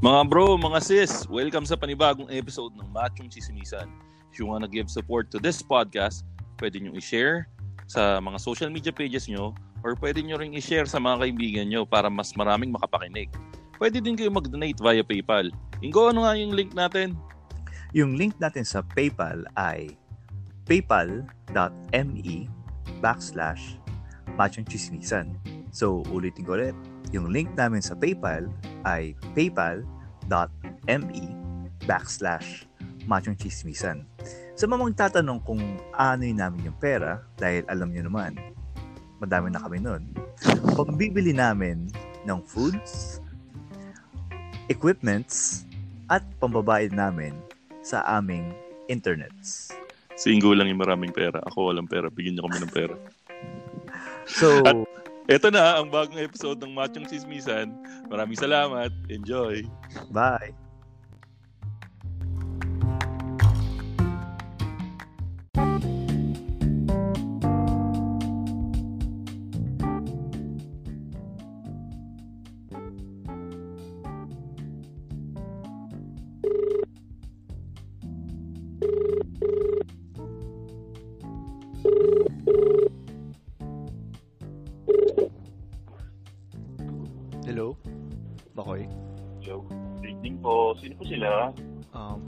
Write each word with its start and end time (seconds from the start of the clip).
Mga 0.00 0.32
bro, 0.32 0.56
mga 0.56 0.80
sis, 0.80 1.28
welcome 1.28 1.68
sa 1.68 1.76
panibagong 1.76 2.24
episode 2.32 2.72
ng 2.72 2.88
Machong 2.88 3.28
Chismisan. 3.28 3.84
If 4.32 4.40
you 4.40 4.48
wanna 4.48 4.64
give 4.64 4.88
support 4.88 5.28
to 5.28 5.36
this 5.36 5.60
podcast, 5.60 6.24
pwede 6.56 6.80
nyo 6.80 6.96
i-share 6.96 7.44
sa 7.84 8.16
mga 8.16 8.40
social 8.40 8.72
media 8.72 8.96
pages 8.96 9.28
nyo 9.28 9.52
or 9.84 9.92
pwede 10.00 10.24
nyo 10.24 10.40
ring 10.40 10.56
i-share 10.56 10.88
sa 10.88 10.96
mga 10.96 11.20
kaibigan 11.28 11.68
nyo 11.68 11.84
para 11.84 12.08
mas 12.08 12.32
maraming 12.32 12.72
makapakinig. 12.72 13.28
Pwede 13.76 14.00
din 14.00 14.16
kayo 14.16 14.32
mag-donate 14.32 14.80
via 14.80 15.04
PayPal. 15.04 15.52
Ingo, 15.84 16.08
ano 16.08 16.24
nga 16.24 16.32
yung 16.32 16.56
link 16.56 16.72
natin? 16.72 17.12
Yung 17.92 18.16
link 18.16 18.32
natin 18.40 18.64
sa 18.64 18.80
PayPal 18.80 19.44
ay 19.60 20.00
paypal.me 20.64 22.48
backslash 23.04 23.76
machongchismisan. 24.40 25.36
So, 25.76 26.00
ulitin 26.08 26.48
ko 26.48 26.56
ulit. 26.56 26.72
Yung 27.10 27.34
link 27.34 27.50
namin 27.58 27.82
sa 27.82 27.98
PayPal 27.98 28.46
ay 28.86 29.18
paypal.me 29.34 31.24
backslash 31.84 32.70
machongchismisan. 33.10 34.06
Sa 34.54 34.68
mga 34.68 34.92
magtatanong 34.92 35.40
kung 35.42 35.62
ano 35.96 36.22
yung 36.22 36.38
namin 36.38 36.70
yung 36.70 36.78
pera, 36.78 37.24
dahil 37.40 37.64
alam 37.66 37.90
nyo 37.90 38.06
naman, 38.06 38.36
madami 39.18 39.50
na 39.50 39.60
kami 39.64 39.80
nun. 39.82 40.04
Pagbibili 40.76 41.32
namin 41.32 41.88
ng 42.28 42.38
foods, 42.44 43.18
equipments, 44.68 45.64
at 46.10 46.22
pambabayad 46.38 46.92
namin 46.92 47.34
sa 47.80 48.02
aming 48.18 48.52
internets. 48.90 49.72
Si 50.18 50.28
Ingo 50.34 50.52
lang 50.52 50.68
yung 50.68 50.82
maraming 50.82 51.14
pera. 51.14 51.40
Ako 51.48 51.72
walang 51.72 51.88
pera. 51.88 52.12
Bigyan 52.12 52.36
niyo 52.36 52.44
kami 52.44 52.58
ng 52.60 52.74
pera. 52.74 52.94
So, 54.28 54.60
At 54.68 54.76
Ito 55.30 55.46
na 55.54 55.78
ang 55.78 55.94
bagong 55.94 56.18
episode 56.18 56.58
ng 56.58 56.74
Machong 56.74 57.06
Sismisan. 57.06 57.70
Maraming 58.10 58.34
salamat. 58.34 58.90
Enjoy. 59.06 59.62
bye! 60.10 60.50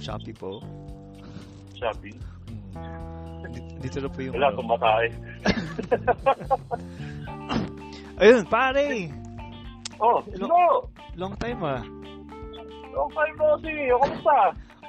Shopee 0.03 0.35
po. 0.35 0.59
Shopee? 1.79 2.19
Hmm. 2.75 3.47
Di- 3.55 3.87
Dito 3.87 4.03
na 4.03 4.11
po 4.11 4.19
yung... 4.19 4.35
Wala, 4.35 4.51
ano. 4.51 4.59
tumatay. 4.59 5.05
Ayun, 8.23 8.45
pare! 8.47 9.11
Oh, 10.03 10.19
sino? 10.27 10.47
Long 11.15 11.35
time 11.39 11.63
ah. 11.63 11.83
Long 12.93 13.11
time 13.15 13.35
no 13.39 13.57
see. 13.63 13.91
O, 13.95 13.99
kamusta? 14.03 14.39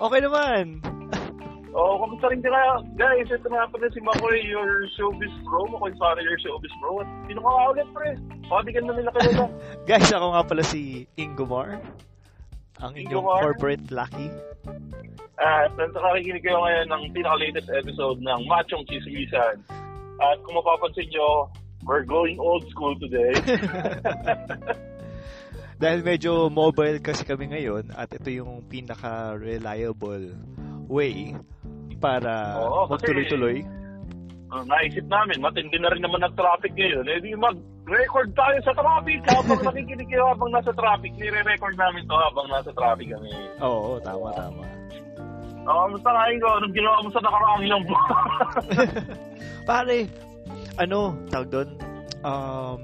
Okay 0.01 0.19
naman! 0.21 0.81
Oh, 1.73 1.97
kamusta 2.05 2.29
rin 2.29 2.41
kaya? 2.45 2.81
Guys, 2.97 3.29
ito 3.33 3.49
nga 3.49 3.65
pala 3.69 3.89
si 3.89 3.97
Makoy, 4.01 4.37
your 4.45 4.85
showbiz 4.93 5.33
bro. 5.41 5.65
Makoy 5.73 5.93
para 5.97 6.21
your 6.21 6.37
showbiz 6.41 6.69
bro. 6.77 7.01
At 7.01 7.09
sino 7.25 7.41
ka 7.41 7.49
nga 7.49 7.65
ulit, 7.73 7.89
pre? 7.93 8.09
Pabigyan 8.45 8.85
na 8.85 8.93
nila 8.93 9.11
kanila. 9.13 9.45
Guys, 9.89 10.09
ako 10.13 10.27
nga 10.37 10.43
pala 10.45 10.63
si 10.65 11.09
Ingomar. 11.17 11.81
Ang 12.81 12.93
inyong 12.97 13.25
Ingomar? 13.25 13.41
corporate 13.41 13.85
lucky. 13.89 14.29
At 15.43 15.75
nakikinig 15.75 16.43
kayo 16.45 16.63
ngayon 16.63 16.87
ng 16.87 17.03
pinaka-latest 17.11 17.69
episode 17.73 18.21
ng 18.23 18.39
Machong 18.47 18.85
Chismisan. 18.87 19.59
At 20.21 20.37
kung 20.45 20.55
mapapansin 20.55 21.09
nyo, 21.11 21.51
we're 21.83 22.07
going 22.07 22.39
old 22.39 22.63
school 22.71 22.95
today. 22.95 23.33
Dahil 25.83 25.99
medyo 26.05 26.47
mobile 26.47 27.03
kasi 27.03 27.27
kami 27.27 27.51
ngayon 27.51 27.91
at 27.91 28.07
ito 28.15 28.29
yung 28.31 28.63
pinaka-reliable 28.71 30.31
way 30.87 31.35
para 31.99 32.61
Oo, 32.63 32.87
kasi- 32.87 33.11
magtuloy-tuloy. 33.11 33.82
Uh, 34.53 34.61
naisip 34.69 35.01
namin, 35.09 35.41
matindi 35.41 35.81
na 35.81 35.89
rin 35.89 36.05
naman 36.05 36.21
ang 36.21 36.37
traffic 36.37 36.77
ngayon. 36.77 37.09
Eh 37.09 37.17
di 37.25 37.33
mag-record 37.33 38.29
tayo 38.37 38.57
sa 38.61 38.77
traffic 38.77 39.17
habang 39.25 39.61
nakikinig 39.65 40.05
kayo 40.05 40.29
habang 40.29 40.53
nasa 40.53 40.69
traffic. 40.77 41.09
Nire-record 41.17 41.73
namin 41.73 42.05
to 42.05 42.13
habang 42.13 42.47
nasa 42.53 42.69
traffic 42.77 43.09
kami. 43.09 43.33
Oo, 43.65 43.97
tama, 44.05 44.29
tama. 44.37 44.61
Oh, 45.65 45.89
kamusta 45.89 46.09
nga 46.13 46.29
ko? 46.37 46.47
Anong 46.61 46.75
ginawa 46.75 46.97
mo 47.01 47.09
sa 47.09 47.21
nakaraang 47.25 47.63
ilang 47.65 47.83
buwan? 47.87 48.05
Pare, 49.69 49.97
ano, 50.77 50.99
tawag 51.33 51.49
doon, 51.49 51.69
um, 52.21 52.79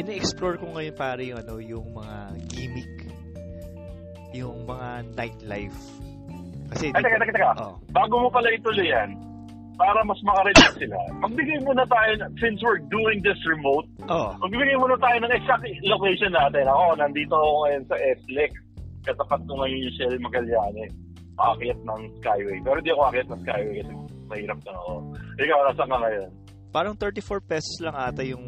ine-explore 0.00 0.56
ko 0.56 0.72
ngayon 0.72 0.94
pare 0.96 1.22
yung, 1.26 1.38
ano, 1.44 1.54
yung 1.60 1.86
mga 1.92 2.16
gimmick, 2.48 2.94
yung 4.32 4.64
mga 4.64 5.04
nightlife. 5.12 5.80
Kasi, 6.72 6.96
Ay, 6.96 7.02
teka, 7.04 7.18
teka, 7.20 7.32
teka. 7.34 7.50
Oh, 7.60 7.76
Bago 7.92 8.14
mo 8.24 8.28
pala 8.32 8.48
ituloy 8.56 8.88
yan, 8.88 9.20
para 9.74 10.00
mas 10.06 10.20
makarelate 10.22 10.78
sila, 10.78 10.98
magbigay 11.22 11.58
muna 11.66 11.82
tayo, 11.90 12.14
since 12.38 12.62
we're 12.62 12.82
doing 12.90 13.18
this 13.26 13.38
remote, 13.46 13.86
oh, 14.06 14.34
magbigay 14.42 14.78
muna 14.78 14.94
tayo 15.02 15.16
ng 15.22 15.32
exact 15.34 15.66
location 15.82 16.32
natin. 16.32 16.64
Ako, 16.70 16.94
nandito 16.98 17.34
ako 17.34 17.52
ngayon 17.66 17.84
sa 17.90 17.96
SLEX. 17.98 18.52
Katapat 19.04 19.40
ko 19.44 19.52
ngayon 19.60 19.78
yung 19.84 19.94
Shell 19.98 20.16
Magallanes. 20.22 20.92
Aakyat 21.34 21.80
ng 21.82 22.02
Skyway. 22.22 22.58
Pero 22.62 22.78
di 22.78 22.90
ako 22.94 23.00
aakyat 23.10 23.28
ng 23.28 23.40
Skyway 23.42 23.74
kasi 23.82 23.92
mahirap 24.30 24.58
na 24.62 24.72
ako. 24.78 24.92
Ikaw, 25.42 25.58
nasa 25.66 25.84
ka 25.84 25.96
ngayon? 25.98 26.30
parang 26.74 26.98
34 26.98 27.38
pesos 27.46 27.78
lang 27.78 27.94
ata 27.94 28.26
yung 28.26 28.42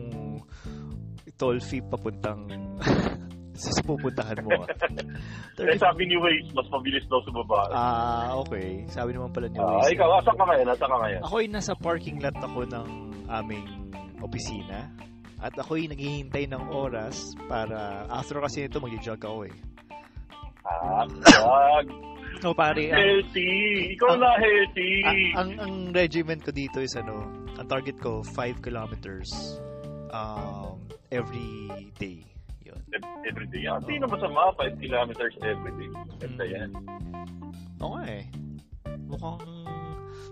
toll 1.39 1.63
fee 1.63 1.79
papuntang 1.79 2.51
sa 3.57 3.83
pupuntahan 3.83 4.39
mo. 4.43 4.53
ah. 4.63 4.69
Eh, 5.57 5.77
30 5.77 5.81
sabi 5.81 6.03
ni 6.07 6.17
Waze, 6.17 6.53
mas 6.53 6.69
mabilis 6.69 7.05
daw 7.09 7.21
sa 7.25 7.31
baba. 7.33 7.61
Ah, 7.73 8.29
okay. 8.39 8.85
Sabi 8.89 9.17
naman 9.17 9.33
pala 9.33 9.49
ni 9.49 9.57
Ah, 9.57 9.81
Waze. 9.81 9.93
ikaw, 9.93 10.09
nasa 10.13 10.33
ka 10.33 10.45
ngayon? 10.45 10.67
Nasa 10.69 10.85
ka 10.85 10.97
ngayon? 11.01 11.21
Ako 11.25 11.35
ay 11.41 11.49
nasa 11.49 11.73
parking 11.75 12.19
lot 12.21 12.37
ako 12.37 12.61
ng 12.65 12.89
aming 13.27 13.67
opisina. 14.21 14.89
At 15.37 15.53
ako'y 15.53 15.85
naghihintay 15.87 16.49
ng 16.49 16.73
oras 16.73 17.37
para 17.45 18.09
after 18.09 18.41
kasi 18.41 18.65
nito 18.65 18.81
mag-jog 18.81 19.21
ako 19.21 19.49
eh. 19.49 19.55
Ah, 20.65 21.05
wag. 21.45 21.87
So 22.41 22.53
pare, 22.53 22.93
ang, 22.93 23.01
Healthy. 23.01 23.53
Ikaw 23.97 24.09
ang- 24.13 24.21
na 24.21 24.31
healthy. 24.37 24.91
ang, 25.05 25.21
ang, 25.37 25.51
ang 25.57 25.75
regiment 25.93 26.41
ko 26.41 26.53
dito 26.53 26.85
is 26.85 26.93
ano, 26.97 27.25
ang 27.57 27.65
target 27.65 27.97
ko 27.97 28.21
5 28.21 28.61
kilometers 28.61 29.29
um, 30.13 30.81
every 31.09 31.69
day. 31.97 32.21
Every 33.23 33.47
day. 33.49 33.67
Ah, 33.67 33.79
di 33.81 33.99
na 33.99 34.07
masama. 34.07 34.53
5 34.55 34.79
kilometers 34.79 35.35
every 35.43 35.73
day. 35.77 35.91
Ganda 36.17 36.43
Mm. 36.43 36.49
yan. 36.49 36.69
Oo 37.79 37.93
nga 37.93 38.03
eh. 38.07 38.25
Mukhang 39.07 39.39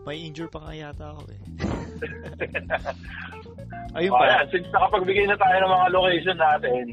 may 0.04 0.20
injure 0.20 0.46
pa 0.46 0.60
nga 0.60 0.72
yata 0.72 1.12
ako 1.12 1.22
eh. 1.28 1.40
Ayun 3.96 4.10
Oh, 4.10 4.16
pa. 4.16 4.24
yan. 4.28 4.44
Since 4.50 4.68
nakapagbigay 4.70 5.26
na 5.26 5.36
tayo 5.36 5.56
ng 5.56 5.72
mga 5.72 5.88
location 5.90 6.36
natin, 6.36 6.84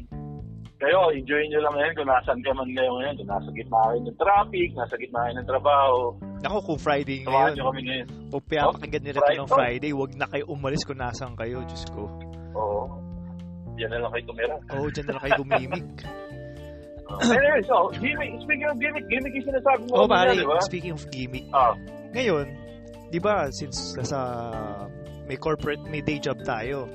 kayo, 0.76 0.98
enjoy 1.10 1.42
nyo 1.46 1.60
lang 1.62 1.74
ngayon 1.76 1.94
kung 1.94 2.10
nasan 2.10 2.38
ka 2.42 2.50
man 2.52 2.68
ngayon 2.68 2.94
ngayon. 2.96 3.14
Kung 3.16 3.30
nasa 3.30 3.48
gitna 3.52 3.78
kayo 3.80 3.98
ng 4.02 4.18
traffic, 4.18 4.68
nasa 4.74 4.94
gitna 4.96 5.20
kayo 5.20 5.34
ng 5.36 5.48
trabaho. 5.48 5.96
Ako 6.42 6.58
kung 6.64 6.80
Friday 6.80 7.18
ngayon, 7.22 7.54
nyo 7.54 7.64
kami 7.70 7.80
ngayon. 7.86 8.06
Kung 8.28 8.44
pinapakinggan 8.44 9.02
nila 9.04 9.14
ito 9.14 9.22
Friday. 9.22 9.38
ng 9.38 9.48
Friday, 9.48 9.92
wag 9.94 10.12
na 10.16 10.26
kayo 10.26 10.44
umalis 10.48 10.82
kung 10.82 10.98
nasan 10.98 11.32
kayo. 11.34 11.62
Diyos 11.62 11.84
ko. 11.88 12.02
Oo. 12.54 12.82
Yan 13.80 13.88
na 13.90 13.98
lang 14.04 14.10
kayo 14.12 14.24
tumira. 14.28 14.56
Oo, 14.76 14.80
oh, 14.84 14.88
dyan 14.90 15.04
na 15.08 15.12
lang 15.16 15.22
kayo 15.22 15.34
gumimik. 15.40 15.88
anyway, 17.28 17.62
so, 17.66 17.92
gimmick, 17.98 18.32
speaking 18.40 18.68
of 18.68 18.76
gimmick, 18.80 19.06
gimmick 19.08 19.32
yung 19.36 19.46
sinasabi 19.48 19.80
mo. 19.88 19.92
Oo, 19.96 20.04
oh, 20.04 20.08
pare, 20.08 20.32
di 20.32 20.44
ba? 20.46 20.58
speaking 20.64 20.92
of 20.96 21.02
gimmick, 21.12 21.44
Ah, 21.52 21.72
ngayon, 22.12 22.46
di 23.12 23.18
ba, 23.20 23.48
since 23.52 23.92
nasa 23.96 24.18
may 25.28 25.36
corporate, 25.36 25.80
may 25.88 26.00
day 26.00 26.16
job 26.16 26.40
tayo. 26.42 26.88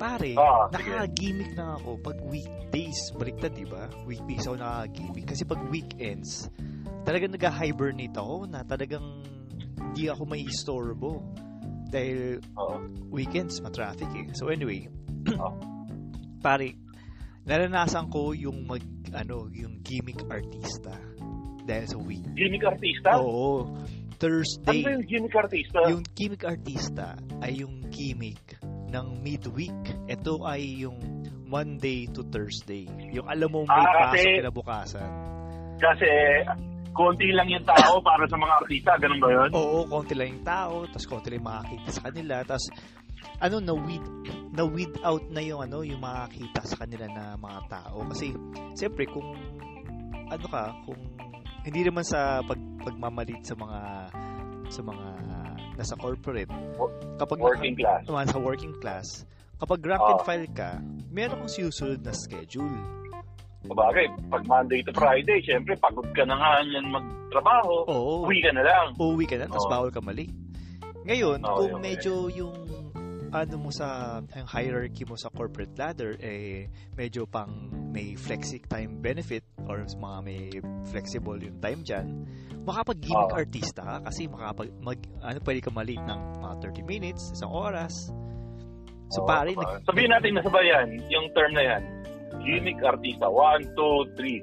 Pare, 0.00 0.32
Ah, 0.32 0.64
sige. 0.72 0.80
nakaka-gimmick 0.80 1.52
na 1.56 1.76
ako 1.76 2.00
pag 2.00 2.16
weekdays. 2.24 3.12
Baliktad, 3.12 3.52
di 3.52 3.68
ba? 3.68 3.84
Weekdays 4.08 4.48
ako 4.48 4.56
nakaka-gimmick. 4.56 5.26
Kasi 5.28 5.42
pag 5.44 5.60
weekends, 5.68 6.48
talagang 7.04 7.36
nag-hibernate 7.36 8.16
ako 8.16 8.48
na 8.48 8.64
talagang 8.64 9.04
hindi 9.76 10.08
ako 10.08 10.22
may 10.24 10.40
istorbo. 10.44 11.20
Dahil 11.92 12.40
Oo. 12.56 12.76
weekends, 13.12 13.60
matraffic 13.60 14.08
eh. 14.16 14.30
So 14.32 14.48
anyway, 14.48 14.88
Oh. 15.36 15.52
pare, 16.40 16.74
naranasan 17.44 18.08
ko 18.08 18.32
yung 18.32 18.66
mag, 18.66 18.82
ano, 19.12 19.46
yung 19.52 19.80
gimmick 19.84 20.20
artista. 20.26 20.92
Dahil 21.62 21.86
sa 21.86 21.98
week. 22.00 22.24
Gimmick 22.34 22.64
artista? 22.64 23.20
Oo. 23.20 23.68
Ano 23.68 24.18
Thursday. 24.20 24.84
ba 24.84 24.90
yung 24.92 25.06
gimmick 25.08 25.32
artista? 25.32 25.78
Yung 25.88 26.04
gimmick 26.12 26.44
artista 26.44 27.06
ay 27.40 27.64
yung 27.64 27.80
gimmick 27.88 28.60
ng 28.92 29.06
midweek. 29.24 29.80
Ito 30.12 30.44
ay 30.44 30.84
yung 30.84 31.00
Monday 31.48 32.04
to 32.12 32.20
Thursday. 32.28 32.84
Yung 33.16 33.24
alam 33.24 33.48
mo 33.48 33.64
may 33.64 33.80
Ah, 33.80 34.12
pasok 34.12 34.44
kinabukasan. 34.44 35.10
Kasi 35.80 36.10
konti 36.92 37.32
lang 37.32 37.48
yung 37.48 37.64
tao 37.64 37.96
para 38.04 38.28
sa 38.28 38.36
mga 38.36 38.54
artista, 38.60 38.90
ganun 39.00 39.20
ba 39.24 39.28
yun? 39.32 39.50
Oo, 39.56 39.88
konti 39.88 40.12
lang 40.12 40.36
yung 40.36 40.44
tao, 40.44 40.84
tapos 40.84 41.06
konti 41.08 41.26
lang 41.32 41.40
yung 41.40 41.48
makakita 41.48 41.88
sa 41.90 42.02
kanila, 42.12 42.34
tapos 42.44 42.66
ano 43.38 43.56
na 43.58 43.72
weed 43.72 44.04
na 44.50 44.62
weed 44.62 44.92
out 45.00 45.24
na 45.28 45.40
yung 45.40 45.60
ano 45.60 45.80
yung 45.80 45.98
makakita 45.98 46.60
sa 46.62 46.76
kanila 46.76 47.06
na 47.06 47.24
mga 47.34 47.60
tao 47.68 48.04
kasi 48.08 48.34
siyempre 48.74 49.06
kung 49.06 49.32
ano 50.26 50.46
ka 50.46 50.62
kung 50.84 51.00
hindi 51.60 51.80
naman 51.82 52.02
sa 52.02 52.40
pag, 52.42 52.56
pagmamalit 52.80 53.40
sa 53.42 53.54
mga 53.54 53.80
sa 54.70 54.80
mga 54.80 55.06
nasa 55.74 55.94
corporate 55.96 56.52
kapag 57.16 57.38
Working 57.38 57.74
class. 57.74 58.02
naman 58.04 58.26
sa 58.26 58.38
working 58.38 58.74
class 58.78 59.08
kapag 59.56 59.80
rank 59.82 60.00
and 60.02 60.20
Ah. 60.20 60.24
file 60.24 60.48
ka 60.50 60.70
meron 61.08 61.40
kang 61.40 61.52
sinusunod 61.52 62.00
na 62.00 62.12
schedule 62.12 62.76
Sabagay, 63.60 64.08
pag 64.32 64.40
Monday 64.48 64.80
to 64.80 64.88
Friday, 64.90 65.36
syempre, 65.44 65.76
pagod 65.76 66.08
ka 66.16 66.24
na 66.24 66.32
nga 66.32 66.64
yan 66.64 66.80
magtrabaho. 66.88 67.84
oo 67.84 68.24
Uwi 68.24 68.40
ka 68.40 68.56
na 68.56 68.64
lang. 68.64 68.96
uuwi 68.96 69.28
ka 69.28 69.36
na, 69.36 69.44
tapos 69.46 69.68
bawal 69.68 69.92
ka 69.92 70.00
mali. 70.00 70.32
Ngayon, 71.04 71.44
Oo, 71.44 71.56
kung 71.60 71.72
okay. 71.76 71.84
medyo 71.92 72.32
yung 72.32 72.56
ano 73.30 73.54
mo 73.58 73.70
sa 73.70 74.18
yung 74.34 74.50
hierarchy 74.50 75.06
mo 75.06 75.14
sa 75.14 75.30
corporate 75.30 75.74
ladder 75.78 76.18
eh 76.18 76.66
medyo 76.98 77.26
pang 77.30 77.70
may 77.90 78.18
flexi 78.18 78.58
time 78.66 78.98
benefit 78.98 79.46
or 79.70 79.86
mga 79.86 80.18
may 80.22 80.40
flexible 80.90 81.38
yung 81.38 81.58
time 81.62 81.80
diyan 81.86 82.06
makapag-gimmick 82.66 83.30
Oo. 83.32 83.38
artista 83.38 83.80
ka 83.82 83.96
kasi 84.10 84.26
makapag 84.26 84.68
mag 84.82 84.98
ano 85.22 85.38
pwede 85.46 85.60
ka 85.62 85.70
mali 85.70 85.96
ng 85.96 86.20
mga 86.42 86.54
30 86.74 86.84
minutes 86.84 87.22
isang 87.32 87.50
oras 87.54 88.10
so 89.10 89.22
Oo, 89.22 89.28
pare 89.30 89.54
diba? 89.54 89.62
nag- 89.78 89.86
Sabihin 89.86 90.10
natin 90.10 90.32
na 90.38 90.42
sabayan, 90.46 90.86
yung 91.10 91.26
term 91.34 91.50
na 91.50 91.66
yan. 91.66 91.82
Gimmick 92.46 92.78
artista. 92.78 93.26
One, 93.26 93.66
two, 93.74 94.06
three. 94.14 94.38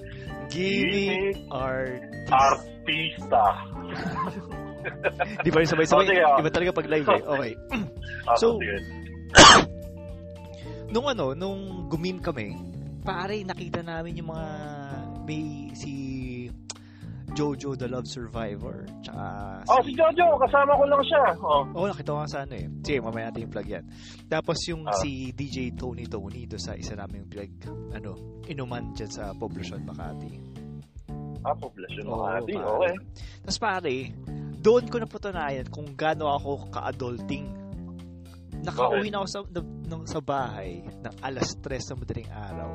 gimmick 0.51 1.39
artist 1.49 2.03
Artista. 2.27 3.43
di 5.41 5.49
ba 5.49 5.57
yung 5.59 5.69
sabay-sabay 5.69 6.03
Oh, 6.03 6.07
sige, 6.07 6.21
oh. 6.23 6.39
iba 6.39 6.49
talaga 6.49 6.71
pag 6.73 6.87
live 6.87 7.07
eh 7.07 7.21
okay 7.23 7.51
Ah, 8.27 8.35
So- 8.35 8.59
nung 10.93 11.07
ano, 11.07 11.31
nung 11.33 11.87
gumim 11.87 12.19
kami, 12.19 12.55
pare, 13.03 13.43
nakita 13.43 13.83
namin 13.83 14.19
yung 14.19 14.31
mga 14.31 14.47
may 15.23 15.71
si 15.75 15.93
Jojo 17.35 17.75
the 17.75 17.85
Love 17.85 18.07
Survivor, 18.07 18.87
tsaka 19.03 19.23
Oh, 19.67 19.83
si 19.83 19.91
Jojo, 19.93 20.25
kasama 20.41 20.73
ko 20.73 20.83
lang 20.87 21.03
siya. 21.05 21.23
Oh. 21.37 21.63
Oo, 21.75 21.85
nakita 21.85 22.09
ko 22.09 22.17
nga 22.19 22.31
sa 22.31 22.39
ano 22.43 22.55
eh. 22.55 22.65
Sige, 22.81 22.97
mamaya 22.97 23.29
natin 23.29 23.45
yung 23.45 23.53
plug 23.53 23.67
yan. 23.69 23.83
Tapos 24.25 24.57
yung 24.65 24.81
Ah. 24.87 24.95
si 24.97 25.29
DJ 25.31 25.75
Tony 25.75 26.07
Tony 26.07 26.47
do 26.47 26.57
sa 26.57 26.73
isa 26.73 26.95
naming 26.95 27.27
plug, 27.27 27.51
ano, 27.93 28.41
inuman 28.47 28.91
dyan 28.91 29.11
sa 29.11 29.31
Poblacion, 29.31 29.85
Makati. 29.85 30.31
Ah, 31.45 31.53
poblasyon 31.53 32.03
Oo, 32.07 32.17
Makati. 32.17 32.53
pare. 32.57 32.65
Okay. 32.65 32.93
Tapos 33.45 33.59
pare, 33.61 33.95
doon 34.57 34.89
ko 34.89 34.97
napatunayan 34.97 35.67
kung 35.69 35.93
gaano 35.93 36.33
ako 36.33 36.69
ka-adulting. 36.69 37.45
Nakauwi 38.57 39.13
na 39.13 39.21
ako 39.21 39.27
sa, 39.29 39.39
ng, 39.45 39.67
ng- 39.85 40.07
sa 40.09 40.19
bahay 40.19 40.81
ng 40.81 41.13
alas 41.21 41.55
3 41.61 41.93
ng 41.93 41.99
madaling 42.01 42.31
araw. 42.31 42.71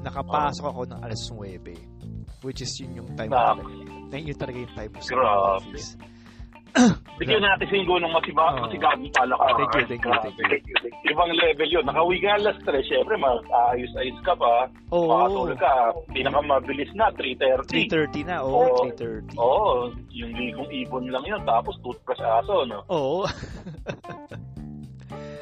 Nakapasok 0.00 0.64
ako 0.66 0.80
ng 0.90 1.00
alas 1.00 1.22
9. 1.30 2.42
Which 2.42 2.64
is 2.64 2.72
yun 2.80 3.04
yung 3.04 3.10
time 3.14 3.30
Ah. 3.30 3.52
ko. 3.54 3.68
Na 4.10 4.16
yun 4.16 4.34
talaga 4.34 4.58
yung 4.58 4.74
time 4.74 4.90
ko 4.90 5.00
sa 5.00 5.12
Grabe. 5.12 5.40
office. 5.60 5.88
Bigyan 7.20 7.44
natin 7.44 7.68
sa 7.68 7.76
ingo 7.76 8.00
ng 8.00 8.12
masiba, 8.16 8.44
Oo. 8.48 8.64
masigagong 8.64 9.12
palaka. 9.12 9.44
Thank 9.52 9.76
you, 9.76 9.84
thank 9.92 10.04
you, 10.04 10.12
thank 10.40 10.64
you. 10.64 10.76
Ibang 11.12 11.32
level 11.36 11.68
yun. 11.68 11.84
Nakauwi 11.84 12.16
ka 12.22 12.30
alas 12.40 12.56
3, 12.64 12.80
syempre, 12.88 13.14
mag-ayos-ayos 13.20 14.20
ka 14.24 14.32
pa. 14.40 14.72
Oo. 14.94 15.10
Makatulog 15.12 15.58
ka. 15.60 15.74
Pinakamabilis 16.16 16.88
na, 16.96 17.12
3.30. 17.12 17.92
3.30 18.16 18.24
na. 18.24 18.40
Oo, 18.40 18.72
Oo. 18.72 18.88
3.30. 18.88 19.36
Oo, 19.36 19.92
yung 20.16 20.32
ligong 20.32 20.70
ibon 20.72 21.04
lang 21.12 21.24
yun. 21.28 21.42
Tapos 21.44 21.76
toothbrush 21.84 22.24
aso, 22.24 22.64
no? 22.64 22.80
Oo. 22.88 23.28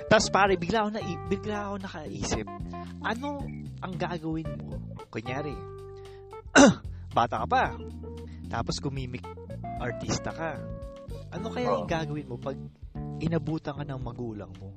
Tapos 0.09 0.33
pare, 0.33 0.57
bigla 0.57 0.89
ako, 0.89 0.91
na, 0.97 1.01
bigla 1.29 1.57
ako 1.69 1.75
nakaisip, 1.85 2.47
ano 3.05 3.45
ang 3.85 3.95
gagawin 4.01 4.49
mo? 4.57 4.81
Kunyari, 5.13 5.53
bata 7.17 7.45
ka 7.45 7.47
pa, 7.47 7.77
tapos 8.49 8.81
gumimik 8.81 9.29
artista 9.85 10.33
ka. 10.33 10.57
Ano 11.29 11.53
kaya 11.53 11.69
Oo. 11.69 11.75
yung 11.85 11.89
gagawin 11.89 12.27
mo 12.29 12.37
pag 12.41 12.57
inabutan 13.21 13.77
ka 13.77 13.85
ng 13.85 14.01
magulang 14.01 14.53
mo? 14.57 14.69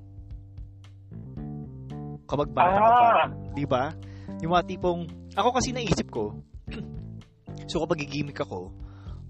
Kapag 2.28 2.50
bata 2.52 2.78
ka 2.80 2.90
pa, 2.92 3.08
Ah, 3.12 3.28
di 3.52 3.66
ba? 3.68 3.92
Yung 4.40 4.52
mga 4.56 4.66
tipong, 4.68 5.02
ako 5.36 5.50
kasi 5.56 5.76
naisip 5.76 6.08
ko, 6.08 6.32
so 7.72 7.84
kapag 7.84 8.08
gigimik 8.08 8.40
ako, 8.40 8.72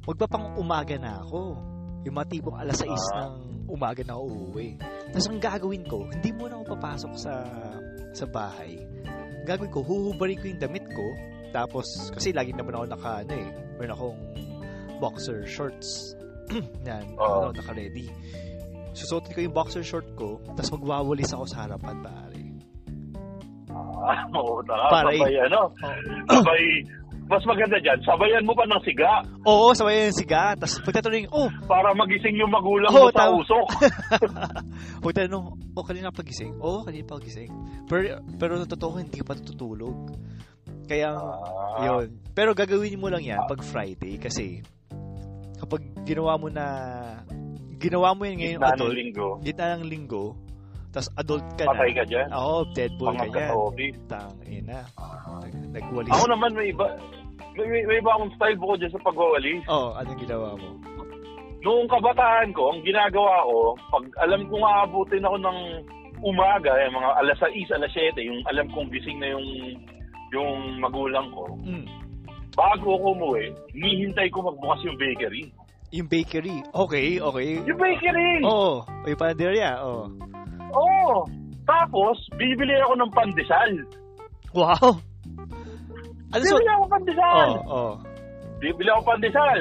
magpapang 0.05 0.57
umaga 0.57 0.97
na 0.97 1.21
ako. 1.21 1.57
Yung 2.01 2.15
mga 2.17 2.29
tipong 2.33 2.57
alas 2.57 2.81
6 2.81 2.89
Ah. 3.13 3.29
ng 3.29 3.33
umaga 3.69 4.01
na 4.01 4.17
ako 4.17 4.23
uuwi. 4.25 4.77
Tapos 5.13 5.27
ang 5.29 5.41
gagawin 5.41 5.83
ko, 5.85 5.97
hindi 6.09 6.29
mo 6.33 6.49
na 6.49 6.57
ako 6.57 6.65
papasok 6.77 7.13
sa 7.17 7.33
sa 8.11 8.25
bahay. 8.25 8.77
Gagawin 9.45 9.71
ko, 9.73 9.79
huhubarin 9.81 10.37
ko 10.37 10.45
yung 10.49 10.61
damit 10.61 10.85
ko. 10.89 11.05
Tapos, 11.51 11.85
kasi 12.15 12.31
lagi 12.31 12.53
naman 12.55 12.75
ako 12.77 12.85
naka, 12.87 13.11
ano 13.25 13.33
eh, 13.35 13.49
meron 13.75 13.93
akong 13.93 14.19
boxer 14.99 15.43
shorts. 15.43 16.15
Yan, 16.89 17.05
Oo. 17.15 17.49
ano, 17.49 17.55
naka-ready. 17.55 18.07
Susuotin 18.91 19.31
ko 19.31 19.39
yung 19.41 19.55
boxer 19.55 19.83
short 19.83 20.07
ko, 20.15 20.39
tapos 20.51 20.75
magwawalis 20.75 21.31
ako 21.31 21.45
sa 21.47 21.63
harapan, 21.63 21.95
pare. 22.03 22.41
ah, 23.71 24.27
oo, 24.39 24.59
na, 24.67 24.75
Para- 24.91 25.15
sabay, 25.15 25.33
ano, 25.47 25.61
sabay, 26.27 26.63
mas 27.31 27.43
maganda 27.47 27.79
dyan, 27.79 27.95
sabayan 28.03 28.43
mo 28.43 28.51
pa 28.51 28.67
ng 28.67 28.83
siga 28.83 29.23
Oo, 29.47 29.71
sabay 29.71 30.11
yung 30.11 30.17
siga. 30.19 30.51
Tapos 30.59 30.83
pagtatanong, 30.83 31.31
oh, 31.31 31.47
para 31.63 31.95
magising 31.95 32.35
yung 32.35 32.51
magulang 32.51 32.91
Oo, 32.91 33.07
mo 33.07 33.15
sa 33.15 33.31
tama. 33.31 33.39
usok. 33.39 33.67
pagtatanong, 35.05 35.45
oh, 35.71 35.85
kanina 35.87 36.11
pagising? 36.11 36.59
Oo, 36.59 36.83
kanina 36.83 37.07
pagising. 37.07 37.47
Pero, 37.87 38.19
pero 38.35 38.59
na 38.59 38.67
totoo, 38.67 38.99
hindi 38.99 39.15
ka 39.15 39.31
pa 39.31 39.39
tutulog. 39.39 40.11
Kaya, 40.91 41.15
Ah, 41.15 41.79
yun. 41.87 42.19
Pero 42.35 42.51
gagawin 42.51 42.99
mo 42.99 43.07
lang 43.07 43.23
yan 43.23 43.39
pag 43.47 43.63
Friday 43.63 44.19
kasi 44.19 44.59
kapag 45.61 45.81
ginawa 46.03 46.33
mo 46.35 46.47
na 46.49 46.65
ginawa 47.77 48.13
mo 48.13 48.25
yun 48.25 48.37
ngayon 48.37 48.57
gitna 48.57 48.67
ng 48.67 48.75
adult, 48.75 48.93
linggo, 48.93 49.27
gitna 49.41 49.65
ng 49.73 49.85
linggo, 49.85 50.23
tapos 50.89 51.09
adult 51.15 51.45
ka 51.55 51.63
patay 51.65 51.89
na. 51.89 51.97
ka 51.97 52.03
dyan. 52.03 52.27
Oo, 52.31 52.57
dead 52.73 52.91
boy 52.95 53.05
ka 53.07 53.11
Pangag 53.15 53.29
yan. 53.31 53.37
ka 53.39 53.53
hobby. 53.53 53.87
Tang 54.05 54.35
ina. 54.43 54.79
Nag- 55.39 55.69
Nagwalis. 55.71 56.11
Ako 56.11 56.25
naman 56.27 56.51
may 56.51 56.67
iba, 56.67 56.85
may, 57.55 57.65
may, 57.65 57.81
may 57.85 57.97
iba 57.97 58.11
akong 58.11 58.33
style 58.35 58.57
bukod 58.57 58.77
dyan 58.77 58.91
sa 58.91 59.01
pagwawalis. 59.01 59.63
Oo, 59.65 59.77
oh, 59.87 59.97
anong 59.97 60.19
ginawa 60.19 60.49
mo? 60.53 60.69
Noong 61.61 61.87
kabataan 61.87 62.49
ko, 62.51 62.73
ang 62.73 62.81
ginagawa 62.81 63.45
ko, 63.45 63.57
pag 63.87 64.05
alam 64.19 64.49
kong 64.49 64.65
aabutin 64.65 65.21
ako 65.21 65.37
ng 65.37 65.59
umaga, 66.21 66.73
eh, 66.75 66.89
mga 66.89 67.09
alas 67.17 67.37
6, 67.39 67.69
alas 67.71 67.93
7, 67.93 68.17
yung 68.19 68.41
alam 68.45 68.65
kong 68.69 68.89
gising 68.89 69.17
na 69.17 69.29
yung 69.29 69.47
yung 70.31 70.79
magulang 70.79 71.27
ko, 71.29 71.43
Mm. 71.59 71.85
Bago 72.55 72.87
ako 72.99 73.07
umuwi, 73.15 73.45
hinihintay 73.71 74.27
ko 74.31 74.43
magbukas 74.43 74.81
yung 74.83 74.97
bakery. 74.99 75.43
Yung 75.91 76.07
bakery. 76.07 76.63
Okay, 76.71 77.19
okay. 77.19 77.49
Yung 77.67 77.79
bakery! 77.79 78.31
Oo, 78.47 78.87
oh, 78.87 79.03
yung 79.03 79.19
panaderia. 79.19 79.75
Oo. 79.83 80.07
Oo! 80.71 81.27
Tapos, 81.67 82.15
bibili 82.39 82.79
ako 82.79 82.93
ng 82.95 83.11
pandesal. 83.11 83.71
Wow! 84.55 84.99
Ano 86.31 86.43
so? 86.47 86.55
Bibili 86.55 86.71
ako 86.71 86.83
ng 86.87 86.93
pandesal! 86.95 87.49
Oo, 87.59 87.67
oo. 87.67 87.93
Bibili 88.63 88.89
ako 88.93 89.01
pandesal. 89.03 89.59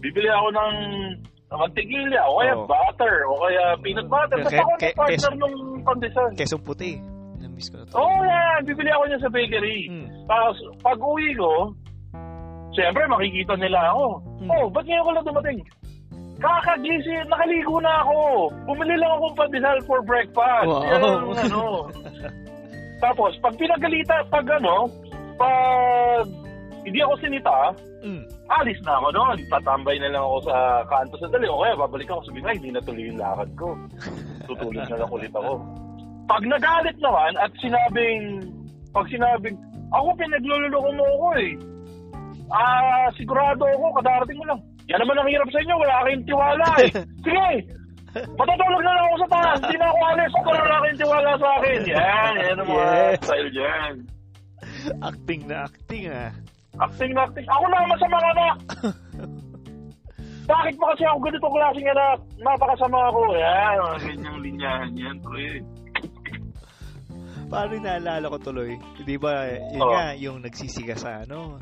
Bibili 0.00 0.28
ako 0.28 0.48
ng 0.52 0.74
mantikilya, 1.50 2.20
o 2.28 2.32
kaya 2.38 2.54
Oo. 2.54 2.66
butter, 2.68 3.14
o 3.26 3.32
kaya 3.40 3.64
peanut 3.82 4.08
butter. 4.08 4.38
Basta 4.44 4.60
ako 4.60 4.72
ng 4.76 4.94
partner 4.94 5.32
ng 5.34 5.54
pandesal. 5.82 6.28
Kesong 6.36 6.62
puti. 6.62 7.00
Na-miss 7.40 7.72
ko 7.72 7.80
na 7.80 7.84
to. 7.88 7.94
Oo, 7.96 8.04
oh, 8.04 8.20
yan. 8.22 8.60
Bibili 8.68 8.90
ako 8.92 9.04
niya 9.08 9.20
sa 9.24 9.30
bakery. 9.32 9.78
Mm. 9.88 10.08
Tapos, 10.28 10.56
pag 10.84 10.98
uwi 11.00 11.32
ko, 11.40 11.72
siyempre, 12.80 13.04
makikita 13.04 13.54
nila 13.60 13.92
ako. 13.92 14.06
Mm. 14.40 14.48
Oh, 14.48 14.64
ba't 14.72 14.84
ngayon 14.88 15.04
ko 15.04 15.12
lang 15.12 15.26
dumating? 15.28 15.58
Kakagising, 16.40 17.28
nakaligo 17.28 17.76
na 17.84 18.00
ako. 18.00 18.48
Bumili 18.64 18.96
lang 18.96 19.12
akong 19.12 19.36
pandesal 19.36 19.76
for 19.84 20.00
breakfast. 20.00 20.64
Wow. 20.64 20.88
Yan 20.88 21.02
ang 21.04 21.28
ano. 21.36 21.62
Tapos, 23.04 23.36
pag 23.44 23.54
pinagalitan, 23.60 24.24
pag 24.32 24.48
ano, 24.48 24.88
pag 25.36 26.24
hindi 26.80 27.04
ako 27.04 27.14
sinita, 27.20 27.76
Mm. 28.00 28.24
alis 28.48 28.80
na 28.88 28.96
ako 28.96 29.12
noon. 29.12 29.36
Tatambay 29.52 30.00
na 30.00 30.08
lang 30.08 30.24
ako 30.24 30.48
sa 30.48 30.80
kanto 30.88 31.20
sa 31.20 31.28
dali. 31.28 31.44
O 31.44 31.60
kaya, 31.60 31.76
babalik 31.76 32.08
ako 32.08 32.32
sabihin, 32.32 32.48
ay, 32.48 32.56
hindi 32.56 32.72
na 32.72 32.80
tuloy 32.80 33.04
yung 33.04 33.20
lakad 33.20 33.50
ko. 33.60 33.76
Tutulog 34.48 34.88
na 34.88 34.96
lang 35.04 35.12
ulit 35.12 35.32
ako. 35.36 35.52
Pag 36.24 36.42
nagalit 36.48 36.96
naman 36.96 37.32
at 37.36 37.52
sinabing, 37.60 38.40
pag 38.96 39.04
sinabing, 39.12 39.60
ako 39.92 40.16
pinaglululoko 40.16 40.90
mo 40.96 41.04
ako 41.04 41.28
eh. 41.44 41.52
Ah, 42.50 43.06
sigurado 43.14 43.62
ako, 43.62 43.86
kadarating 44.02 44.38
mo 44.42 44.44
lang. 44.50 44.60
Yan 44.90 44.98
naman 45.06 45.22
ang 45.22 45.30
hirap 45.30 45.48
sa 45.54 45.62
inyo, 45.62 45.74
wala 45.78 46.02
kayong 46.02 46.26
tiwala 46.26 46.66
eh. 46.82 46.90
Sige, 47.24 47.48
matutulog 48.34 48.82
na 48.82 48.92
lang 48.92 49.06
ako 49.06 49.16
sa 49.22 49.30
taas. 49.30 49.58
Hindi 49.62 49.76
na 49.78 49.86
ako 49.86 49.98
alis 50.02 50.32
wala 50.34 50.76
kayong 50.82 51.00
tiwala 51.00 51.30
sa 51.38 51.48
akin. 51.62 51.78
Yan, 51.86 52.32
yan 52.42 52.56
ang 52.58 52.68
mga 52.68 52.90
style 53.22 53.50
dyan. 53.54 53.94
Acting 54.98 55.42
na 55.46 55.56
acting 55.66 56.04
ah. 56.10 56.30
Acting 56.78 57.12
na 57.14 57.20
acting. 57.26 57.46
Ako 57.46 57.64
naman 57.70 57.96
sa 57.98 58.08
mga 58.10 58.28
anak. 58.34 58.56
Bakit 60.50 60.74
ba 60.82 60.86
kasi 60.90 61.02
ako 61.06 61.18
ganito 61.22 61.46
klaseng 61.46 61.90
anak? 61.94 62.18
Napakasama 62.42 62.98
ako. 63.14 63.20
Yan, 63.38 63.74
mga 63.78 63.98
ganyang 64.02 64.38
linyahan 64.42 64.92
yan, 64.98 65.16
pre. 65.22 65.62
Paano 67.50 67.74
naalala 67.78 68.26
ko 68.30 68.38
tuloy? 68.42 68.74
Di 69.02 69.18
ba, 69.18 69.46
yun 69.46 69.82
Oo. 69.82 69.90
nga, 69.94 70.06
yung 70.18 70.38
nagsisiga 70.42 70.98
sa 70.98 71.22
ano. 71.22 71.58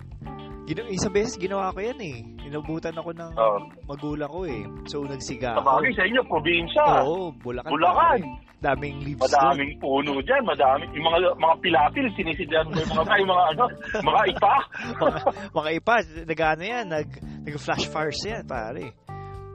Gina- 0.69 0.85
isang 0.93 1.17
beses 1.17 1.41
ginawa 1.41 1.73
ko 1.73 1.81
yan 1.81 1.97
eh. 2.05 2.21
Inabutan 2.45 2.93
ako 2.93 3.17
ng 3.17 3.33
Oo. 3.41 3.59
magulang 3.89 4.29
ko 4.29 4.45
eh. 4.45 4.69
So, 4.85 5.01
nagsiga 5.01 5.57
ako. 5.57 5.65
bagay 5.65 5.93
sa 5.97 6.05
inyo, 6.05 6.21
probinsya. 6.29 6.85
Oo, 7.09 7.33
Bulacan. 7.41 7.73
Bulacan. 7.73 8.21
Daming 8.61 9.01
leaves 9.01 9.23
doon. 9.33 9.33
Madaming 9.33 9.73
puno 9.81 10.13
dyan, 10.21 10.45
madami. 10.45 10.85
Yung 10.93 11.07
mga 11.09 11.19
mga 11.41 11.55
pilapil, 11.65 12.05
sinisidyan 12.13 12.69
mo 12.69 12.77
yung 12.85 13.01
mga, 13.01 13.13
ay, 13.17 13.25
mga 13.25 13.45
ano, 13.57 13.65
mga 14.05 14.21
ipa. 14.29 14.55
mga, 15.09 15.19
mga 15.57 15.71
ipa, 15.81 15.95
nag-ano 16.29 16.63
yan, 16.69 16.85
nag, 16.93 17.09
nag-flash 17.49 17.87
fires 17.89 18.21
yan, 18.29 18.45
pare. 18.45 18.93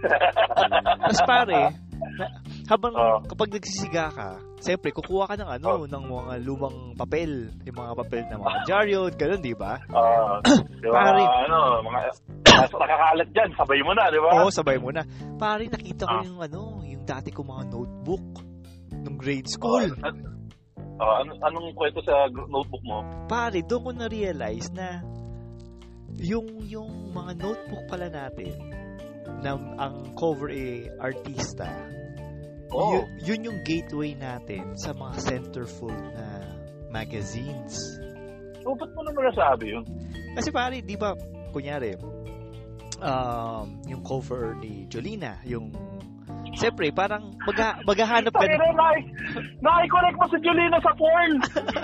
Tapos 1.03 1.21
pare, 1.29 1.77
na, 2.17 2.25
habang 2.65 2.93
Oo. 2.97 3.17
kapag 3.29 3.53
nagsisiga 3.53 4.09
ka, 4.09 4.29
siyempre, 4.63 4.95
kukuha 4.95 5.27
ka 5.27 5.35
ng 5.35 5.49
ano, 5.59 5.67
Oo. 5.75 5.85
ng 5.91 6.03
mga 6.07 6.33
lumang 6.47 6.77
papel. 6.95 7.51
Yung 7.67 7.77
mga 7.77 7.91
papel 7.99 8.23
ng 8.31 8.39
mga 8.39 8.57
dyaryo, 8.63 8.99
ganun, 9.11 9.41
di 9.43 9.51
ba? 9.53 9.75
Ah, 9.91 10.39
di 10.79 10.87
ba, 10.87 10.95
Pare. 11.03 11.23
ano, 11.43 11.57
mga, 11.83 11.99
nakakalat 12.79 13.29
dyan, 13.35 13.49
sabay 13.59 13.79
mo 13.83 13.91
na, 13.91 14.07
di 14.07 14.19
ba? 14.23 14.29
Oo, 14.39 14.47
sabay 14.47 14.79
mo 14.79 14.89
na. 14.95 15.03
Pare, 15.35 15.67
nakita 15.67 16.07
ko 16.07 16.15
Ah. 16.15 16.23
yung 16.23 16.39
ano, 16.39 16.61
yung 16.87 17.03
dati 17.03 17.29
ko 17.35 17.43
mga 17.43 17.67
notebook 17.67 18.25
nung 19.03 19.19
grade 19.19 19.51
school. 19.51 19.83
Ah, 19.99 20.15
ah, 21.03 21.15
ano, 21.19 21.35
anong 21.43 21.75
kwento 21.75 21.99
sa 22.07 22.31
notebook 22.31 22.83
mo? 22.87 23.03
Pare, 23.27 23.59
doon 23.67 23.83
ko 23.83 23.91
na-realize 23.91 24.71
na 24.71 25.03
yung 26.23 26.45
yung 26.69 27.11
mga 27.11 27.35
notebook 27.41 27.83
pala 27.89 28.07
natin 28.07 28.53
na 29.41 29.57
ang 29.75 30.13
cover 30.15 30.53
eh 30.53 30.87
artista. 31.01 31.67
Oo. 32.73 32.93
Yun, 32.93 33.05
yun 33.21 33.39
yung 33.51 33.59
gateway 33.61 34.17
natin 34.17 34.73
sa 34.75 34.91
mga 34.91 35.13
centerfold 35.21 35.97
na 36.17 36.25
magazines. 36.89 38.01
So, 38.65 38.73
ba't 38.73 38.91
mo 38.93 39.01
naman 39.05 39.29
nasabi 39.29 39.73
yun? 39.77 39.85
Kasi 40.33 40.49
pare, 40.49 40.81
di 40.81 40.97
ba, 40.97 41.13
kunyari, 41.53 41.93
um, 43.03 43.65
yung 43.85 44.01
cover 44.01 44.57
ni 44.57 44.89
Jolina, 44.89 45.37
yung, 45.45 45.69
siyempre, 46.57 46.89
parang 46.89 47.35
magha, 47.45 47.77
maghahanap 47.85 48.31
ka 48.33 48.41
Tangina, 48.41 48.71
na, 48.71 48.73
nai- 48.73 49.09
nai-connect 49.61 50.17
mo 50.17 50.25
si 50.31 50.37
Jolina 50.41 50.77
sa 50.81 50.91
porn. 50.97 51.31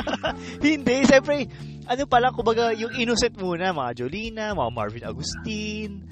hindi, 0.65 0.95
siyempre, 1.05 1.45
ano 1.85 2.03
pala, 2.09 2.33
kumbaga, 2.33 2.73
yung 2.73 2.93
innocent 2.97 3.37
muna, 3.37 3.75
mga 3.75 3.91
Jolina, 4.05 4.57
mga 4.57 4.71
Marvin 4.73 5.05
Agustin, 5.05 6.05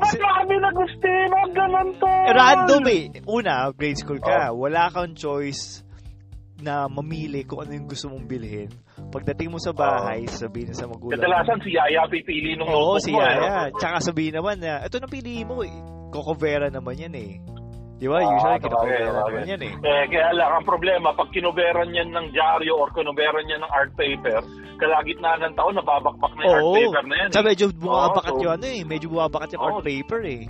Madami 0.00 0.54
na 0.58 0.68
Agustino, 0.72 1.36
ganun 1.52 1.88
to. 2.00 2.08
random 2.32 2.84
eh. 2.88 3.04
Una, 3.28 3.68
grade 3.70 4.00
school 4.00 4.18
ka, 4.18 4.50
wala 4.50 4.88
kang 4.88 5.12
choice 5.12 5.84
na 6.60 6.88
mamili 6.88 7.44
kung 7.44 7.64
ano 7.64 7.72
yung 7.72 7.88
gusto 7.88 8.08
mong 8.08 8.28
bilhin. 8.28 8.68
Pagdating 9.12 9.48
mo 9.48 9.56
sa 9.56 9.72
bahay, 9.72 10.28
sabihin 10.28 10.76
sa 10.76 10.84
magulang. 10.84 11.16
Kadalasan 11.16 11.60
si 11.64 11.72
Yaya 11.72 12.04
pipili 12.08 12.52
nung 12.56 12.68
Oo, 12.68 13.00
si 13.00 13.12
mo. 13.12 13.20
eh, 13.20 13.28
Yaya. 13.32 13.72
Tsaka 13.76 14.00
sabihin 14.00 14.36
naman 14.36 14.60
na, 14.60 14.84
ito 14.84 15.00
na 15.00 15.08
pili 15.08 15.40
mo 15.44 15.64
eh. 15.64 15.72
Kokobera 16.12 16.68
naman 16.68 17.00
yan 17.00 17.14
eh. 17.16 17.40
Di 18.00 18.08
ba? 18.08 18.16
Ah, 18.16 18.32
Usually, 18.32 18.60
kinokobera 18.64 19.04
sabagay. 19.04 19.28
naman 19.28 19.42
yan 19.44 19.60
eh. 19.60 19.72
Eh, 19.76 20.04
kaya 20.08 20.28
lang, 20.32 20.50
ang 20.56 20.64
problema, 20.64 21.08
pag 21.12 21.28
kinuberan 21.30 21.92
yan 21.92 22.08
ng 22.10 22.26
dyaryo 22.32 22.72
or 22.74 22.88
kinuberan 22.96 23.44
yan 23.44 23.60
ng 23.60 23.68
art 23.68 23.92
paper, 23.92 24.40
kalagitnaan 24.80 25.40
ng 25.44 25.54
taon, 25.54 25.76
nababakbak 25.76 26.32
na 26.32 26.42
yung 26.42 26.54
art 26.56 26.64
Oo. 26.64 26.74
paper 26.80 27.04
na 27.04 27.14
yan. 27.20 27.28
Sa 27.28 27.42
medyo 27.44 27.64
bumabakat 27.68 28.32
Oo, 28.32 28.38
so- 28.40 28.42
yung 28.42 28.54
ano 28.56 28.66
eh. 28.66 28.80
Medyo 28.82 29.06
bumabakat 29.12 29.48
yung 29.52 29.62
art 29.62 29.76
Oo. 29.76 29.84
paper 29.84 30.20
eh. 30.24 30.42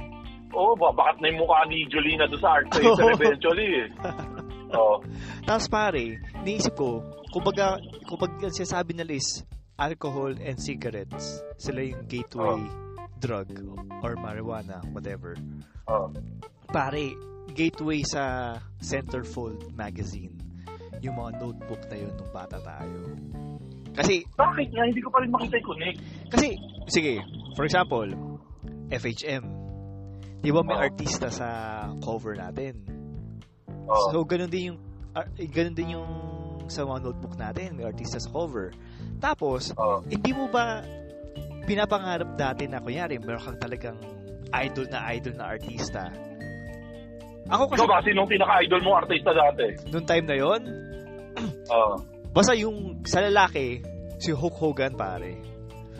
Oo, 0.50 0.70
babakat 0.74 1.16
na 1.18 1.26
yung 1.30 1.38
mukha 1.42 1.62
ni 1.66 1.78
Jolina 1.90 2.24
doon 2.26 2.38
sa 2.42 2.50
art 2.54 2.66
paper 2.74 3.02
Oo. 3.02 3.14
eventually 3.18 3.68
eh. 3.82 3.88
Oo. 4.78 4.94
Tapos 5.42 5.66
pare, 5.66 6.04
niisip 6.46 6.78
ko, 6.78 7.02
kumbaga, 7.34 7.82
kumbaga 8.06 8.46
ang 8.46 8.54
sinasabi 8.54 8.94
nila 8.94 9.18
is 9.18 9.42
alcohol 9.74 10.30
and 10.38 10.62
cigarettes. 10.62 11.42
Sila 11.58 11.82
yung 11.82 12.06
gateway 12.06 12.62
drug 13.18 13.50
or 14.06 14.14
marijuana, 14.14 14.78
whatever. 14.94 15.34
Oo. 15.90 16.14
Pare, 16.70 17.10
gateway 17.50 18.00
sa 18.06 18.56
Centerfold 18.80 19.74
magazine. 19.74 20.34
Yung 21.00 21.16
mga 21.16 21.40
notebook 21.40 21.82
na 21.88 21.96
yun 21.96 22.12
nung 22.16 22.32
bata 22.32 22.60
tayo. 22.60 22.98
Kasi, 23.96 24.22
Bakit 24.38 24.68
nga? 24.70 24.82
Hindi 24.86 25.00
ko 25.02 25.10
pa 25.10 25.18
rin 25.24 25.30
makita 25.34 25.58
yung 25.58 25.68
connect. 25.74 25.98
kasi, 26.30 26.48
sige, 26.86 27.14
for 27.58 27.64
example, 27.66 28.06
FHM. 28.90 29.44
Di 30.40 30.48
ba 30.48 30.64
may 30.64 30.78
Oo. 30.78 30.84
artista 30.88 31.28
sa 31.28 31.48
cover 32.00 32.38
natin? 32.38 32.80
Oo. 33.90 34.08
So, 34.14 34.24
ganun 34.24 34.48
din 34.48 34.72
yung 34.72 34.78
eh, 35.36 35.50
ganun 35.50 35.74
din 35.74 35.98
yung 35.98 36.10
sa 36.70 36.86
mga 36.86 37.02
notebook 37.02 37.34
natin, 37.34 37.74
may 37.74 37.82
artista 37.84 38.22
sa 38.22 38.30
cover. 38.30 38.70
Tapos, 39.18 39.74
Oo. 39.74 40.06
hindi 40.06 40.30
mo 40.30 40.46
ba 40.46 40.86
pinapangarap 41.66 42.38
dati 42.38 42.70
na 42.70 42.78
kunyari, 42.78 43.18
meron 43.18 43.42
kang 43.42 43.58
talagang 43.58 43.98
idol 44.54 44.86
na 44.90 45.02
idol 45.14 45.34
na 45.34 45.50
artista? 45.50 46.10
Ako 47.50 47.66
kasi, 47.66 47.78
Ikaw 47.82 47.88
ba, 47.90 47.98
sinong 48.06 48.28
pinaka-idol 48.30 48.80
mo 48.86 48.90
artista 48.94 49.30
dati? 49.34 49.66
nung 49.90 50.06
time 50.06 50.26
na 50.26 50.36
yon 50.38 50.60
Oo. 51.74 51.94
basta 52.30 52.54
yung 52.54 53.02
sa 53.02 53.20
lalaki, 53.20 53.82
si 54.22 54.30
Hulk 54.30 54.54
Hogan 54.54 54.94
pare. 54.94 55.34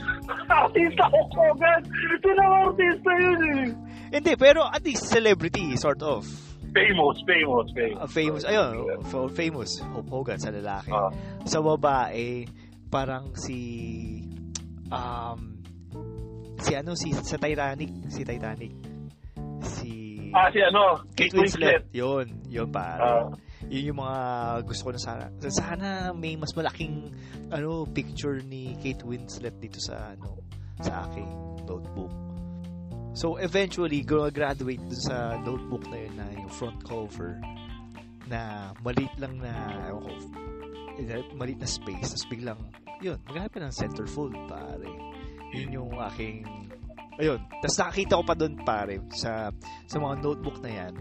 artista 0.63 1.05
Hulk 1.11 1.33
Hogan! 1.35 1.81
Pinaka-artista 2.23 3.11
yun 3.19 3.41
eh. 3.43 3.67
Hindi, 4.11 4.33
pero 4.35 4.67
at 4.67 4.83
least 4.83 5.07
celebrity, 5.07 5.75
sort 5.79 6.03
of. 6.03 6.27
Famous, 6.71 7.19
famous, 7.27 7.67
famous. 7.75 7.99
Uh, 7.99 8.07
famous, 8.07 8.43
ayun, 8.47 8.75
famous, 9.35 9.71
Hulk 9.83 10.07
Hogan 10.07 10.39
sa 10.39 10.55
lalaki. 10.55 10.91
Ah. 10.95 11.11
Sa 11.43 11.59
babae, 11.59 12.47
parang 12.87 13.35
si 13.35 13.59
um 14.91 15.59
si 16.59 16.75
ano 16.75 16.95
si 16.95 17.11
sa 17.15 17.39
Titanic, 17.39 17.91
si 18.11 18.23
Titanic. 18.23 18.75
Ah, 20.31 20.49
si 20.55 20.59
ano? 20.63 21.03
Kate 21.19 21.35
Winslet. 21.35 21.83
Yun, 21.91 22.27
yun 22.47 22.69
pare. 22.71 23.03
Ah. 23.03 23.27
yun 23.67 23.93
yung 23.93 24.01
mga 24.01 24.21
gusto 24.67 24.83
ko 24.89 24.91
na 24.95 25.01
sana. 25.03 25.25
Sana 25.51 25.89
may 26.15 26.39
mas 26.39 26.55
malaking 26.55 27.11
ano 27.51 27.85
picture 27.91 28.39
ni 28.43 28.79
Kate 28.79 29.03
Winslet 29.03 29.59
dito 29.59 29.83
sa 29.83 30.15
ano 30.15 30.39
sa 30.81 31.11
aking 31.11 31.29
notebook. 31.67 32.13
So 33.13 33.43
eventually, 33.43 34.07
graduate 34.07 34.81
dun 34.87 35.03
sa 35.03 35.35
notebook 35.43 35.83
na 35.91 35.99
yun 35.99 36.15
na 36.15 36.27
yung 36.31 36.51
front 36.51 36.79
cover 36.87 37.35
na 38.31 38.71
maliit 38.87 39.11
lang 39.19 39.35
na 39.43 39.51
ko, 39.91 40.11
maliit 41.35 41.59
na 41.59 41.67
space 41.67 42.15
tapos 42.15 42.27
biglang 42.31 42.61
yun, 43.01 43.17
maghanap 43.27 43.57
ng 43.57 43.73
centerfold 43.73 44.37
pare. 44.47 44.87
Yun 45.57 45.73
yung 45.73 45.93
aking 46.13 46.45
ayun, 47.19 47.41
tapos 47.61 47.77
nakakita 47.81 48.19
ko 48.21 48.25
pa 48.25 48.35
doon 48.37 48.55
pare 48.63 48.95
sa 49.11 49.51
sa 49.89 49.97
mga 49.99 50.15
notebook 50.23 50.61
na 50.63 50.71
yan. 50.71 50.93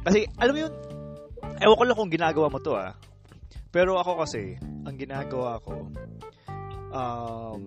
Kasi 0.00 0.24
alam 0.40 0.52
mo 0.54 0.60
yun, 0.64 0.74
ewan 1.60 1.76
ko 1.76 1.84
lang 1.84 1.98
kung 1.98 2.12
ginagawa 2.12 2.46
mo 2.48 2.58
to 2.58 2.72
ah. 2.72 2.96
Pero 3.70 4.00
ako 4.00 4.24
kasi, 4.24 4.58
ang 4.58 4.96
ginagawa 4.98 5.62
ko, 5.62 5.86
um, 6.90 7.60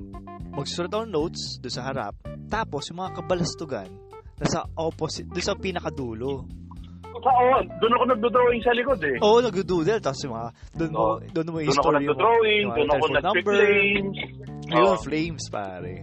magsusulat 0.52 0.92
ako 0.92 1.04
ng 1.08 1.14
notes 1.16 1.42
doon 1.64 1.74
sa 1.74 1.86
harap, 1.88 2.14
tapos 2.52 2.92
yung 2.92 3.00
mga 3.00 3.24
kabalastugan, 3.24 3.90
nasa 4.36 4.68
opposite, 4.76 5.30
doon 5.32 5.46
sa 5.46 5.56
pinakadulo. 5.56 6.44
Oo, 7.14 7.56
doon 7.80 7.94
ako 7.96 8.04
nagdo-drawing 8.10 8.62
sa 8.66 8.76
likod 8.76 9.00
eh. 9.00 9.16
Oo, 9.24 9.40
oh, 9.40 9.40
nag-doodle, 9.40 10.02
tapos 10.04 10.20
yung 10.28 10.36
mga, 10.36 10.50
doon 10.76 10.92
mo, 10.92 11.00
Oo. 11.00 11.16
doon 11.32 11.48
mo 11.48 11.58
yung 11.64 11.70
Doon 11.72 11.78
ako 11.80 11.84
story 11.88 11.96
mo. 11.96 12.02
nagdo-drawing, 12.04 12.60
yung 12.60 12.68
mga 12.68 12.76
doon 12.76 12.90
ako 12.90 13.06
telephone 13.08 13.24
number. 13.24 13.54
nag-flames. 13.56 14.18
Ayun, 14.74 14.84
Oo. 14.92 15.00
flames, 15.00 15.44
pare. 15.48 15.94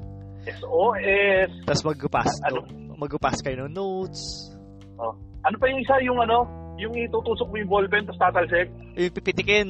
SOS. 0.47 1.51
Tapos 1.65 1.83
mag-pass, 1.85 2.31
Ano? 2.47 2.65
note, 2.65 2.97
mag-pass 2.97 3.39
kayo 3.41 3.65
ng 3.65 3.73
notes. 3.73 4.21
Ano 5.41 5.57
pa 5.57 5.65
yung 5.69 5.81
isa, 5.81 5.97
yung 6.05 6.21
ano, 6.21 6.45
yung 6.77 6.93
itutusok 6.93 7.49
mo 7.49 7.57
yung 7.57 7.69
ballpen 7.69 8.05
tapos 8.05 8.21
tatalsik? 8.21 8.69
Yung 8.95 9.13
pipitikin. 9.13 9.69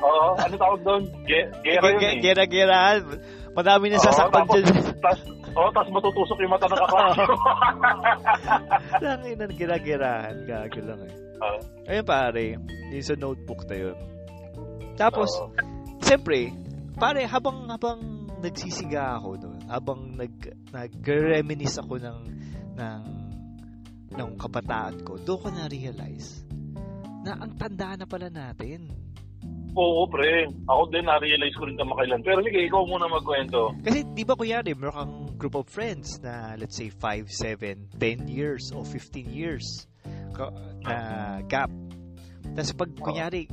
Oo, 0.00 0.26
ano 0.34 0.54
tawag 0.56 0.80
doon? 0.80 1.02
Ge- 1.28 1.50
Gera 1.60 1.86
yun 1.92 2.00
eh. 2.00 2.14
Gera-gerahan. 2.22 3.00
Madami 3.52 3.90
na 3.90 3.98
sasaktan 3.98 4.46
dyan. 4.48 4.64
Tapos, 5.04 5.20
oh, 5.58 5.66
tapos 5.74 5.90
matutusok 5.90 6.38
yung 6.38 6.52
mata 6.54 6.70
ng 6.70 6.78
kaklase. 6.78 7.22
Lang 9.02 9.20
yun 9.28 9.40
ang 9.44 9.54
gira-girahan. 9.54 10.34
Gago 10.46 10.80
lang 10.86 11.00
eh. 11.04 11.14
Oo. 11.40 11.58
Ayun 11.90 12.06
pare, 12.06 12.44
yung 12.92 13.02
sa 13.02 13.14
notebook 13.18 13.66
na 13.66 13.76
yun. 13.76 13.96
Tapos, 14.94 15.34
Oo. 15.34 15.50
siyempre, 15.98 16.54
pare, 16.94 17.26
habang 17.26 17.66
habang 17.66 17.98
nagsisiga 18.38 19.18
ako 19.18 19.40
doon, 19.40 19.49
habang 19.70 20.18
nag 20.18 20.34
nag-reminisce 20.74 21.78
ako 21.78 22.02
ng 22.02 22.18
ng 22.74 23.02
ng 24.10 24.30
kabataan 24.34 25.06
ko, 25.06 25.14
doon 25.22 25.38
ko 25.38 25.48
na-realize 25.54 26.42
na 27.22 27.38
ang 27.38 27.54
tanda 27.54 27.94
na 27.94 28.06
pala 28.10 28.26
natin. 28.26 28.90
Oo, 29.70 30.02
pre. 30.10 30.50
Ako 30.66 30.90
din, 30.90 31.06
na-realize 31.06 31.54
ko 31.54 31.62
rin 31.62 31.78
kamakailan. 31.78 32.26
Pero 32.26 32.42
sige, 32.42 32.58
ikaw 32.66 32.82
muna 32.90 33.06
magkwento. 33.06 33.70
Kasi 33.86 34.02
di 34.02 34.26
ba 34.26 34.34
kunyari, 34.34 34.74
meron 34.74 34.96
kang 34.98 35.14
group 35.38 35.54
of 35.54 35.70
friends 35.70 36.18
na 36.18 36.58
let's 36.58 36.74
say 36.74 36.90
5, 36.90 37.30
7, 37.30 37.86
10 37.94 38.26
years 38.26 38.74
o 38.74 38.82
15 38.82 39.30
years 39.30 39.86
na 40.82 41.38
gap. 41.46 41.70
Tapos 42.58 42.74
pag 42.74 42.90
kunyari, 42.98 43.46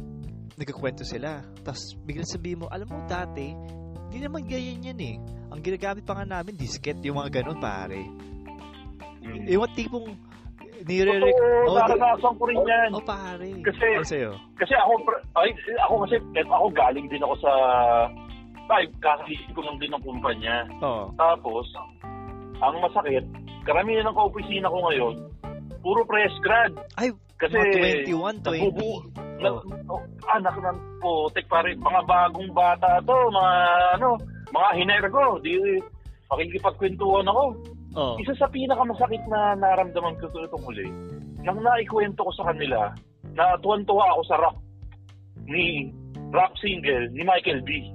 nagkakwento 0.58 1.06
sila, 1.06 1.46
tapos 1.62 1.94
bigla 2.02 2.26
sabihin 2.26 2.66
mo, 2.66 2.68
alam 2.74 2.90
mo 2.90 3.06
dati, 3.06 3.54
di 4.08 4.18
naman 4.18 4.44
ganyan 4.44 4.84
yan 4.84 5.00
eh. 5.00 5.16
Ang 5.50 5.62
ginagamit 5.62 6.04
pa 6.04 6.14
nga 6.14 6.28
namin, 6.28 6.56
disket, 6.56 7.00
yung 7.02 7.18
mga 7.18 7.42
ganun 7.42 7.60
pare. 7.60 8.04
Yung 9.24 9.62
mga 9.62 9.74
tipong 9.76 10.08
nire 10.86 11.10
Totoo, 11.20 11.68
Oh, 11.68 11.76
naranasan 11.76 12.34
ko 12.38 12.44
rin 12.46 12.62
yan. 12.62 12.90
Oh 12.94 13.02
pare. 13.02 13.48
Kasi- 13.64 13.98
Ano 13.98 14.06
sa'yo? 14.06 14.32
Kasi 14.56 14.74
ako, 14.76 14.92
ay, 15.36 15.50
ako 15.82 15.94
kasi, 16.06 16.16
ako 16.38 16.66
galing 16.72 17.08
din 17.10 17.24
ako 17.24 17.36
sa, 17.42 17.52
ay, 18.70 18.84
kakalisip 19.00 19.50
ko 19.56 19.62
lang 19.64 19.78
din 19.80 19.92
ng 19.92 20.04
kumpanya. 20.04 20.68
Oo. 20.80 21.12
Tapos, 21.16 21.66
ang 22.60 22.76
masakit, 22.80 23.24
karamihan 23.64 24.06
ng 24.06 24.16
kaopisina 24.16 24.68
ko 24.68 24.78
ngayon, 24.88 25.16
puro 25.82 26.04
fresh 26.06 26.36
grad. 26.44 26.72
Ay, 26.96 27.12
Kasi, 27.38 27.54
mga 27.54 28.06
21, 28.10 28.42
20. 28.42 28.50
nabubuo- 28.50 29.06
na, 29.38 29.50
Oh. 29.94 30.02
anak 30.34 30.56
ng 30.58 30.80
putek 30.98 31.46
pa 31.46 31.62
rin, 31.62 31.78
mga 31.78 32.02
bagong 32.10 32.50
bata 32.58 32.98
to, 33.06 33.18
mga 33.30 33.54
ano, 33.94 34.18
mga 34.50 34.70
hinergo, 34.82 35.38
di 35.46 35.54
makikipagkwentuhan 36.34 37.30
ako. 37.30 37.44
Oh. 37.98 38.14
Isa 38.18 38.34
sa 38.38 38.50
pinakamasakit 38.50 39.22
na 39.30 39.54
naramdaman 39.58 40.18
ko 40.18 40.30
ito 40.30 40.50
itong 40.50 40.66
huli, 40.66 40.88
nang 41.46 41.62
naikwento 41.62 42.26
ko 42.26 42.32
sa 42.34 42.50
kanila, 42.50 42.90
na 43.38 43.54
tuwan-tuwa 43.62 44.18
ako 44.18 44.22
sa 44.26 44.38
rap 44.42 44.58
ni 45.46 45.94
rap 46.34 46.52
single 46.60 47.08
ni 47.14 47.22
Michael 47.24 47.62
B. 47.64 47.94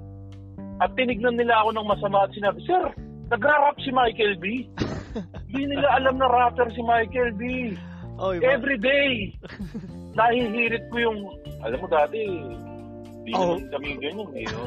At 0.81 0.95
tinignan 0.97 1.37
nila 1.37 1.63
ako 1.63 1.71
ng 1.77 1.91
masama 1.91 2.25
at 2.25 2.33
sinabi, 2.33 2.63
Sir, 2.65 2.91
nagra-rap 3.29 3.77
si 3.83 3.91
Michael 3.93 4.39
B. 4.39 4.67
Hindi 5.53 5.77
nila 5.77 6.01
alam 6.01 6.17
na 6.17 6.27
rapper 6.31 6.71
si 6.73 6.81
Michael 6.81 7.37
B. 7.37 7.75
Oh, 8.23 8.31
iba. 8.31 8.55
Every 8.55 8.79
day, 8.79 9.35
nahihirit 10.19 10.87
ko 10.95 10.97
yung, 11.03 11.19
alam 11.59 11.79
mo 11.83 11.91
dati, 11.91 12.23
hindi 12.23 13.31
Oh. 13.35 13.59
naman 13.59 13.67
kami 13.75 13.89
ganyan 13.99 14.31
eh. 14.39 14.47
no? 14.47 14.63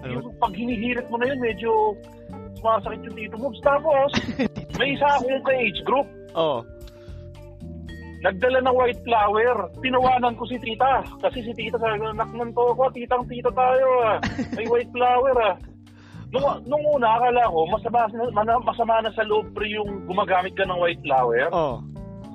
Ano? 0.00 0.12
Yung 0.16 0.28
pag 0.40 0.52
hinihirit 0.56 1.04
mo 1.12 1.20
na 1.20 1.28
yun, 1.28 1.40
medyo 1.44 1.70
sumasakit 2.56 3.04
yung 3.04 3.16
dito 3.20 3.36
moves. 3.36 3.60
Tapos, 3.60 4.08
may 4.80 4.96
isa 4.96 5.04
akong 5.12 5.44
ka-age 5.44 5.80
group. 5.84 6.08
Oh. 6.32 6.64
Nagdala 8.24 8.64
ng 8.64 8.72
white 8.74 9.00
flower. 9.04 9.68
Tinawanan 9.84 10.34
ko 10.40 10.48
si 10.48 10.56
tita. 10.56 11.04
Kasi 11.20 11.44
si 11.44 11.52
tita 11.52 11.76
sabi 11.76 12.00
ko, 12.00 12.10
anak 12.10 12.32
ng 12.32 12.52
to 12.56 12.64
ko, 12.72 12.88
titang 12.90 13.28
tita 13.28 13.52
tayo 13.52 13.86
ah. 14.08 14.16
May 14.56 14.64
white 14.66 14.88
flower 14.88 15.36
ah. 15.36 15.54
Nung, 16.32 16.42
nung 16.64 16.84
una, 16.90 17.20
akala 17.20 17.44
ko, 17.52 17.68
masama, 17.70 18.08
masama 18.64 19.04
na 19.04 19.12
sa 19.14 19.22
loob 19.28 19.52
pre 19.52 19.68
yung 19.68 20.08
gumagamit 20.08 20.56
ka 20.56 20.64
ng 20.64 20.80
white 20.80 20.98
flower. 21.04 21.46
Oh. 21.52 21.78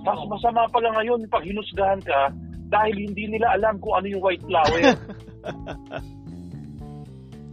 Tapos 0.01 0.25
masama 0.29 0.65
pala 0.73 0.89
ngayon 0.97 1.29
pag 1.29 1.45
hinusgahan 1.45 2.01
ka 2.01 2.33
dahil 2.71 2.95
hindi 2.95 3.27
nila 3.27 3.53
alam 3.59 3.77
kung 3.77 3.93
ano 3.99 4.07
yung 4.09 4.23
white 4.23 4.43
flower. 4.47 4.81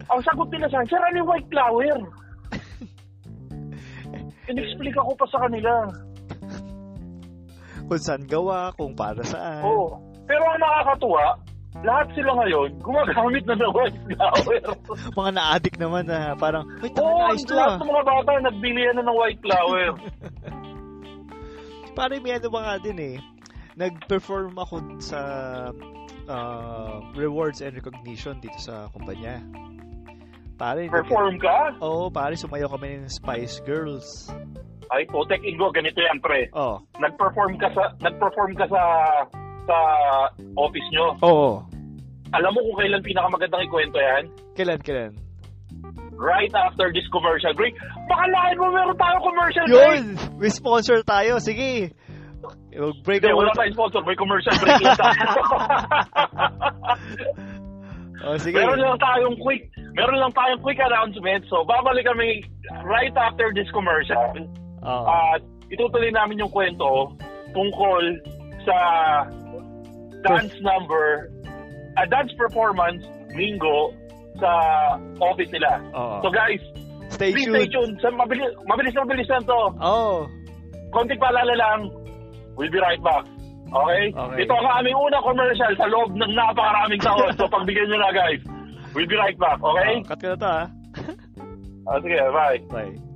Ang 0.08 0.24
sagot 0.24 0.48
nila 0.48 0.72
sa 0.72 0.80
akin, 0.80 0.88
Sir, 0.88 1.02
ano 1.04 1.16
yung 1.20 1.28
white 1.28 1.48
flower? 1.52 2.00
In-explica 4.48 5.04
ko 5.04 5.12
pa 5.12 5.26
sa 5.28 5.38
kanila. 5.44 5.72
Kung 7.88 8.00
saan 8.00 8.24
gawa, 8.28 8.72
kung 8.76 8.92
para 8.92 9.24
saan. 9.24 9.64
Oo. 9.64 9.96
Pero 10.28 10.44
ang 10.44 10.60
nakakatuwa, 10.60 11.40
lahat 11.80 12.08
sila 12.12 12.36
ngayon 12.36 12.68
gumagamit 12.84 13.44
na 13.48 13.56
ng 13.56 13.72
white 13.72 14.00
flower. 14.12 14.60
Mga 15.16 15.30
na-addict 15.32 15.78
naman 15.80 16.04
na 16.04 16.36
parang, 16.36 16.68
wait, 16.84 16.92
Oo, 17.00 17.16
tama 17.16 17.32
nice 17.32 17.48
to 17.48 17.56
lahat 17.56 17.72
ah. 17.72 17.80
ng 17.80 17.88
mga 17.88 18.04
bata 18.04 18.30
nagbili 18.44 18.82
na 18.92 19.02
ng 19.08 19.16
white 19.16 19.40
flower. 19.40 19.96
Parang 21.98 22.22
may 22.22 22.38
ano 22.38 22.46
ba 22.46 22.60
nga 22.62 22.74
din 22.78 22.98
eh. 23.02 23.16
Nag-perform 23.74 24.54
ako 24.54 24.74
sa 25.02 25.20
uh, 26.30 27.02
rewards 27.18 27.58
and 27.58 27.74
recognition 27.74 28.38
dito 28.38 28.54
sa 28.58 28.86
kumpanya. 28.94 29.42
Pare, 30.58 30.86
Perform 30.90 31.38
ka? 31.38 31.74
Oo, 31.82 32.10
pare, 32.10 32.34
sumayaw 32.34 32.70
kami 32.74 33.02
ng 33.02 33.10
Spice 33.10 33.62
Girls. 33.62 34.26
Ay, 34.90 35.06
Potek 35.06 35.42
Ingo, 35.42 35.70
ganito 35.70 35.98
yan, 36.02 36.18
pre. 36.18 36.50
Oh, 36.54 36.82
Nag-perform 36.98 37.58
ka 37.58 37.70
sa 37.74 37.94
nag-perform 37.98 38.54
ka 38.58 38.66
sa 38.66 38.82
sa 39.68 39.76
office 40.58 40.88
nyo. 40.94 41.14
oo. 41.22 41.50
Alam 42.34 42.50
mo 42.54 42.60
kung 42.60 42.78
kailan 42.82 43.02
pinakamagandang 43.02 43.64
ikwento 43.64 43.98
yan? 44.00 44.24
Kailan, 44.52 44.80
kailan? 44.82 45.12
Right 46.18 46.50
after 46.50 46.90
this 46.90 47.06
commercial 47.14 47.54
break. 47.54 47.78
Baka 48.10 48.24
lahat 48.26 48.58
mo 48.58 48.74
meron 48.74 48.98
tayong 48.98 49.22
commercial 49.22 49.64
break. 49.70 49.78
Yun! 49.78 50.02
May 50.38 50.50
sponsor 50.50 51.02
tayo, 51.06 51.38
sige. 51.38 51.94
Break 53.06 53.22
Hindi, 53.22 53.34
wala 53.34 53.54
tayong 53.54 53.74
sponsor. 53.74 54.02
May 54.02 54.18
commercial 54.18 54.54
break 54.58 54.82
lang 54.82 54.98
tayo. 54.98 55.26
Oh, 58.18 58.34
sige. 58.34 58.58
meron 58.58 58.82
lang 58.82 58.98
tayong 58.98 59.38
quick, 59.38 59.70
meron 59.94 60.18
lang 60.18 60.34
tayong 60.34 60.58
quick 60.58 60.82
announcement. 60.82 61.46
So, 61.46 61.62
babalik 61.62 62.02
kami 62.02 62.42
right 62.82 63.14
after 63.14 63.54
this 63.54 63.70
commercial. 63.70 64.18
Oo. 64.82 65.06
At 65.06 65.38
itutuloy 65.70 66.10
namin 66.10 66.42
yung 66.42 66.50
kwento 66.50 67.14
tungkol 67.54 68.18
sa 68.66 68.76
dance 70.26 70.58
number, 70.60 71.30
a 71.94 72.10
dance 72.10 72.34
performance, 72.34 73.06
Mingo, 73.38 73.94
sa 74.40 74.50
office 75.20 75.50
nila. 75.52 75.82
Oo. 75.92 76.22
So 76.24 76.30
guys, 76.30 76.62
Stay 77.08 77.32
please 77.32 77.48
stay 77.48 77.66
tuned. 77.72 77.96
tuned. 77.98 78.04
Sa 78.04 78.08
mabilis, 78.12 78.52
mabilis 78.68 78.92
na 78.92 79.02
mabilis 79.04 79.28
lang 79.32 79.44
to. 79.48 79.60
Oh. 79.80 80.28
Konting 80.92 81.20
paalala 81.20 81.54
lang. 81.56 81.80
We'll 82.56 82.72
be 82.72 82.80
right 82.80 83.00
back. 83.00 83.24
Okay? 83.68 84.02
Okay. 84.12 84.38
Ito 84.44 84.52
ang 84.56 84.68
aming 84.80 84.96
unang 84.96 85.24
commercial 85.24 85.72
sa 85.76 85.86
loob 85.88 86.16
ng 86.16 86.32
napakaraming 86.32 87.00
taon. 87.04 87.32
so 87.36 87.44
pagbigyan 87.48 87.88
nyo 87.92 87.98
na 88.00 88.12
guys. 88.12 88.40
We'll 88.96 89.08
be 89.08 89.16
right 89.16 89.36
back. 89.36 89.60
Okay? 89.60 89.92
Oh, 90.00 90.08
cut 90.08 90.18
ko 90.20 90.28
na 90.32 90.36
to 90.36 90.48
ah. 90.48 90.66
Ah, 91.88 91.96
sige, 92.04 92.20
bye. 92.32 92.60
Bye. 92.68 93.07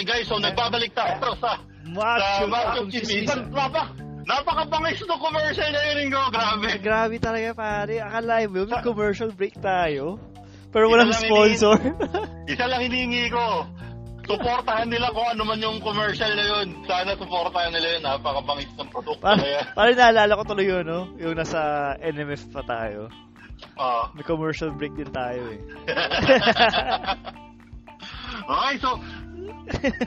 Okay 0.00 0.24
guys, 0.24 0.32
so 0.32 0.40
nagbabalik 0.40 0.96
tayo 0.96 1.36
sa 1.44 1.60
Macho. 1.84 2.24
sa 2.24 2.48
Macho 2.48 2.88
Chismisan. 2.88 3.52
Napak, 3.52 4.00
napakabangis 4.24 5.04
ng 5.04 5.20
commercial 5.20 5.68
na 5.76 5.80
yun 5.92 6.08
ko. 6.08 6.20
Grabe. 6.32 6.68
Grabe 6.80 7.16
talaga 7.20 7.52
pare. 7.52 8.00
Akala 8.00 8.48
mo, 8.48 8.64
may 8.64 8.80
commercial 8.80 9.28
break 9.28 9.60
tayo. 9.60 10.16
Pero 10.72 10.88
walang 10.88 11.12
Isa 11.12 11.28
sponsor. 11.28 11.76
Isa 12.56 12.64
lang 12.64 12.80
hinihingi 12.80 13.28
ko. 13.28 13.68
Suportahan 14.24 14.88
nila 14.88 15.12
kung 15.12 15.36
ano 15.36 15.44
man 15.44 15.60
yung 15.60 15.84
commercial 15.84 16.32
na 16.32 16.48
yun. 16.48 16.80
Sana 16.88 17.12
suportahan 17.20 17.68
nila 17.68 18.00
yun. 18.00 18.00
Napakabangis 18.00 18.72
ng 18.80 18.88
produkto 18.88 19.20
na 19.20 19.36
yan. 19.36 19.68
parang 19.76 20.00
naalala 20.00 20.32
ko 20.32 20.42
tuloy 20.48 20.64
yun, 20.64 20.88
no? 20.88 21.12
Yung 21.20 21.36
nasa 21.36 21.92
NMF 22.00 22.48
pa 22.56 22.64
tayo. 22.64 23.12
Ah. 23.76 24.08
May 24.16 24.24
commercial 24.24 24.72
break 24.72 24.96
din 24.96 25.12
tayo 25.12 25.44
eh. 25.52 25.60
okay, 28.48 28.80
so 28.80 28.96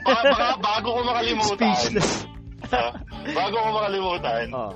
baka, 0.04 0.22
baka, 0.28 0.46
bago 0.60 0.88
ko 0.94 1.00
makalimutan, 1.04 1.56
Speechless. 1.56 2.10
ah, 2.70 2.92
bago 3.32 3.56
ko 3.56 3.68
makalimutan, 3.72 4.46
Oh. 4.52 4.74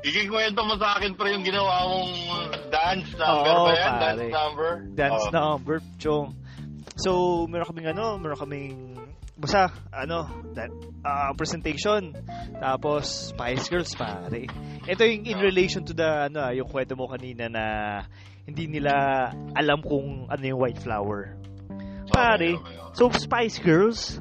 ikikwento 0.00 0.60
mo 0.62 0.74
sa 0.78 0.96
akin 0.98 1.14
pre 1.18 1.34
yung 1.34 1.44
ginawa 1.44 1.84
mong 1.88 2.12
Dance 2.68 3.10
number 3.16 3.52
Oo, 3.52 3.64
ba 3.64 3.72
yan? 3.74 3.92
pare. 3.96 4.00
Dance 4.04 4.28
number? 4.30 4.70
Dance 4.94 5.24
Oh. 5.24 5.32
number, 5.32 5.76
chong. 5.96 6.28
So, 6.98 7.10
meron 7.48 7.66
kaming 7.72 7.88
ano, 7.96 8.18
meron 8.20 8.36
kaming 8.36 8.76
basta 9.38 9.70
ano, 9.94 10.26
that, 10.52 10.68
ah, 11.06 11.30
presentation. 11.32 12.10
Tapos 12.58 13.30
Spice 13.32 13.70
Girls 13.70 13.94
pare. 13.94 14.50
Ito 14.84 15.02
yung 15.06 15.24
in 15.24 15.38
relation 15.38 15.86
to 15.86 15.94
the 15.94 16.28
ano, 16.28 16.42
ah, 16.42 16.52
yung 16.52 16.66
kwento 16.68 16.92
mo 16.98 17.06
kanina 17.08 17.46
na 17.48 17.64
hindi 18.44 18.66
nila 18.68 18.92
alam 19.54 19.80
kung 19.80 20.26
ano 20.28 20.42
yung 20.42 20.58
white 20.60 20.80
flower. 20.82 21.38
Pare, 22.10 22.56
Okay, 22.56 22.60
okay, 22.60 22.76
okay. 22.80 22.94
so 22.96 23.10
Spice 23.10 23.58
Girls, 23.58 24.18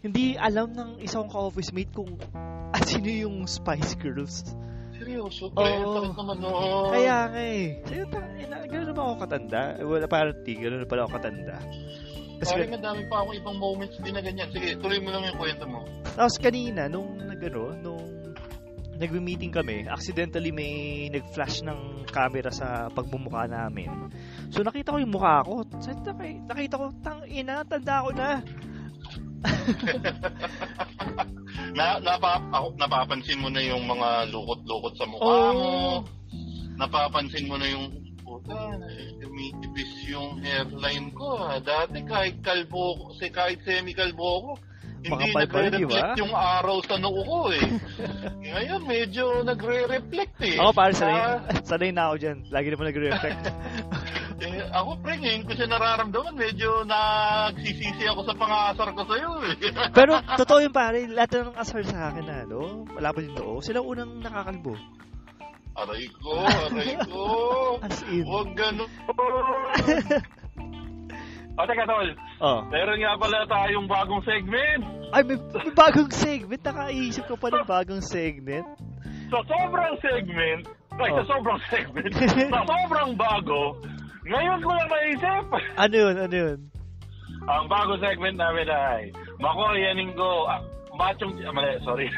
hindi 0.00 0.36
alam 0.36 0.72
ng 0.72 0.90
isang 1.00 1.28
ka-office 1.28 1.72
mate 1.72 1.92
kung 1.92 2.16
at 2.70 2.86
sino 2.90 3.08
yung 3.08 3.44
Spice 3.44 3.96
Girls. 3.98 4.56
Seryoso, 4.96 5.48
pre. 5.50 5.64
Oo. 5.80 5.96
Bakit 5.96 6.12
naman 6.16 6.36
no? 6.38 6.50
Kaya 6.92 7.16
nga 7.32 7.40
eh. 7.40 7.80
Sayo, 7.88 8.04
ina, 8.36 8.56
gano'n 8.68 8.86
na 8.88 8.94
ba 8.94 9.02
ako 9.08 9.14
katanda? 9.24 9.60
Eh, 9.80 9.84
Wala, 9.88 10.04
parang 10.04 10.36
di, 10.44 10.52
gano'n 10.60 10.84
pala 10.84 11.08
ako 11.08 11.12
katanda. 11.16 11.56
Tapos, 12.40 12.52
Pare, 12.56 12.68
madami 12.68 13.02
pa 13.08 13.16
akong 13.20 13.36
ibang 13.36 13.56
moments 13.60 13.96
din 14.00 14.12
na 14.12 14.20
ganyan. 14.20 14.48
Sige, 14.52 14.76
tuloy 14.76 15.00
mo 15.00 15.08
lang 15.12 15.24
yung 15.28 15.36
kwento 15.40 15.64
mo. 15.68 15.84
tapos 16.04 16.36
kanina, 16.36 16.88
nung 16.88 17.16
nagano, 17.16 17.72
nung 17.76 18.04
nagme-meeting 18.96 19.48
kami, 19.48 19.88
accidentally 19.88 20.52
may 20.52 20.72
nag-flash 21.08 21.64
ng 21.64 22.04
camera 22.08 22.52
sa 22.52 22.92
pagmumukha 22.92 23.48
namin. 23.48 23.88
So 24.50 24.66
nakita 24.66 24.92
ko 24.94 24.98
yung 24.98 25.14
mukha 25.14 25.46
ko. 25.46 25.62
Nakita, 25.62 26.10
nakita 26.46 26.74
ko, 26.76 26.86
tang 27.00 27.22
ina, 27.26 27.62
tanda 27.62 28.02
ko 28.02 28.10
na. 28.10 28.30
Na, 31.70 31.96
napa, 32.02 32.42
ako, 32.50 32.74
napapansin 32.76 33.38
mo 33.40 33.48
na 33.48 33.62
yung 33.62 33.86
mga 33.86 34.28
lukot-lukot 34.34 34.94
sa 34.98 35.06
mukha 35.06 35.24
Oo. 35.24 35.54
mo. 35.54 35.70
Napapansin 36.76 37.46
mo 37.46 37.56
na 37.60 37.66
yung 37.68 37.86
puta, 38.20 38.74
tumitipis 39.20 39.92
yung 40.10 40.40
hairline 40.42 41.12
ko. 41.14 41.36
ah. 41.38 41.60
Dati 41.62 42.02
kahit 42.04 42.42
kalbo 42.42 42.96
ko, 42.98 43.04
si 43.16 43.28
kahit 43.30 43.60
semi-kalbo 43.62 44.28
ko, 44.42 44.52
hindi 45.00 45.32
nagre-reflect 45.32 46.20
yung 46.20 46.34
araw 46.36 46.84
sa 46.84 47.00
noo 47.00 47.24
ko 47.24 47.38
eh. 47.56 47.64
Ngayon, 48.52 48.82
medyo 48.84 49.40
nagre-reflect 49.40 50.36
eh. 50.44 50.56
Ako 50.60 50.70
parang 50.76 50.96
Sa- 50.96 51.08
sanay, 51.08 51.24
sanay 51.70 51.90
na 51.92 52.02
ako 52.12 52.14
dyan. 52.20 52.38
Lagi 52.52 52.68
naman 52.68 52.86
nag-reflect. 52.92 53.42
Eh, 54.40 54.64
ako, 54.72 54.96
pre, 55.04 55.20
ngayon 55.20 55.44
ko 55.44 55.52
siya 55.52 55.68
nararamdaman. 55.68 56.32
Medyo 56.32 56.88
nagsisisi 56.88 58.08
ako 58.08 58.24
sa 58.24 58.34
pangasar 58.34 58.88
ko 58.96 59.02
sa'yo 59.04 59.30
eh. 59.44 59.54
Pero 59.98 60.16
totoo 60.34 60.64
yung 60.64 60.72
pare, 60.72 61.04
lahat 61.04 61.44
ng 61.44 61.56
asar 61.60 61.84
sa 61.84 62.08
akin 62.08 62.24
na, 62.24 62.48
no? 62.48 62.88
Wala 62.88 63.12
pa 63.12 63.20
din 63.20 63.36
noo. 63.36 63.60
Sila 63.60 63.84
unang 63.84 64.24
nakakalbo. 64.24 64.72
aray 65.76 66.08
ko, 66.16 66.30
aray 66.40 66.92
ko. 67.08 67.22
As 67.84 68.00
in. 68.08 68.24
Huwag 68.24 68.48
ganun. 68.56 68.88
O, 71.60 71.66
teka, 71.68 71.84
tol. 71.84 72.08
Oh. 72.40 72.64
Meron 72.72 73.04
nga 73.04 73.20
pala 73.20 73.44
tayong 73.44 73.84
bagong 73.84 74.24
segment. 74.24 74.80
Ay, 75.12 75.20
may, 75.28 75.36
may 75.36 75.72
bagong 75.76 76.08
segment. 76.08 76.62
Nakaisip 76.64 77.28
ko 77.28 77.36
pa 77.36 77.52
ng 77.52 77.68
bagong 77.68 78.00
segment. 78.00 78.64
Sa 79.28 79.44
sobrang 79.44 79.92
segment, 80.00 80.64
ay, 80.96 81.10
Oh. 81.12 81.20
sa 81.20 81.36
sobrang 81.36 81.60
segment, 81.68 82.12
sa 82.48 82.60
sobrang 82.64 83.12
bago, 83.12 83.76
ngayon 84.26 84.58
ko 84.60 84.70
lang 84.72 84.88
naisip. 84.88 85.44
Ano 85.76 85.94
yun? 85.96 86.14
Ano 86.18 86.34
yun? 86.36 86.58
Ang 87.48 87.64
bago 87.72 87.96
segment 87.98 88.36
namin 88.36 88.68
ay 88.68 89.10
Mako 89.40 89.72
Yaninggo, 89.72 90.44
ah, 90.44 90.60
Machong, 90.92 91.32
ah, 91.40 91.52
mali, 91.54 91.80
sorry. 91.80 92.08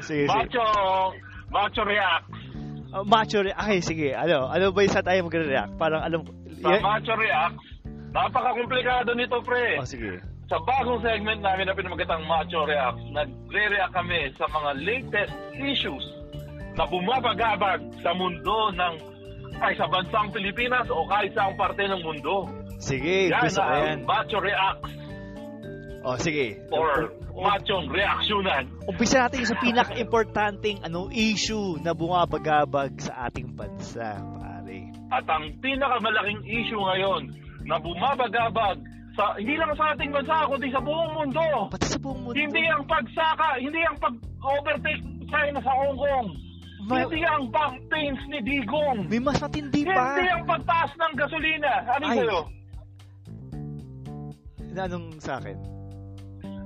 Sige, 0.00 0.24
sige. 0.24 0.26
Macho, 0.30 0.64
Macho 1.50 1.82
React. 1.82 2.26
Uh, 2.90 3.06
macho 3.06 3.38
re- 3.42 3.54
Okay, 3.54 3.80
sige. 3.82 4.08
Ano? 4.14 4.50
Ano 4.50 4.74
ba 4.74 4.82
yung 4.82 4.90
saan 4.90 5.06
tayo 5.06 5.22
magre-react? 5.30 5.78
Parang 5.78 6.02
alam 6.02 6.26
ko. 6.26 6.30
Sa 6.58 6.74
Yeah. 6.74 6.82
Macho 6.82 7.14
React, 7.14 7.58
napaka-komplikado 8.10 9.10
nito, 9.14 9.38
pre. 9.46 9.78
Oh, 9.78 9.86
sige. 9.86 10.18
Sa 10.50 10.58
bagong 10.66 10.98
segment 10.98 11.38
namin 11.38 11.70
na 11.70 11.74
pinamagatang 11.78 12.26
Macho 12.26 12.66
React, 12.66 13.14
nagre-react 13.14 13.94
kami 13.94 14.34
sa 14.34 14.46
mga 14.50 14.70
latest 14.82 15.34
issues 15.54 16.02
na 16.74 16.82
bumabagabag 16.86 17.78
sa 18.02 18.10
mundo 18.14 18.74
ng 18.74 18.94
ay 19.60 19.72
sa 19.76 19.86
bansang 19.86 20.32
Pilipinas 20.32 20.88
o 20.88 21.04
kahit 21.06 21.32
saang 21.32 21.54
parte 21.54 21.84
ng 21.84 22.00
mundo. 22.00 22.48
Sige, 22.80 23.28
yan 23.28 23.44
gusto 23.44 23.60
ko 23.60 23.72
yan. 23.76 24.00
ang 24.00 24.02
Macho 24.08 24.38
React 24.40 24.82
Oh, 26.00 26.16
sige. 26.16 26.56
or 26.72 27.12
Machong 27.36 27.92
Reaksyonan. 27.92 28.72
Umpisa 28.88 29.28
natin 29.28 29.44
sa 29.44 29.56
pinaka-importanting 29.60 30.80
ano, 30.80 31.12
issue 31.12 31.76
na 31.80 31.92
bumabagabag 31.92 32.96
sa 33.00 33.28
ating 33.28 33.52
bansa, 33.52 34.16
pare. 34.40 34.88
At 35.12 35.28
ang 35.28 35.52
pinakamalaking 35.60 36.40
issue 36.48 36.80
ngayon 36.80 37.22
na 37.68 37.76
bumabagabag 37.76 38.80
sa 39.12 39.36
hindi 39.36 39.60
lang 39.60 39.76
sa 39.76 39.92
ating 39.92 40.08
bansa 40.08 40.48
kundi 40.48 40.72
sa 40.72 40.80
buong 40.80 41.12
mundo. 41.16 41.44
Pati 41.68 41.86
sa 41.86 41.98
buong 42.00 42.20
mundo. 42.24 42.36
Hindi 42.36 42.64
ang 42.64 42.84
pagsaka, 42.88 43.48
hindi 43.60 43.80
ang 43.84 43.96
pag-overtake 44.00 45.04
China 45.28 45.58
sa 45.60 45.72
Hong 45.76 45.96
Kong. 46.00 46.28
May, 46.80 47.04
Hindi 47.04 47.20
ang 47.28 47.44
back 47.52 47.76
pains 47.92 48.22
ni 48.32 48.38
Digong. 48.40 49.04
may 49.10 49.20
mas 49.20 49.36
matindi 49.36 49.84
pa. 49.84 50.16
Hindi 50.16 50.32
ang 50.32 50.44
pagtaas 50.48 50.90
ng 50.96 51.12
gasolina. 51.12 51.72
Ano 51.92 52.04
Ay. 52.08 52.16
sa'yo? 52.16 52.40
Na 54.70 54.82
anong 54.88 55.06
sa 55.20 55.36
akin? 55.36 55.58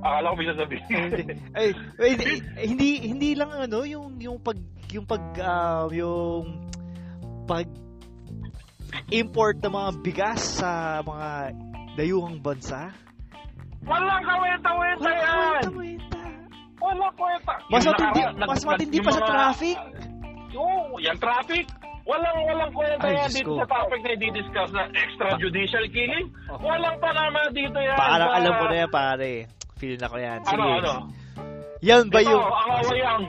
Akala 0.05 0.27
ko 0.31 0.35
may 0.37 0.49
sasabihin. 0.53 1.11
Ay, 1.57 1.69
hindi, 1.99 2.27
hindi 2.61 2.91
hindi 3.09 3.31
lang 3.33 3.51
ano 3.57 3.89
yung 3.89 4.21
yung 4.21 4.37
pag 4.39 4.61
yung 4.93 5.09
pag 5.09 5.25
ah, 5.41 5.89
yung 5.89 6.69
pag 7.49 7.65
import 9.11 9.59
ng 9.65 9.73
mga 9.73 9.91
bigas 10.05 10.61
sa 10.61 11.01
mga 11.01 11.57
dayuhang 11.97 12.39
bansa. 12.45 12.93
Walang 13.85 14.23
kawenta-wenta 14.25 15.11
yan. 15.11 15.65
Walang 16.81 17.15
kwenta. 17.17 17.53
Mas 17.73 17.85
matindi, 17.89 18.21
mas 18.45 18.63
matindi 18.65 18.99
pa 19.01 19.11
sa 19.13 19.23
traffic. 19.25 19.77
Oo, 20.55 20.97
yan 20.99 21.19
traffic. 21.19 21.67
Walang 22.05 22.37
walang 22.45 22.73
kwenta 22.77 23.01
Ay, 23.01 23.17
yan 23.17 23.29
Diyos 23.33 23.37
dito 23.41 23.49
ko. 23.49 23.59
sa 23.59 23.67
topic 23.67 24.01
na 24.05 24.13
i-discuss 24.13 24.71
na 24.77 24.83
extrajudicial 24.93 25.87
killing. 25.89 26.27
Oh. 26.53 26.61
Walang 26.61 26.97
panama 27.01 27.41
dito 27.49 27.79
yan. 27.81 27.97
Parang 27.97 28.31
alam 28.31 28.53
ko 28.61 28.65
na 28.69 28.77
yan, 28.77 28.91
pare. 28.93 29.33
Feel 29.81 29.97
na 29.97 30.09
ko 30.13 30.17
yan. 30.21 30.39
Sige. 30.45 30.53
Ano, 30.55 30.67
ano? 30.79 30.93
Yan 31.81 32.05
ba 32.09 32.21
Ito, 32.21 32.29
yung... 32.29 32.45
ang 32.45 32.71
awayang 32.81 33.25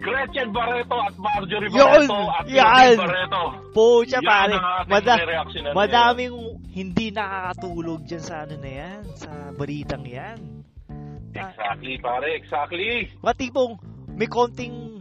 Gretchen 0.00 0.48
Barreto 0.48 0.96
at 0.96 1.14
Marjorie 1.14 1.68
Yun! 1.68 2.08
Barreto 2.08 2.20
at 2.32 2.44
Yan! 2.48 2.94
Barreto. 2.96 3.42
Pucha, 3.76 4.16
Yan 4.16 4.24
pare. 4.24 4.54
ang 4.56 4.66
ating 4.80 4.90
Mada- 4.90 5.26
reaction 5.28 5.60
na 5.60 5.70
madaming 5.76 6.34
hindi 6.72 7.06
nakakatulog 7.12 8.00
dyan 8.08 8.22
sa 8.24 8.34
ano 8.48 8.54
na 8.56 8.70
yan. 8.72 9.00
Sa 9.12 9.28
balitang 9.52 10.06
yan. 10.06 10.38
Exactly, 11.30 11.94
pare. 12.00 12.28
Exactly. 12.34 13.10
Mga 13.20 13.34
tipong 13.36 13.72
may 14.14 14.26
konting... 14.26 14.99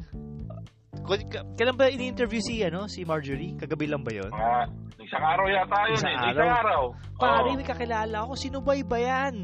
Kailan 1.09 1.73
ba 1.73 1.89
ini-interview 1.89 2.37
si, 2.37 2.61
ano, 2.61 2.85
si 2.85 3.01
Marjorie? 3.01 3.57
Kagabi 3.57 3.89
lang 3.89 4.05
ba 4.05 4.13
yun? 4.13 4.29
Mga 4.29 4.61
isang 5.01 5.25
araw 5.25 5.45
yata 5.49 5.77
yun 5.89 5.97
Isang 5.97 6.13
eh. 6.13 6.19
araw? 6.21 6.29
Isang 6.29 6.51
araw. 6.53 6.81
Pare, 7.17 7.47
Oo. 7.49 7.55
may 7.57 7.65
kakilala 7.65 8.17
ako. 8.23 8.33
Sino 8.37 8.57
ba 8.61 8.77
iba 8.77 8.97
yan? 9.01 9.35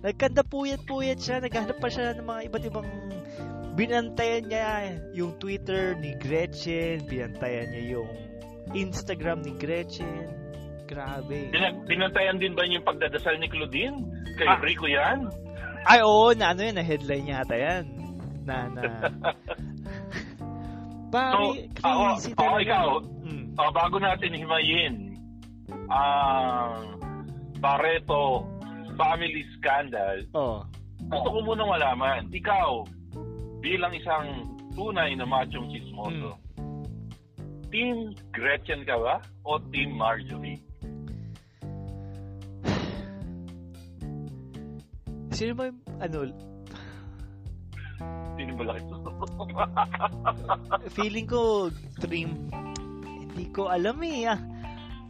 Nagkanda 0.00 0.40
puyat-puyat 0.40 1.18
siya. 1.20 1.36
Naghanap 1.44 1.76
pa 1.76 1.88
siya 1.92 2.16
ng 2.16 2.24
mga 2.24 2.40
iba't 2.48 2.64
ibang... 2.64 2.88
Binantayan 3.70 4.44
niya 4.48 4.68
yung 5.14 5.36
Twitter 5.36 5.94
ni 5.96 6.16
Gretchen. 6.16 7.04
Binantayan 7.06 7.70
niya 7.70 8.00
yung 8.00 8.10
Instagram 8.72 9.44
ni 9.44 9.52
Gretchen. 9.56 10.26
Grabe. 10.88 11.54
Binantayan 11.86 12.42
din 12.42 12.56
ba 12.56 12.66
yung 12.66 12.82
pagdadasal 12.82 13.38
ni 13.38 13.46
Claudine? 13.46 14.00
Kay 14.34 14.48
Ah. 14.48 14.58
Rico 14.58 14.90
yan? 14.90 15.30
Ay, 15.86 16.02
oo, 16.02 16.34
na 16.34 16.50
ano 16.50 16.60
yan, 16.66 16.76
na 16.76 16.84
headline 16.84 17.30
yata 17.30 17.54
yan. 17.54 17.84
Na, 18.44 18.66
na... 18.68 18.82
Ako- 21.10 21.54
crazy 21.74 22.32
ako, 22.32 22.38
talaga. 22.38 22.62
ikaw. 22.62 22.88
Mm. 23.26 23.44
Ah, 23.58 23.70
bago 23.70 23.96
natin 23.98 24.30
himayin 24.32 24.94
ang 25.88 26.96
Barreto 27.58 28.46
family 28.94 29.42
scandal, 29.56 30.22
Oh. 30.32 30.62
gusto 31.08 31.28
ko 31.28 31.38
munang 31.42 31.68
malaman, 31.68 32.28
ikaw, 32.30 32.84
bilang 33.60 33.92
isang 33.92 34.56
tunay 34.72 35.12
na 35.14 35.24
machong 35.24 35.68
chismoso, 35.68 36.36
Hmm. 36.56 36.84
Team 37.70 38.14
Gretchen 38.30 38.82
ka 38.82 38.98
ba? 38.98 39.22
O 39.46 39.58
Team 39.70 39.94
Marjorie? 39.94 40.58
Sino 45.30 45.54
ba 45.54 45.70
yung, 45.70 45.78
ano, 45.98 46.18
Sino 48.40 48.56
ba 48.56 48.72
laki 48.72 48.88
feeling 50.96 51.28
ko, 51.28 51.68
dream, 52.00 52.48
hindi 53.20 53.52
ko 53.52 53.68
alam 53.68 54.00
eh. 54.00 54.32
Ah. 54.32 54.40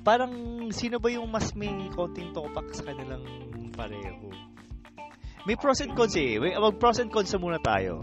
Parang, 0.02 0.34
sino 0.74 0.98
ba 0.98 1.14
yung 1.14 1.30
mas 1.30 1.54
may 1.54 1.70
konting 1.94 2.34
topak 2.34 2.74
sa 2.74 2.82
kanilang 2.90 3.22
pareho? 3.70 4.34
May 5.46 5.54
pros 5.54 5.78
and 5.78 5.94
cons 5.94 6.18
eh. 6.18 6.42
May- 6.42 6.58
Mag 6.58 6.74
pros 6.82 6.98
and 6.98 7.14
cons 7.14 7.30
na 7.30 7.38
muna 7.38 7.62
tayo. 7.62 8.02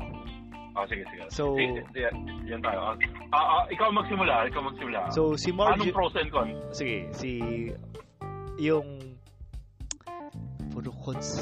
Ah, 0.78 0.88
sige, 0.88 1.04
sige. 1.12 1.28
So- 1.28 1.60
Sige, 1.60 1.84
sige, 1.92 2.08
yan 2.48 2.64
tayo. 2.64 2.96
Ah, 3.36 3.36
ah, 3.36 3.64
ikaw 3.68 3.92
magsimula, 3.92 4.48
ikaw 4.48 4.64
magsimula. 4.64 5.12
So, 5.12 5.36
si 5.36 5.52
Anong 5.52 5.76
Marjorie... 5.84 5.92
pros 5.92 6.16
and 6.16 6.32
cons? 6.32 6.56
Sige, 6.72 7.12
si... 7.12 7.30
Yung... 8.64 9.07
Puro 10.78 10.94
cons. 10.94 11.42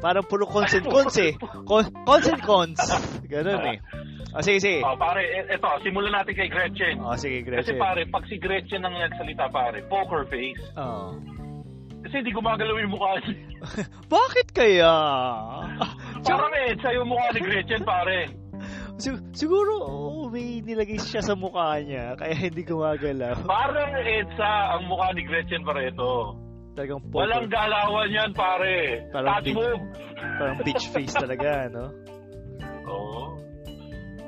Parang 0.00 0.24
puro 0.24 0.48
cons 0.48 0.72
and 0.72 0.88
cons 0.96 1.16
eh. 1.20 1.36
Con- 1.68 1.92
cons 2.08 2.26
and 2.32 2.40
cons. 2.40 2.80
Ganun 3.28 3.76
eh. 3.76 3.78
Ah, 4.32 4.40
sige, 4.40 4.56
sige. 4.56 4.80
Oh, 4.80 4.96
pare, 4.96 5.20
e- 5.20 5.52
eto, 5.52 5.68
simulan 5.84 6.16
natin 6.16 6.32
kay 6.32 6.48
Gretchen. 6.48 6.96
Oh, 7.04 7.12
sige, 7.12 7.44
Kasi 7.44 7.76
Gretchen. 7.76 7.76
pare, 7.76 8.00
pag 8.08 8.24
si 8.24 8.40
Gretchen 8.40 8.80
ang 8.80 8.96
nagsalita 8.96 9.52
pare, 9.52 9.84
poker 9.84 10.24
face. 10.32 10.64
Oh. 10.80 11.12
Kasi 12.00 12.24
hindi 12.24 12.32
gumagalaw 12.32 12.80
yung 12.80 12.94
mukha 12.96 13.20
niya. 13.20 13.36
Bakit 14.16 14.46
kaya? 14.56 14.92
Parang 16.24 16.52
eh, 16.64 16.72
sa 16.80 16.88
yung 16.96 17.12
mukha 17.12 17.28
ni 17.36 17.40
Gretchen 17.44 17.84
pare. 17.84 18.18
Sig- 18.96 19.20
siguro, 19.36 19.72
oh, 19.84 20.32
may 20.32 20.64
nilagay 20.64 20.96
siya 20.96 21.20
sa 21.20 21.36
mukha 21.36 21.76
niya, 21.84 22.16
kaya 22.16 22.32
hindi 22.32 22.64
gumagalaw. 22.64 23.44
Parang 23.44 23.92
EDSA 24.00 24.52
ang 24.80 24.88
mukha 24.88 25.12
ni 25.12 25.28
Gretchen 25.28 25.68
Pareto. 25.68 26.32
Talagang 26.80 27.04
poker. 27.04 27.20
Walang 27.20 27.46
galawan 27.52 28.08
yan 28.08 28.30
pare. 28.32 29.04
Parang 29.12 29.28
Touch 29.36 29.44
big- 29.44 29.56
move. 29.60 29.82
Parang 30.40 30.56
bitch 30.64 30.84
face 30.88 31.12
talaga, 31.12 31.50
no? 31.76 31.84
Oo. 32.88 33.22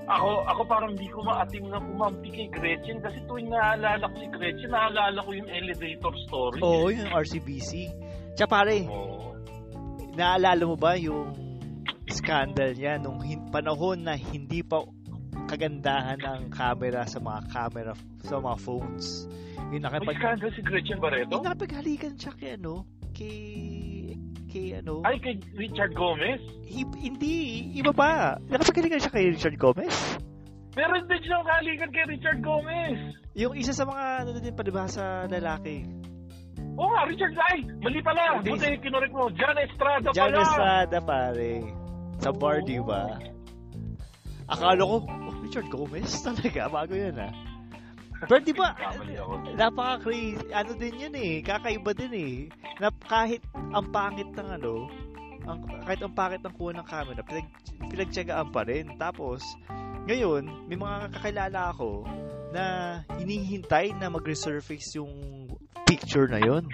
Ako, 0.03 0.29
ako 0.45 0.61
parang 0.69 0.93
di 0.93 1.09
ko 1.09 1.25
maatim 1.25 1.73
na 1.73 1.81
pumampi 1.81 2.29
kay 2.29 2.49
Gretchen 2.53 3.01
kasi 3.01 3.17
tuwing 3.25 3.49
naalala 3.49 4.05
ko 4.05 4.15
si 4.21 4.29
Gretchen, 4.29 4.69
naalala 4.69 5.17
ko 5.25 5.31
yung 5.33 5.49
elevator 5.49 6.13
story. 6.29 6.61
Oo, 6.61 6.93
yung 6.93 7.09
RCBC. 7.09 7.89
Tsaka 8.37 8.61
pare, 8.61 8.85
Oo. 8.85 9.33
naalala 10.13 10.69
mo 10.69 10.77
ba 10.77 10.93
yung 11.01 11.33
scandal 12.05 12.77
niya 12.77 13.01
nung 13.01 13.25
hin- 13.25 13.49
panahon 13.49 14.05
na 14.05 14.13
hindi 14.13 14.61
pa 14.61 14.85
kagandahan 15.47 16.21
ang 16.23 16.49
camera 16.49 17.03
sa 17.05 17.19
mga 17.19 17.41
camera 17.49 17.93
sa 18.23 18.39
mga 18.39 18.59
phones. 18.59 19.27
Yung 19.73 19.83
nakapag 19.83 20.17
scandal 20.17 20.51
si 20.53 20.61
Gretchen 20.61 20.99
Barreto? 21.01 21.33
yung 21.33 21.45
napaghalikan 21.45 22.15
siya 22.15 22.33
kay 22.35 22.51
ano, 22.57 22.85
kay 23.11 23.39
kay 24.47 24.77
ano, 24.77 25.01
Ay, 25.03 25.17
kay 25.17 25.41
Richard 25.57 25.97
Gomez? 25.97 26.41
hi- 26.69 26.99
hindi, 27.01 27.37
iba 27.73 27.89
pa. 27.91 28.37
Nakapaghalikan 28.47 29.01
siya 29.01 29.13
kay 29.13 29.33
Richard 29.33 29.57
Gomez. 29.57 29.97
Meron 30.73 31.05
din 31.05 31.21
siyang 31.21 31.45
kalikan 31.45 31.89
kay 31.89 32.05
Richard 32.07 32.41
Gomez. 32.41 32.97
Yung 33.33 33.57
isa 33.57 33.73
sa 33.73 33.85
mga 33.85 34.05
ano 34.25 34.37
din 34.37 34.53
pa 34.53 34.61
diba 34.61 34.85
sa 34.87 35.25
lalaki. 35.25 35.85
Oo 36.77 36.89
nga, 36.89 37.05
Richard 37.05 37.33
Ay, 37.49 37.65
mali 37.81 38.01
pala. 38.01 38.41
Hindi. 38.41 38.57
Buti 38.57 38.77
kinurek 38.81 39.13
mo. 39.13 39.29
John 39.33 39.57
Estrada 39.57 40.09
Jan 40.13 40.33
pala. 40.33 40.41
Estrada 40.43 40.99
pare. 41.01 41.53
Sa 42.21 42.31
bar, 42.31 42.61
Oo. 42.61 42.65
di 42.65 42.77
ba? 42.79 43.03
Akala 44.49 44.85
ko, 44.85 44.97
oh, 45.01 45.32
Richard 45.53 45.69
Gomez 45.69 46.17
talaga, 46.25 46.65
bago 46.73 46.97
yun 46.97 47.13
ah. 47.21 47.29
Pero 48.25 48.41
di 48.41 48.57
ba, 48.57 48.73
napaka-crazy, 49.53 50.49
ano 50.49 50.73
din 50.81 50.97
yun 50.97 51.13
eh, 51.13 51.45
kakaiba 51.45 51.93
din 51.93 52.15
eh. 52.17 52.37
Na 52.81 52.89
kahit 52.89 53.45
ang 53.53 53.93
pangit 53.93 54.33
ng 54.33 54.49
ano, 54.49 54.89
ang, 55.45 55.61
kahit 55.85 56.01
ang 56.01 56.17
pangit 56.17 56.41
ng 56.41 56.57
kuha 56.57 56.73
ng 56.73 56.89
camera, 56.89 57.21
pinag, 57.21 57.53
pinagtyagaan 57.85 58.49
pa 58.49 58.65
rin. 58.65 58.97
Tapos, 58.97 59.45
ngayon, 60.09 60.49
may 60.73 60.81
mga 60.81 61.21
kakilala 61.21 61.77
ako 61.77 62.09
na 62.57 62.65
hinihintay 63.21 63.93
na 64.01 64.09
mag-resurface 64.09 64.97
yung 64.97 65.13
picture 65.85 66.33
na 66.33 66.41
yon. 66.41 66.65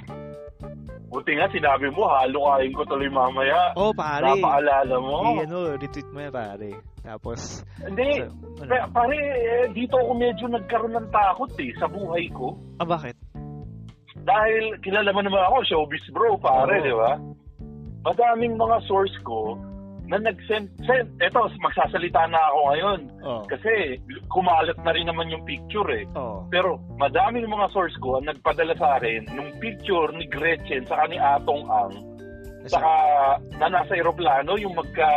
Buti 1.08 1.32
nga, 1.40 1.48
sinabi 1.48 1.88
mo, 1.88 2.04
halukain 2.04 2.68
ko 2.76 2.84
tuloy 2.84 3.08
mamaya. 3.08 3.72
Oh, 3.80 3.96
pare. 3.96 4.28
Napaalala 4.28 4.96
mo. 5.00 5.40
I, 5.40 5.48
ano, 5.48 5.72
retweet 5.80 6.08
mo 6.12 6.20
yan, 6.20 6.32
pare. 6.36 6.70
Tapos, 7.00 7.64
Hindi. 7.80 8.20
sa- 8.60 8.84
ano? 8.84 8.92
Pare, 8.92 9.16
eh, 9.16 9.64
dito 9.72 9.96
ako 9.96 10.12
medyo 10.12 10.44
nagkaroon 10.52 10.92
ng 11.00 11.08
takot 11.08 11.48
eh, 11.64 11.72
sa 11.80 11.88
buhay 11.88 12.28
ko. 12.36 12.52
ah, 12.76 12.84
bakit? 12.84 13.16
Dahil 14.28 14.76
kilala 14.84 15.08
mo 15.16 15.24
naman 15.24 15.40
ako, 15.48 15.56
showbiz 15.64 16.04
bro, 16.12 16.36
pare, 16.36 16.76
Oo. 16.76 16.84
di 16.84 16.92
ba? 16.92 17.12
Madaming 18.04 18.60
mga 18.60 18.76
source 18.84 19.16
ko 19.24 19.56
na 20.08 20.16
nag-send, 20.16 20.72
send, 20.88 21.08
eto, 21.20 21.52
magsasalita 21.60 22.24
na 22.32 22.40
ako 22.48 22.58
ngayon. 22.72 23.00
Oh. 23.20 23.42
Kasi 23.44 24.00
kumalat 24.32 24.80
na 24.80 24.92
rin 24.96 25.04
naman 25.04 25.28
yung 25.28 25.44
picture 25.44 25.88
eh. 25.92 26.08
Oh. 26.16 26.48
Pero 26.48 26.80
madaming 26.96 27.44
mga 27.44 27.68
source 27.76 27.92
ko 28.00 28.16
ang 28.16 28.24
nagpadala 28.24 28.72
sa 28.80 28.96
akin 28.96 29.28
nung 29.36 29.52
picture 29.60 30.08
ni 30.16 30.24
Gretchen 30.24 30.88
sa 30.88 31.04
ni 31.12 31.20
Atong 31.20 31.68
Ang 31.68 31.92
saka 32.68 32.92
na 33.60 33.68
nasa 33.70 33.96
aeroplano 33.96 34.56
yung 34.60 34.76
magka 34.76 35.08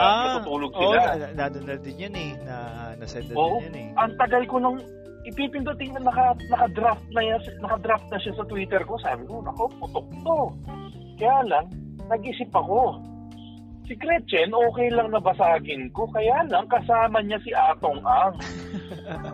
natutulog 0.00 0.72
oh, 0.74 0.80
sila. 0.80 1.00
na, 1.14 1.26
na, 1.34 1.44
na, 1.50 1.58
na 1.60 1.74
din 1.78 2.02
yan 2.02 2.14
eh. 2.14 2.30
Na, 2.46 2.56
nasend 2.98 3.26
na 3.30 3.34
Oo. 3.34 3.58
din 3.62 3.66
yan 3.70 3.76
eh. 3.78 3.88
Ang 3.98 4.12
tagal 4.14 4.42
ko 4.46 4.56
nung 4.62 4.78
ipipindutin 5.26 5.90
na 5.98 6.06
naka, 6.06 6.38
naka-draft 6.50 7.06
na 7.10 7.22
yan, 7.22 7.42
naka-draft 7.58 8.06
na 8.14 8.18
siya 8.22 8.32
sa 8.38 8.46
Twitter 8.46 8.82
ko. 8.86 8.94
Sabi 9.02 9.26
ko, 9.26 9.42
nako, 9.42 9.66
putok 9.82 10.06
to. 10.22 10.38
Kaya 11.18 11.38
lang, 11.50 11.66
nag-isip 12.06 12.50
ako. 12.54 13.02
Si 13.86 13.94
Gretchen, 13.94 14.50
okay 14.50 14.90
lang 14.90 15.14
na 15.14 15.22
basagin 15.22 15.86
ko. 15.94 16.10
Kaya 16.10 16.42
lang, 16.50 16.66
kasama 16.66 17.22
niya 17.22 17.38
si 17.46 17.54
Atong 17.54 18.02
Ang. 18.02 18.34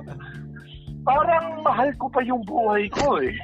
Parang 1.09 1.65
mahal 1.65 1.91
ko 1.99 2.07
pa 2.13 2.21
yung 2.23 2.45
buhay 2.47 2.87
ko 2.93 3.19
eh. 3.19 3.35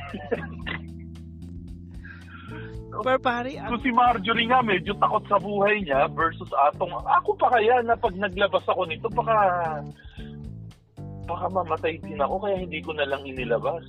Pero 2.98 3.18
pare, 3.22 3.54
So 3.70 3.78
si 3.78 3.90
Marjorie 3.94 4.50
nga 4.50 4.58
medyo 4.58 4.90
takot 4.98 5.22
sa 5.30 5.38
buhay 5.38 5.82
niya 5.82 6.10
versus 6.12 6.50
Atong. 6.70 6.90
Ako 6.92 7.34
pa 7.38 7.50
kaya 7.54 7.82
na 7.82 7.94
pag 7.94 8.14
naglabas 8.14 8.62
ako 8.66 8.86
nito 8.86 9.06
baka 9.10 9.34
baka 11.28 11.46
mamatay 11.52 12.00
din 12.02 12.18
ako 12.18 12.40
kaya 12.42 12.56
hindi 12.58 12.80
ko 12.82 12.90
na 12.96 13.06
lang 13.06 13.22
inilabas. 13.22 13.84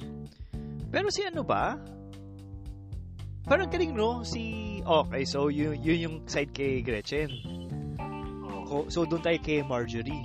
pero 0.90 1.08
si 1.14 1.24
ano 1.24 1.46
ba? 1.46 1.78
Parang 3.50 3.66
galing 3.74 3.98
no? 3.98 4.22
Si, 4.22 4.78
okay, 4.86 5.26
so 5.26 5.50
yun, 5.50 5.74
yun 5.82 5.98
yung 5.98 6.16
side 6.30 6.54
kay 6.54 6.86
Gretchen. 6.86 7.34
So 8.94 9.10
doon 9.10 9.26
tayo 9.26 9.42
kay 9.42 9.66
Marjorie. 9.66 10.22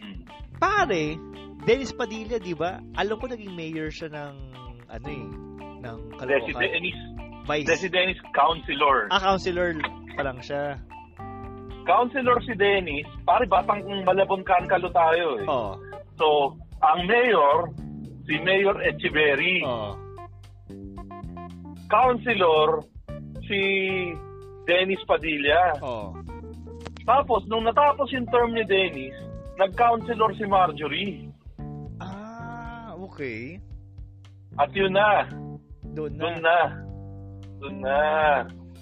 Mm. 0.00 0.24
Pare, 0.56 1.20
Dennis 1.68 1.92
Padilla, 1.92 2.40
di 2.40 2.56
ba? 2.56 2.80
Alam 2.96 3.20
ko 3.20 3.28
naging 3.28 3.52
mayor 3.52 3.92
siya 3.92 4.08
ng, 4.08 4.34
ano 4.88 5.06
eh, 5.12 5.26
ng 5.84 5.98
Caloocan. 6.16 6.56
Dennis, 6.56 6.98
Vice. 7.44 7.68
Desi 7.68 7.92
Dennis, 7.92 8.16
counselor. 8.32 9.12
Ah, 9.12 9.20
councilor 9.20 9.76
pa 10.16 10.24
lang 10.24 10.40
siya. 10.40 10.80
Counselor 11.84 12.40
si 12.48 12.56
Dennis, 12.56 13.04
pare 13.28 13.44
batang 13.44 13.84
malabon 14.08 14.40
kankalo 14.48 14.88
tayo 14.96 15.44
eh. 15.44 15.46
Oo. 15.48 15.72
So, 16.16 16.56
ang 16.80 17.04
mayor, 17.04 17.68
si 18.24 18.40
Mayor 18.40 18.80
Echeverry. 18.80 19.60
Oo. 19.68 20.07
Counselor, 21.88 22.84
si 23.48 23.60
Dennis 24.68 25.00
Padilla. 25.08 25.74
Oo. 25.80 26.12
Tapos, 27.08 27.48
nung 27.48 27.64
natapos 27.64 28.12
yung 28.12 28.28
term 28.28 28.52
ni 28.52 28.62
Dennis, 28.68 29.16
nag-counselor 29.56 30.36
si 30.36 30.44
Marjorie. 30.44 31.32
Ah, 31.98 32.92
okay. 32.94 33.56
At 34.60 34.68
yun 34.76 34.92
na, 34.92 35.24
Doon 35.96 36.12
na. 36.14 36.20
doon 36.20 36.36
na. 36.44 36.58
Doon 37.58 37.76
na. 37.80 38.00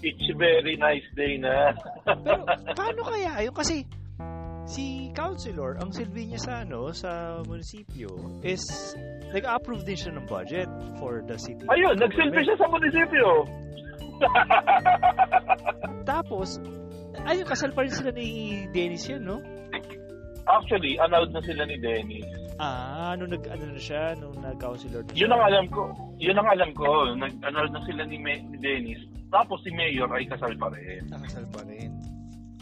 It's 0.04 0.26
a 0.28 0.34
very 0.36 0.76
nice 0.76 1.06
day 1.16 1.38
na. 1.40 1.72
Pero 2.04 2.74
paano 2.78 3.00
kaya 3.06 3.40
yun? 3.40 3.54
Kasi 3.56 3.86
si 4.66 5.14
councilor, 5.14 5.79
ang 5.79 5.94
silbi 5.94 6.26
niya 6.26 6.40
sa 6.42 6.52
ano, 6.66 6.90
sa 6.90 7.40
munisipyo 7.46 8.42
is 8.42 8.62
nag-approve 9.31 9.87
din 9.87 9.96
siya 9.96 10.12
ng 10.18 10.26
budget 10.26 10.68
for 10.98 11.22
the 11.24 11.38
city. 11.38 11.62
Ayun, 11.70 11.96
nagsilbi 11.96 12.40
siya 12.42 12.57
sa 12.59 12.66
munisipyo. 12.66 13.29
Tapos, 16.11 16.59
ayun, 17.26 17.46
kasal 17.46 17.70
pa 17.72 17.87
rin 17.87 17.94
sila 17.94 18.11
ni 18.11 18.64
Dennis 18.74 19.07
yan, 19.07 19.22
no? 19.24 19.38
Actually, 20.46 20.94
annulled 21.02 21.35
na 21.35 21.42
sila 21.42 21.66
ni 21.66 21.74
Dennis. 21.83 22.26
Ah, 22.57 23.12
nung 23.18 23.29
nag, 23.35 23.42
ano 23.50 23.74
na 23.74 23.83
siya, 23.83 24.14
nung 24.16 24.38
nag-councilor 24.40 25.05
na 25.05 25.12
Yun 25.12 25.29
ang 25.35 25.42
alam 25.42 25.66
ko. 25.68 25.90
Yun 26.16 26.38
ang 26.38 26.48
alam 26.48 26.70
ko. 26.72 27.12
Nag-annulled 27.18 27.74
na 27.74 27.83
sila 27.85 28.02
ni, 28.07 28.16
Me- 28.16 28.46
ni 28.46 28.57
Dennis. 28.62 29.02
Tapos 29.29 29.59
si 29.66 29.74
Mayor 29.74 30.09
ay 30.14 30.24
kasal 30.31 30.55
pa 30.57 30.70
rin. 30.72 31.02
Nakasal 31.11 31.44
pa 31.50 31.61
rin. 31.66 31.75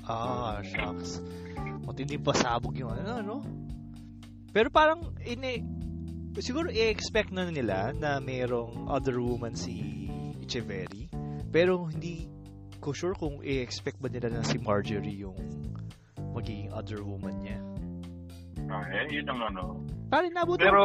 Ah, 0.05 0.61
shucks. 0.61 1.21
Matindi 1.85 2.21
pa 2.21 2.33
sabog 2.37 2.77
yung 2.77 2.93
ano, 2.93 3.21
no? 3.25 3.39
Pero 4.53 4.69
parang, 4.71 5.17
ini, 5.25 5.65
siguro 6.39 6.71
i-expect 6.71 7.33
na 7.35 7.49
nila 7.49 7.93
na 7.97 8.21
mayroong 8.21 8.87
other 8.89 9.19
woman 9.19 9.57
si 9.57 10.09
Echeverry. 10.45 11.09
Pero 11.51 11.89
hindi 11.89 12.29
ko 12.85 12.93
sure 12.93 13.17
kung 13.17 13.41
i-expect 13.41 13.99
ba 13.99 14.13
nila 14.13 14.29
na 14.29 14.45
si 14.45 14.61
Marjorie 14.61 15.25
yung 15.25 15.39
magiging 16.37 16.69
other 16.75 17.01
woman 17.01 17.33
niya. 17.41 17.59
Okay, 18.65 19.21
yun 19.21 19.27
ang 19.29 19.41
ano. 19.53 19.63
Pare, 20.09 20.29
nabutan, 20.33 20.69
Pero, 20.69 20.83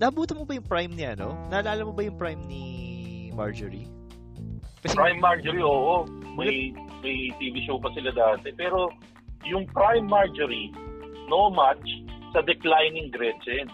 nabutan 0.00 0.36
mo 0.40 0.44
ba 0.44 0.52
yung 0.56 0.68
prime 0.68 0.92
niya, 0.92 1.16
no? 1.16 1.32
Naalala 1.48 1.84
mo 1.84 1.92
ba 1.92 2.02
yung 2.04 2.16
prime 2.16 2.40
ni 2.48 2.64
Marjorie? 3.32 3.88
Kasi, 4.84 4.94
Prime 4.94 5.18
Marjorie, 5.18 5.64
oo. 5.64 6.06
May, 6.38 6.70
may 7.02 7.30
TV 7.38 7.62
show 7.64 7.78
pa 7.78 7.90
sila 7.94 8.10
dati. 8.10 8.50
Pero, 8.54 8.90
yung 9.46 9.64
Prime 9.70 10.06
Marjorie, 10.06 10.74
no 11.30 11.48
match 11.52 11.86
sa 12.34 12.42
declining 12.42 13.08
Gretchen. 13.12 13.68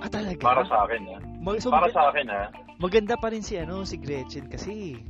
Ah, 0.00 0.10
talaga? 0.10 0.40
Para 0.40 0.62
sa 0.68 0.84
akin, 0.84 1.00
ha? 1.08 1.18
Mag- 1.40 1.60
so, 1.60 1.72
Para 1.72 1.88
mag- 1.88 1.96
sa 1.96 2.12
akin, 2.12 2.26
ha? 2.28 2.44
maganda 2.76 3.16
pa 3.16 3.32
rin 3.32 3.40
si, 3.40 3.56
ano, 3.56 3.84
si 3.88 3.96
Gretchen 3.96 4.48
kasi. 4.52 5.00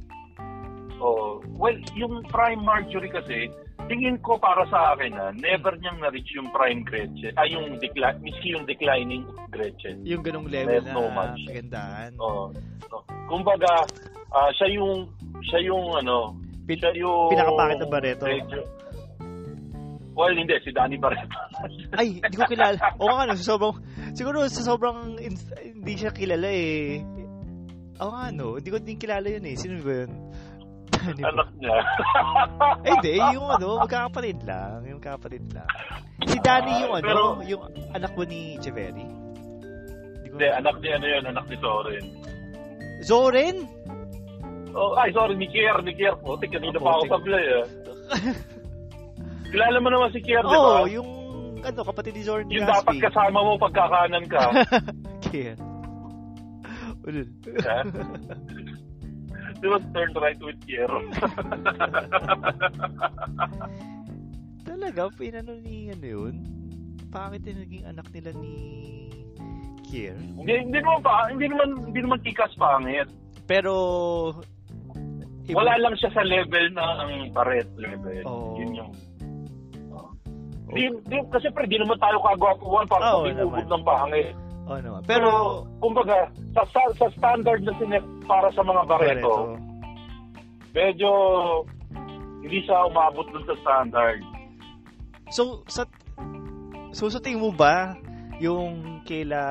Oh, 1.02 1.42
well, 1.58 1.74
yung 1.98 2.22
prime 2.30 2.62
Marjorie 2.62 3.10
kasi, 3.10 3.50
tingin 3.90 4.16
ko 4.22 4.38
para 4.38 4.64
sa 4.70 4.94
akin, 4.94 5.12
ha, 5.12 5.34
never 5.34 5.74
niyang 5.76 5.98
na-reach 6.00 6.30
yung 6.38 6.48
prime 6.54 6.86
Gretchen. 6.86 7.34
Ay, 7.36 7.52
yung, 7.52 7.76
decli- 7.82 8.20
miski 8.22 8.54
yung 8.54 8.64
declining 8.64 9.26
Gretchen. 9.50 10.00
Yung 10.06 10.22
ganong 10.22 10.46
level 10.48 10.80
There's 10.80 10.88
na 10.88 10.94
no 10.94 11.10
match. 11.10 11.42
kagandahan. 11.50 12.12
Oh. 12.22 12.54
oh. 12.94 13.02
Kumbaga, 13.26 13.84
ah, 14.30 14.50
siya 14.54 14.78
yung, 14.78 15.10
siya 15.50 15.60
yung, 15.66 15.98
ano, 15.98 16.38
Pin- 16.64 16.80
siya 16.80 16.92
yung... 16.96 17.28
pinakapakit 17.30 17.76
na 17.80 17.86
Barreto. 17.88 18.24
medyo- 18.24 18.68
Well, 20.14 20.30
hindi, 20.30 20.54
si 20.62 20.70
Danny 20.70 20.94
Barreto. 20.94 21.26
Ay, 21.98 22.22
hindi 22.22 22.36
ko 22.38 22.46
kilala. 22.46 22.78
O 23.02 23.10
nga, 23.10 23.26
no, 23.26 23.34
sa 23.34 23.58
sobrang, 23.58 23.74
siguro 24.14 24.46
sa 24.46 24.62
sobrang 24.62 25.18
in- 25.18 25.42
hindi 25.74 25.92
siya 25.98 26.14
kilala 26.14 26.46
eh. 26.46 27.02
Oo 27.98 28.10
nga, 28.14 28.30
no, 28.30 28.54
hindi 28.54 28.70
ko 28.70 28.78
din 28.78 28.94
kilala 28.94 29.26
yun 29.26 29.42
eh. 29.42 29.58
Sino 29.58 29.82
ba 29.82 30.06
yun? 30.06 30.10
Danny? 30.94 31.20
Anak 31.26 31.48
niya. 31.58 31.76
Ay, 32.86 32.90
hindi, 32.94 33.12
yung 33.34 33.48
ano, 33.50 33.82
magkakapatid 33.82 34.38
lang. 34.46 34.78
Yung 34.86 34.98
magkakapatid 35.02 35.44
lang. 35.50 35.68
Si 36.30 36.38
Danny 36.38 36.74
yung 36.86 36.94
ano, 36.94 37.06
Pero- 37.10 37.42
yung 37.44 37.62
anak 37.90 38.12
mo 38.14 38.22
ni 38.22 38.54
Echeverry. 38.54 39.06
Hindi 40.24 40.46
anak 40.46 40.78
niya, 40.78 40.94
ano 40.96 41.06
yun, 41.10 41.24
anak 41.26 41.44
ni 41.50 41.56
Soren. 41.58 42.04
Zoren? 43.02 43.56
Oh, 44.74 44.98
ay, 44.98 45.14
sorry, 45.14 45.38
ni 45.38 45.46
Kier, 45.46 45.78
ni 45.86 45.94
Kier. 45.94 46.18
Puti, 46.18 46.50
kanina 46.50 46.82
pa 46.82 46.98
ako 46.98 47.04
sablay, 47.06 47.44
ah. 47.62 47.66
Kilala 49.54 49.78
mo 49.78 49.88
naman 49.88 50.10
si 50.10 50.18
Kier, 50.18 50.42
di 50.42 50.50
Oo, 50.50 50.66
ba? 50.66 50.82
oh, 50.82 50.88
yung 50.90 51.08
ano, 51.64 51.80
kapatid 51.80 52.12
ni 52.18 52.22
Zoren 52.26 52.50
Yung 52.50 52.66
dapat 52.68 52.98
Gaspi. 52.98 53.06
kasama 53.06 53.38
mo 53.40 53.56
pagkakanan 53.56 54.24
ka. 54.28 54.42
Kaya. 55.24 55.54
Ulul. 57.06 57.28
Di 59.54 59.70
ba 59.70 59.78
turn 59.96 60.12
right 60.18 60.36
with 60.44 60.60
Kier? 60.66 60.90
Talaga, 64.64 65.08
pinano 65.14 65.56
ni 65.56 65.88
ano 65.88 66.04
yun? 66.04 66.34
Bakit 67.08 67.46
yung 67.46 67.60
naging 67.64 67.84
anak 67.86 68.06
nila 68.12 68.30
ni 68.36 68.56
Kier? 69.86 70.16
hindi, 70.18 70.52
hindi 70.68 70.78
naman 70.82 71.00
pa, 71.00 71.30
hindi 71.30 71.46
naman, 71.48 71.68
hindi 71.86 72.00
naman 72.02 72.18
kikas 72.20 72.52
pangit. 72.58 73.08
Pero, 73.44 73.72
iba- 75.48 75.58
Wala 75.60 75.74
lang 75.78 75.94
siya 76.00 76.10
sa 76.12 76.22
level 76.24 76.66
na 76.72 76.84
ang 77.04 77.12
Barret 77.32 77.68
level. 77.76 78.22
Oo. 78.24 78.56
Yun 78.60 78.70
yung... 78.74 78.92
Di, 80.74 80.90
di, 81.06 81.16
kasi 81.30 81.54
pre, 81.54 81.70
di 81.70 81.78
naman 81.78 82.00
tayo 82.02 82.18
kagwapuan 82.18 82.88
para 82.90 83.22
pinubog 83.22 83.62
naman. 83.62 83.78
ng 83.78 83.84
pangit. 83.86 84.34
Oh, 84.64 84.80
naman. 84.80 85.00
Pero, 85.04 85.28
Pero, 85.28 85.30
kumbaga, 85.78 86.18
sa, 86.56 86.64
sa, 86.72 86.82
sa 86.96 87.06
standard 87.14 87.62
na 87.62 87.72
sinet 87.78 88.02
para 88.24 88.48
sa 88.50 88.64
mga 88.64 88.82
Barreto, 88.88 89.54
medyo 90.74 91.10
hindi 92.42 92.58
siya 92.64 92.88
umabot 92.88 93.28
dun 93.30 93.44
sa 93.46 93.56
standard. 93.60 94.18
So, 95.30 95.62
sa 95.68 95.84
So, 96.94 97.10
sa 97.10 97.18
tingin 97.18 97.42
mo 97.42 97.50
ba 97.50 97.98
yung 98.38 99.02
kila 99.02 99.42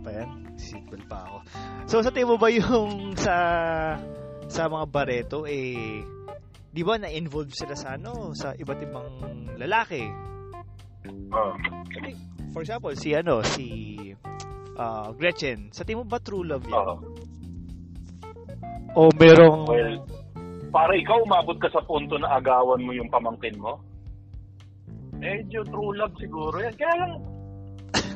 pa 0.00 0.10
yan? 0.10 0.48
Seatbelt 0.56 1.04
pa 1.12 1.28
ako. 1.28 1.36
So, 1.84 2.00
sa 2.00 2.08
tingin 2.08 2.32
mo 2.32 2.40
ba 2.40 2.48
yung 2.48 3.12
sa 3.20 3.36
sa 4.46 4.70
mga 4.70 4.86
Barreto 4.90 5.44
eh 5.44 6.02
di 6.76 6.82
ba 6.84 7.00
na-involve 7.00 7.56
sila 7.56 7.72
sa 7.72 7.96
ano 7.96 8.36
sa 8.36 8.52
iba't 8.52 8.80
ibang 8.84 9.08
lalaki? 9.56 10.04
Oh. 11.32 11.54
Kasi, 11.88 12.10
for 12.52 12.60
example, 12.60 12.92
si 12.92 13.16
ano, 13.16 13.40
si 13.40 13.66
ah, 14.76 15.08
Gretchen, 15.16 15.72
sa 15.72 15.88
tingin 15.88 16.04
mo 16.04 16.06
ba 16.06 16.20
true 16.20 16.44
love 16.44 16.68
yan? 16.68 16.76
Oo. 16.76 16.96
O 18.96 19.08
merong 19.16 19.64
Well, 19.68 19.96
para 20.68 20.92
ikaw 20.92 21.24
umabot 21.24 21.56
ka 21.56 21.72
sa 21.72 21.80
punto 21.84 22.20
na 22.20 22.36
agawan 22.36 22.84
mo 22.84 22.92
yung 22.92 23.08
pamangkin 23.08 23.56
mo, 23.56 23.80
medyo 25.16 25.64
true 25.64 25.96
love 25.96 26.12
siguro 26.20 26.60
yan. 26.60 26.76
Kaya 26.76 26.94
lang, 27.00 27.12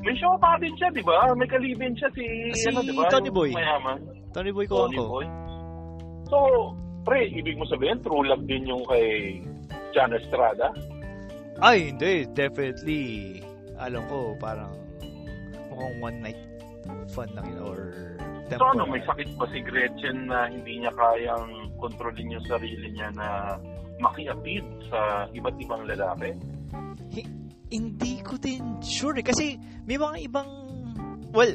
may 0.05 0.16
show 0.21 0.37
pa 0.37 0.61
din 0.61 0.73
siya, 0.77 0.93
di 0.93 1.01
ba? 1.05 1.33
May 1.33 1.49
kalibin 1.49 1.97
siya 1.97 2.09
si, 2.12 2.25
Si 2.57 2.69
ano, 2.69 2.85
di 2.85 2.93
ba? 2.93 3.09
Tony 3.09 3.33
Boy. 3.33 3.57
Mayaman. 3.57 4.01
Tony 4.37 4.53
Boy 4.53 4.69
Tony 4.69 4.97
Coco. 4.97 5.21
Boy. 5.21 5.50
So, 6.31 6.73
pre, 7.03 7.27
ibig 7.29 7.59
mo 7.59 7.66
sabihin, 7.66 8.01
true 8.07 8.23
love 8.23 8.47
din 8.47 8.71
yung 8.71 8.87
kay 8.87 9.43
John 9.90 10.14
Estrada? 10.14 10.71
Ay, 11.59 11.93
hindi. 11.93 12.25
Definitely. 12.31 13.05
Alam 13.77 14.07
ko, 14.07 14.38
parang 14.38 14.73
mukhang 15.69 15.97
one 15.99 16.19
night 16.23 16.40
fun 17.12 17.29
lang 17.35 17.47
yun 17.51 17.61
or 17.66 17.81
So 18.51 18.66
ano, 18.66 18.83
may 18.83 18.99
sakit 19.07 19.38
ba 19.38 19.47
si 19.55 19.62
Gretchen 19.62 20.27
na 20.27 20.51
hindi 20.51 20.83
niya 20.83 20.90
kayang 20.90 21.71
kontrolin 21.79 22.35
yung 22.35 22.43
sarili 22.51 22.90
niya 22.90 23.14
na 23.14 23.55
makiapid 24.03 24.66
sa 24.90 25.31
iba't 25.31 25.55
ibang 25.62 25.87
lalaki? 25.87 26.35
Hindi 27.71 28.14
ko 28.27 28.35
din 28.43 28.83
sure 28.83 29.23
eh. 29.23 29.27
Kasi 29.27 29.55
may 29.87 29.95
mga 29.95 30.27
ibang, 30.27 30.51
well, 31.31 31.55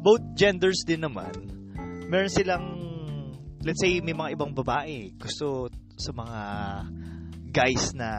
both 0.00 0.24
genders 0.32 0.88
din 0.88 1.04
naman. 1.04 1.52
Meron 2.08 2.32
silang, 2.32 2.64
let's 3.64 3.80
say, 3.80 4.00
may 4.00 4.12
mga 4.12 4.36
ibang 4.36 4.52
babae. 4.52 5.10
Gusto 5.16 5.72
sa 5.96 6.12
mga 6.12 6.40
guys 7.54 7.94
na 7.96 8.10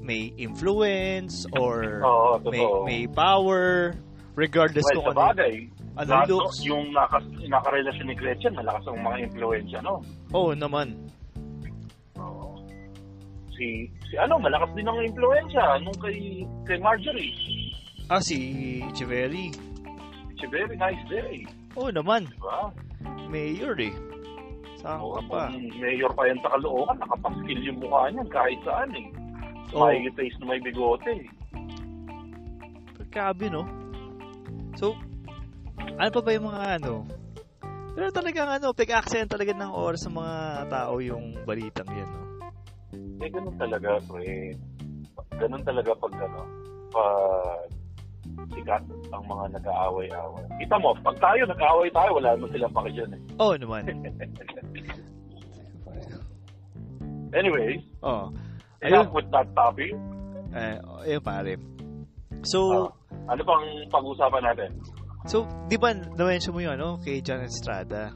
may 0.00 0.32
influence 0.40 1.44
or 1.54 2.00
Oo, 2.00 2.40
may, 2.48 2.64
may 2.88 3.00
power 3.06 3.92
regardless 4.34 4.86
well, 4.96 5.12
kung 5.12 5.14
sa 5.14 5.34
ano, 6.00 6.12
ano 6.24 6.34
looks. 6.48 6.64
yung 6.64 6.94
nakas, 6.96 7.26
nakarelasyon 7.44 8.06
ni 8.08 8.16
Gretchen, 8.16 8.54
malakas 8.56 8.88
ang 8.88 9.04
mga 9.04 9.16
influensya, 9.28 9.78
no? 9.84 10.00
Oo 10.32 10.56
naman. 10.56 10.96
Si, 13.52 13.92
si 14.08 14.14
ano, 14.16 14.40
malakas 14.40 14.72
din 14.72 14.88
ang 14.88 14.96
influensya 15.04 15.76
nung 15.84 15.98
kay, 16.00 16.48
kay 16.64 16.78
Marjorie. 16.80 17.36
Ah, 18.08 18.22
si 18.24 18.80
a 20.40 20.48
very 20.48 20.74
nice 20.80 21.04
day, 21.12 21.44
Oo 21.76 21.92
naman. 21.92 22.24
di 22.24 22.40
ba? 22.40 22.72
Mayor 23.28 23.76
eh. 23.76 23.92
Saan 24.80 25.00
ka 25.04 25.20
pa? 25.28 25.42
mayor 25.76 26.12
pa 26.16 26.24
yan 26.24 26.40
sa 26.40 26.56
Caloocan, 26.56 26.96
nakapaskil 26.96 27.60
yung 27.60 27.78
mukha 27.84 28.08
niya 28.08 28.24
kahit 28.32 28.60
saan 28.64 28.90
eh. 28.96 29.06
Oo. 29.76 29.86
May 29.86 30.08
face 30.16 30.36
na 30.40 30.44
may 30.50 30.60
bigote 30.64 31.10
eh. 31.12 31.24
Pagkabi, 32.96 33.46
no? 33.52 33.62
So, 34.80 34.96
ano 36.00 36.10
pa 36.10 36.20
ba 36.24 36.30
yung 36.32 36.48
mga 36.48 36.62
ano? 36.80 37.04
Pero 37.94 38.08
talagang 38.10 38.48
ano, 38.48 38.72
pag-accent 38.72 39.28
talaga 39.28 39.52
ng 39.52 39.72
oras 39.74 40.06
ng 40.08 40.16
mga 40.16 40.36
tao 40.72 40.94
yung 41.04 41.36
balitang 41.44 41.90
yan, 41.90 42.08
no? 42.08 42.22
Eh, 43.20 43.28
ganun 43.28 43.56
talaga, 43.60 44.00
pre. 44.08 44.56
Ganun 45.36 45.62
talaga 45.62 45.90
pag, 46.00 46.14
ano, 46.18 46.40
pag 46.90 47.69
sikat 48.50 48.82
ang 49.10 49.24
mga 49.24 49.44
nag-aaway-away. 49.56 50.44
Kita 50.58 50.74
mo, 50.78 50.90
pag 51.00 51.16
tayo 51.18 51.40
nag-aaway 51.46 51.88
tayo, 51.90 52.10
wala 52.16 52.28
naman 52.34 52.50
silang 52.50 52.74
paki 52.74 52.90
dyan 52.92 53.10
eh. 53.14 53.20
Oo 53.38 53.54
naman. 53.56 53.82
Anyway, 57.30 57.78
enough 58.82 59.06
Ayun, 59.06 59.14
with 59.14 59.28
that 59.30 59.46
topic. 59.54 59.94
eh, 60.50 60.82
ayun 61.06 61.22
pare. 61.22 61.54
So, 62.42 62.90
Ah, 63.30 63.30
ano 63.30 63.42
pang 63.46 63.62
pag-usapan 63.86 64.42
natin? 64.42 64.70
so, 65.30 65.46
di 65.70 65.78
ba 65.78 65.94
na-mention 65.94 66.50
mo 66.50 66.58
yung 66.58 66.74
ano, 66.74 66.98
kay 66.98 67.22
John 67.22 67.46
Estrada? 67.46 68.10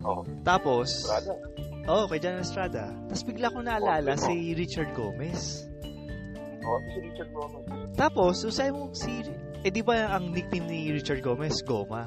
Oh, 0.00 0.24
Tapos, 0.40 0.88
brother. 1.04 1.36
oh, 1.84 2.08
kay 2.08 2.16
John 2.16 2.40
Estrada. 2.40 2.88
Tapos 3.10 3.24
bigla 3.26 3.52
ko 3.52 3.60
naalala 3.60 4.16
Oh, 4.16 4.24
si 4.24 4.56
Richard 4.56 4.88
Gomez. 4.96 5.68
Oh, 6.64 6.80
si 6.88 7.04
Richard 7.04 7.28
Gomez. 7.36 7.68
Tapos, 7.98 8.38
so 8.38 8.54
sabi 8.54 8.70
mo 8.70 8.94
si, 8.94 9.26
eh 9.66 9.70
di 9.74 9.82
ba 9.82 10.14
ang 10.14 10.30
nickname 10.30 10.70
ni 10.70 10.78
Richard 10.94 11.18
Gomez, 11.18 11.58
Goma? 11.66 12.06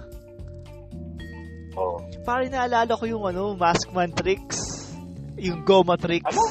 Oh. 1.76 2.00
Parang 2.24 2.48
naalala 2.48 2.96
ko 2.96 3.04
yung 3.04 3.28
ano, 3.28 3.60
Maskman 3.60 4.16
Tricks. 4.16 4.88
Yung 5.36 5.68
Goma 5.68 6.00
Tricks. 6.00 6.32
Ano? 6.32 6.44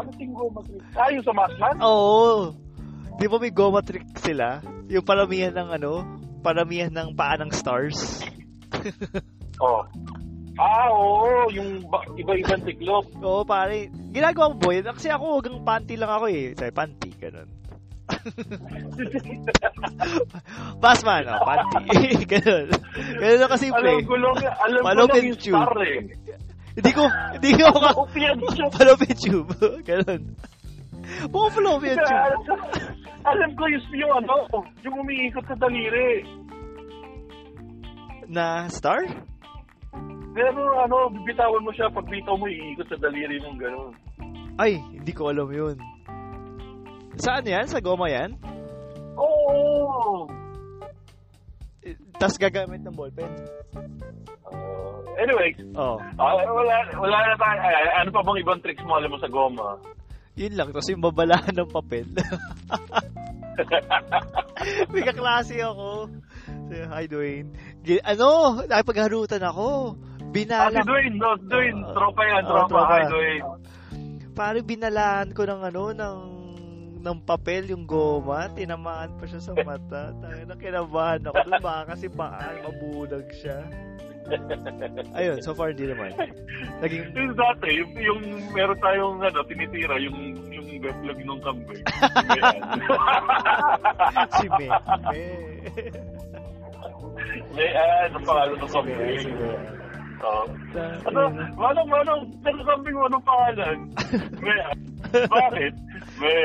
Ano 0.00 0.08
ting 0.16 0.32
Gomez? 0.32 0.72
Ah, 0.96 1.12
yung 1.12 1.24
sa 1.24 1.36
Masman? 1.36 1.76
Oo. 1.84 2.56
Di 3.20 3.28
ba 3.28 3.36
may 3.36 3.52
Goma 3.52 3.84
Tricks 3.84 4.24
sila? 4.24 4.64
Yung 4.88 5.04
paramihan 5.04 5.52
ng 5.52 5.68
ano, 5.76 5.92
paramihan 6.40 6.92
ng 6.92 7.12
paa 7.12 7.36
ng 7.36 7.52
stars. 7.52 8.24
Oh. 9.62 9.86
Ah, 10.58 10.90
oo, 10.90 11.46
yung 11.54 11.86
ba- 11.86 12.02
iba-ibang 12.18 12.66
tiklop. 12.66 13.06
Oo, 13.22 13.46
pare. 13.46 13.94
Ginagawa 14.10 14.50
mo 14.50 14.58
boy. 14.58 14.82
Kasi 14.82 15.06
ako, 15.06 15.38
hanggang 15.38 15.62
panty 15.62 15.94
lang 15.94 16.10
ako 16.10 16.26
eh. 16.26 16.50
Sorry, 16.58 16.74
panty. 16.74 17.14
Ganun. 17.14 17.46
Basman, 20.82 21.24
oh, 21.28 21.40
panty. 21.46 21.86
ganun. 22.32 22.66
Ganun 23.20 23.38
lang 23.40 23.50
kasi 23.50 23.66
alam 23.70 23.80
play. 23.82 23.98
ko 24.04 24.14
lang, 24.18 24.34
alam 24.40 24.80
ko 24.82 24.86
Malupit 24.86 25.14
lang 25.22 25.28
yung 25.30 25.40
tube. 25.40 25.56
star 25.56 25.76
eh. 25.86 25.98
Hindi 26.72 26.90
ko, 26.96 27.02
hindi 27.36 27.50
ko 27.56 27.64
ka... 27.76 27.90
Malupit 28.80 29.16
tube. 29.20 29.50
Tube. 29.52 29.82
ganun. 29.88 30.22
Bill 31.82 31.98
Kaya, 31.98 32.06
Chew. 32.06 32.16
alam- 32.16 32.66
alam 33.22 33.50
ko 33.54 33.64
yung, 33.70 33.84
yung 33.94 34.12
ano, 34.18 34.34
yung 34.82 34.96
umiikot 35.02 35.44
sa 35.46 35.54
daliri. 35.54 36.26
Na 38.26 38.66
star? 38.66 39.02
Pero 40.32 40.60
ano, 40.80 41.12
bibitawan 41.12 41.62
mo 41.62 41.70
siya, 41.76 41.92
pag 41.92 42.08
bitaw 42.08 42.34
mo, 42.40 42.48
iikot 42.48 42.88
sa 42.88 42.96
daliri 42.96 43.36
mong 43.44 43.58
gano'n. 43.60 43.92
Ay, 44.56 44.80
hindi 44.80 45.12
ko 45.12 45.28
alam 45.28 45.52
yun. 45.52 45.76
Saan 47.20 47.44
yan? 47.44 47.68
Sa 47.68 47.80
goma 47.80 48.08
yan? 48.08 48.36
Oo! 49.16 50.28
Tas 52.16 52.38
gagamit 52.38 52.80
ng 52.86 52.94
ballpen? 52.94 53.26
Uh, 54.46 55.02
anyway, 55.18 55.50
Oo. 55.74 55.98
ah, 55.98 56.32
wala, 56.46 56.74
wala 56.94 57.18
na 57.26 57.34
tayo. 57.34 57.58
Ay, 57.58 57.74
ano 57.98 58.14
pa 58.14 58.22
bang 58.22 58.38
ibang 58.40 58.60
tricks 58.62 58.84
mo 58.86 58.94
alam 58.96 59.10
mo 59.10 59.18
sa 59.18 59.26
goma? 59.26 59.74
Yun 60.38 60.54
lang. 60.54 60.70
Tapos 60.70 60.86
yung 60.88 61.02
babalahan 61.02 61.52
ng 61.58 61.68
papel. 61.68 62.06
May 64.94 65.02
kaklase 65.02 65.58
ako. 65.60 66.08
So, 66.70 66.74
hi, 66.88 67.04
Dwayne. 67.10 67.50
Ano? 68.06 68.62
Nakipagharutan 68.64 69.42
ako. 69.44 69.92
Ah, 69.92 70.22
si 70.22 70.30
Binalang. 70.32 70.86
Dwayne, 70.88 71.16
no, 71.18 71.36
Dwayne, 71.36 71.84
Oo. 71.84 71.92
tropa 71.92 72.22
yan, 72.24 72.42
Oo, 72.46 72.48
tropa. 72.48 72.68
tropa. 72.70 72.88
Hi, 72.88 73.04
Dwayne. 73.10 73.44
Parang 74.32 74.64
binalaan 74.64 75.28
ko 75.36 75.44
ng 75.44 75.60
ano, 75.60 75.92
ng 75.92 76.16
ng 77.02 77.18
papel 77.26 77.66
yung 77.66 77.82
goma, 77.82 78.46
tinamaan 78.54 79.18
pa 79.18 79.26
siya 79.26 79.42
sa 79.42 79.52
mata. 79.58 80.14
Tayo 80.14 80.42
na 80.46 80.54
kinabahan 80.54 81.26
ako 81.26 81.36
dun, 81.42 81.58
baka 81.58 81.82
kasi 81.92 82.06
baka 82.06 82.54
mabulag 82.62 83.26
siya. 83.34 83.58
Ayun, 85.18 85.42
so 85.42 85.50
far 85.50 85.74
hindi 85.74 85.90
naman. 85.90 86.14
Naging, 86.78 87.10
Yung 87.10 87.34
dati, 87.34 87.68
yung, 87.74 87.92
yung 87.98 88.22
meron 88.54 88.78
tayong 88.78 89.18
ano, 89.18 89.42
tinitira, 89.44 89.98
yung 89.98 90.38
yung 90.46 90.78
betlog 90.78 91.18
ng 91.18 91.40
kambing. 91.42 91.82
Si 94.32 94.46
Me. 94.46 94.66
Me. 97.52 97.66
Ah, 97.74 98.06
ano 98.06 98.18
pangalan 98.22 98.56
ng 98.56 98.70
Si 98.70 98.78
Me. 98.78 98.94
kambing? 98.94 99.18
Si 99.18 99.30
Ta- 100.22 100.46
Ano, 101.10 101.20
manong, 101.58 101.88
manong, 101.90 102.22
ng 102.46 102.62
kambing 102.62 102.94
mo, 102.94 103.10
anong 103.10 103.26
pangalan? 103.26 103.78
May, 104.44 104.58
bakit? 105.26 105.74
May, 106.22 106.38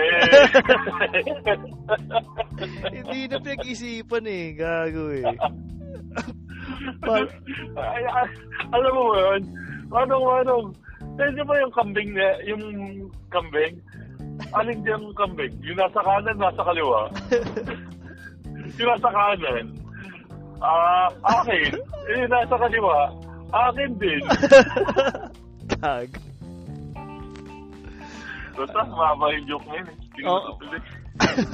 Hindi 2.98 3.20
na 3.30 3.38
pinag-isipan 3.38 4.26
eh. 4.26 4.46
Gago 4.58 5.04
eh. 5.14 5.26
Pa- 7.06 7.30
ay, 7.78 8.04
ay, 8.04 8.28
alam 8.74 8.92
mo 8.98 9.14
yun? 9.14 9.42
Manong, 9.94 10.26
manong, 10.26 10.68
Pwede 11.18 11.42
ba 11.50 11.54
yung 11.58 11.74
kambing 11.74 12.14
na, 12.14 12.30
yung 12.46 12.62
kambing? 13.34 13.74
Alin 14.54 14.86
diyang 14.86 15.10
kambing? 15.18 15.50
Yung 15.66 15.78
nasa 15.82 15.98
kanan, 16.06 16.38
nasa 16.38 16.62
kaliwa? 16.62 17.10
yung 18.78 18.90
nasa 18.94 19.10
kanan, 19.10 19.66
ah, 20.62 21.10
akin. 21.42 21.74
Yung 22.14 22.30
nasa 22.30 22.54
kaliwa, 22.54 23.10
akin 23.52 23.92
din. 23.98 24.22
Gag. 25.78 26.10
Basta, 28.58 28.80
mama 28.84 29.30
yung 29.38 29.46
joke 29.46 29.68
na 29.70 29.76
yun. 29.78 29.88
eh. 29.88 29.96
Hindi 29.96 30.20
ko 30.20 30.28
Oo. 30.28 30.40
matutuloy. 30.50 30.82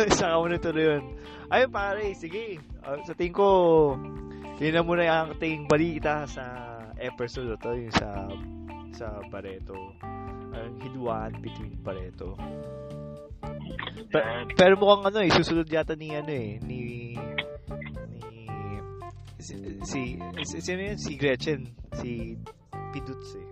Saka 0.10 0.36
mo 0.38 0.46
nito 0.48 0.70
na 0.76 0.82
yun. 0.82 1.02
Ayun 1.52 1.70
pare, 1.70 2.06
sige. 2.16 2.46
Ah, 2.82 2.98
sa 3.04 3.14
tingin 3.14 3.36
ko, 3.36 3.48
yun 4.58 4.74
na 4.74 4.82
muna 4.82 5.04
yung 5.04 5.18
ating 5.34 5.68
balita 5.68 6.24
sa 6.26 6.44
episode 6.96 7.60
to, 7.60 7.76
yung 7.76 7.92
sa 7.92 8.10
sa 8.94 9.08
Barreto. 9.28 9.76
Ang 10.54 10.80
hidwaan 10.80 11.36
between 11.42 11.76
Barreto. 11.82 12.40
Pe- 14.08 14.48
pero 14.56 14.78
mukhang 14.78 15.12
ano 15.12 15.20
eh, 15.20 15.30
susunod 15.30 15.68
yata 15.68 15.98
ni 15.98 16.14
ano 16.14 16.32
eh, 16.32 16.62
ni 16.64 16.80
si, 19.44 19.56
si, 19.84 20.02
si 20.48 20.58
sino 20.64 20.82
yun? 20.82 20.98
Si 20.98 21.20
Gretchen. 21.20 21.68
Si 22.00 22.38
Piduts 22.96 23.30
eh. 23.36 23.48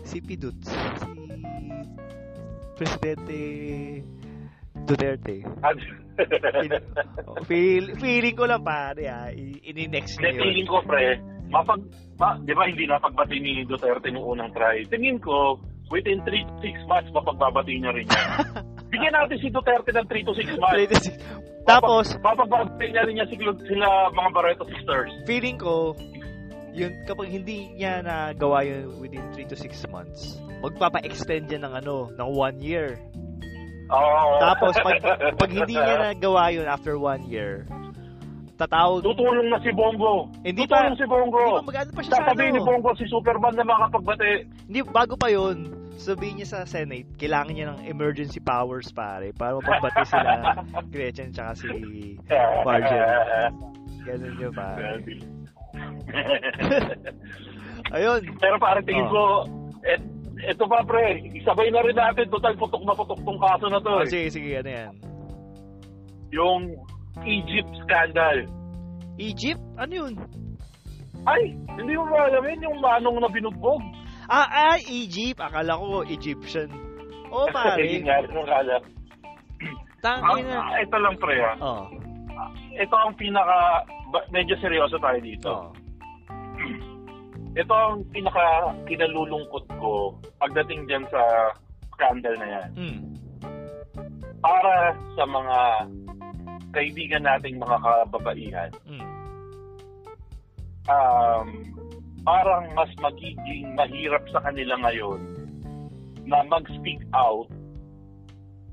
Si 0.08 0.18
Piduts. 0.24 0.68
Si 0.72 1.12
Presidente 2.76 3.36
Duterte. 4.86 5.42
Oh, 7.26 7.42
feel, 7.44 7.96
feeling 8.00 8.36
ko 8.36 8.44
lang 8.48 8.64
pare 8.64 9.04
ah, 9.08 9.28
ini-next 9.34 10.20
niya 10.20 10.32
feeling 10.36 10.68
ko, 10.68 10.80
pre, 10.84 11.20
mapag, 11.52 11.82
ma, 12.16 12.38
di 12.40 12.52
ba 12.56 12.64
hindi 12.68 12.88
napagbati 12.88 13.36
ni 13.40 13.64
Duterte 13.68 14.08
nung 14.12 14.24
unang 14.24 14.52
try? 14.56 14.84
Tingin 14.88 15.20
ko, 15.20 15.60
within 15.90 16.22
3 16.24 16.32
to 16.32 16.54
6 16.64 16.88
months, 16.88 17.10
mapagbabati 17.12 17.76
niya 17.80 17.92
rin 17.92 18.08
yan. 18.14 18.75
Bigyan 18.86 19.12
natin 19.12 19.36
si 19.42 19.48
Duterte 19.50 19.90
ng 19.90 20.06
3 20.06 20.26
to 20.26 20.32
6 20.34 20.62
months. 20.62 21.06
Tapos, 21.66 22.06
Mapagbabati 22.22 22.86
niya 22.86 23.02
rin 23.02 23.18
niya 23.18 23.26
sila, 23.26 23.50
sila 23.66 23.86
mga 24.14 24.30
Barreto 24.30 24.64
sisters. 24.70 25.10
feeling 25.26 25.58
ko, 25.58 25.98
yun, 26.70 26.94
kapag 27.02 27.26
hindi 27.26 27.74
niya 27.74 28.06
nagawa 28.06 28.62
yun 28.62 29.02
within 29.02 29.24
3 29.34 29.50
to 29.50 29.58
6 29.58 29.74
months, 29.90 30.38
magpapa-extend 30.62 31.50
yan 31.50 31.66
ng 31.66 31.74
ano, 31.74 32.14
ng 32.14 32.28
1 32.30 32.62
year. 32.62 32.94
Oo. 33.90 34.38
Tapos, 34.38 34.78
pag, 34.78 35.02
pag 35.42 35.50
hindi 35.50 35.74
niya 35.74 36.14
nagawa 36.14 36.54
yun 36.54 36.70
after 36.70 36.94
1 36.94 37.26
year, 37.26 37.66
tatawag, 38.54 39.02
Tutulong 39.02 39.50
na 39.50 39.58
si 39.58 39.70
Bongo. 39.74 40.30
Hindi 40.46 40.62
pa- 40.70 40.86
Tutulong 40.86 40.96
si 41.02 41.06
Bongo. 41.10 41.42
hindi 41.42 41.66
pa 41.66 41.82
pa 41.90 42.02
siya 42.02 42.30
ni 42.30 42.46
ano. 42.54 42.62
Bongo 42.62 42.90
si 42.94 43.04
Superman 43.10 43.54
na 43.58 43.66
makapagbati. 43.66 44.30
Hindi, 44.70 44.80
bago 44.86 45.18
pa 45.18 45.28
yun, 45.34 45.66
sabihin 45.96 46.36
niya 46.38 46.48
sa 46.48 46.60
Senate, 46.64 47.06
kailangan 47.16 47.52
niya 47.52 47.66
ng 47.72 47.80
emergency 47.84 48.38
powers 48.38 48.90
pare, 48.90 49.32
para 49.32 49.56
mapagbati 49.56 50.04
sila 50.04 50.32
Gretchen 50.92 51.32
tsaka 51.32 51.52
si 51.56 51.68
Marjorie. 52.66 53.50
Ganun 54.06 54.34
yun 54.38 54.52
pare. 54.52 55.02
Ayun. 57.96 58.20
Pero 58.38 58.56
parang 58.58 58.84
tingin 58.84 59.06
Oh. 59.06 59.12
ko, 59.12 59.22
et, 59.84 60.00
eto 60.46 60.64
pa 60.66 60.82
pre, 60.82 61.22
isabay 61.34 61.70
na 61.70 61.82
rin 61.82 61.94
natin, 61.94 62.26
total 62.28 62.54
putok 62.56 62.82
na 62.82 62.94
putok 62.94 63.20
tong 63.22 63.38
kaso 63.38 63.66
na 63.68 63.78
to. 63.78 63.90
Oh, 63.90 64.02
eh. 64.02 64.10
sige, 64.10 64.26
sige, 64.32 64.50
ano 64.58 64.70
yan? 64.70 64.92
Yung 66.34 66.62
Egypt 67.22 67.70
scandal. 67.86 68.46
Egypt? 69.16 69.62
Ano 69.78 69.92
yun? 69.94 70.14
Ay, 71.26 71.58
hindi 71.74 71.92
mo 71.96 72.06
ba 72.06 72.28
alam 72.28 72.44
yun, 72.44 72.60
yung 72.62 72.78
manong 72.78 73.18
na 73.18 73.28
binugbog? 73.30 73.82
Ah, 74.26 74.48
ah, 74.48 74.76
Egypt. 74.80 75.38
Akala 75.38 75.74
ko 75.74 76.02
Egyptian. 76.02 76.70
Hindi 77.26 77.52
pare. 77.52 77.82
nga, 78.02 78.16
nung 78.26 78.46
kala. 78.46 78.76
Tangin 79.98 80.24
Ang, 80.24 80.40
na. 80.46 80.58
ah, 80.60 80.78
ito 80.78 80.96
lang 80.96 81.16
pre 81.16 81.36
ha. 81.36 81.52
Oo. 81.58 81.84
Ito 82.72 82.94
ang 82.94 83.14
pinaka, 83.14 83.82
medyo 84.28 84.54
seryoso 84.60 84.98
tayo 84.98 85.18
dito. 85.18 85.50
Oo. 85.50 85.70
Ito 87.56 87.72
ang 87.72 88.04
pinaka 88.12 88.44
kinalulungkot 88.84 89.64
ko 89.80 90.12
pagdating 90.36 90.84
dyan 90.84 91.08
sa 91.08 91.22
scandal 91.96 92.36
na 92.36 92.48
yan. 92.52 92.68
Hmm. 92.76 93.00
Para 94.44 94.92
sa 95.16 95.24
mga 95.24 95.58
kaibigan 96.70 97.24
nating 97.24 97.56
mga 97.56 97.76
kababaihan, 97.80 98.70
Hmm. 98.84 99.04
um, 100.86 101.46
parang 102.26 102.66
mas 102.74 102.90
magiging 102.98 103.78
mahirap 103.78 104.26
sa 104.34 104.42
kanila 104.42 104.74
ngayon 104.82 105.22
na 106.26 106.42
mag-speak 106.50 106.98
out 107.14 107.46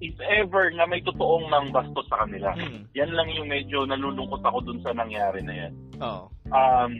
if 0.02 0.18
ever 0.26 0.74
na 0.74 0.90
may 0.90 1.00
totoong 1.06 1.48
nang 1.54 1.70
bastos 1.70 2.10
sa 2.10 2.26
kanila. 2.26 2.52
Hmm. 2.58 2.90
Yan 2.98 3.14
lang 3.14 3.30
yung 3.30 3.48
medyo 3.48 3.86
nalulungkot 3.86 4.42
ako 4.42 4.60
dun 4.66 4.82
sa 4.82 4.92
nangyari 4.92 5.40
na 5.46 5.54
yan. 5.54 5.74
Oo. 6.02 6.28
Um, 6.50 6.92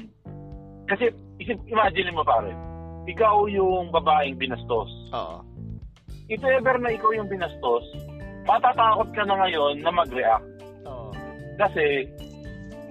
kasi, 0.88 1.12
isip, 1.42 1.58
imagine 1.68 2.16
mo 2.16 2.24
pare, 2.24 2.56
ikaw 3.10 3.50
yung 3.52 3.92
babaeng 3.92 4.40
binastos. 4.40 4.88
Oo. 5.12 5.44
If 6.32 6.40
ever 6.46 6.80
na 6.80 6.96
ikaw 6.96 7.12
yung 7.12 7.28
binastos, 7.28 7.84
matatakot 8.48 9.12
ka 9.12 9.24
na 9.28 9.36
ngayon 9.44 9.84
na 9.84 9.92
mag-react. 9.92 10.48
Oo. 10.88 11.12
Kasi, 11.60 12.08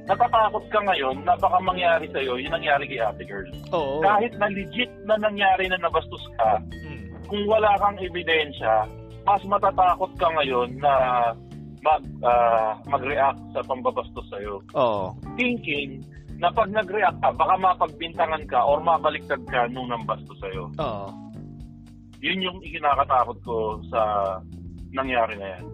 natatakot 0.04 0.64
ka 0.68 0.80
ngayon 0.82 1.22
na 1.22 1.34
baka 1.38 1.58
mangyari 1.62 2.06
sa'yo 2.10 2.34
yung 2.36 2.50
nangyari 2.52 2.90
kay 2.90 2.98
ate 2.98 3.22
girl. 3.22 3.46
Oo. 3.70 4.02
Kahit 4.02 4.34
na 4.36 4.50
legit 4.50 4.90
na 5.06 5.14
nangyari 5.16 5.70
na 5.70 5.78
nabastos 5.78 6.24
ka, 6.36 6.58
Hmm. 6.58 7.06
kung 7.30 7.42
wala 7.46 7.70
kang 7.78 7.98
ebidensya, 8.02 8.86
mas 9.22 9.42
matatakot 9.46 10.10
ka 10.18 10.26
ngayon 10.34 10.74
na 10.82 10.92
mag, 11.82 12.02
ah, 12.22 12.78
mag-react 12.86 13.42
sa 13.54 13.62
pambabastos 13.62 14.26
sa'yo. 14.30 14.62
Oo. 14.74 15.14
Thinking 15.34 16.02
na 16.38 16.50
pag 16.50 16.70
nag-react 16.70 17.22
ka, 17.22 17.30
baka 17.34 17.54
mapagbintangan 17.58 18.42
ka 18.50 18.66
or 18.66 18.82
mabaliktad 18.82 19.38
ka 19.46 19.70
nung 19.70 19.90
nambastos 19.90 20.38
sa'yo. 20.42 20.70
Oo. 20.78 21.06
Yun 22.22 22.38
yung 22.42 22.58
ikinakatakot 22.62 23.38
ko 23.42 23.78
sa 23.90 24.02
nangyari 24.94 25.34
na 25.38 25.58
yan. 25.58 25.64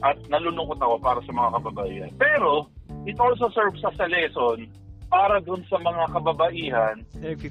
At 0.00 0.16
nalulungkot 0.30 0.78
ako 0.78 0.96
para 1.02 1.20
sa 1.20 1.32
mga 1.32 1.50
kababaihan. 1.60 2.10
Pero, 2.16 2.70
it 3.06 3.18
also 3.20 3.50
serves 3.52 3.82
as 3.84 3.98
a 4.00 4.08
lesson 4.08 4.66
para 5.08 5.40
dun 5.40 5.64
sa 5.68 5.80
mga 5.80 6.04
kababaihan 6.12 6.96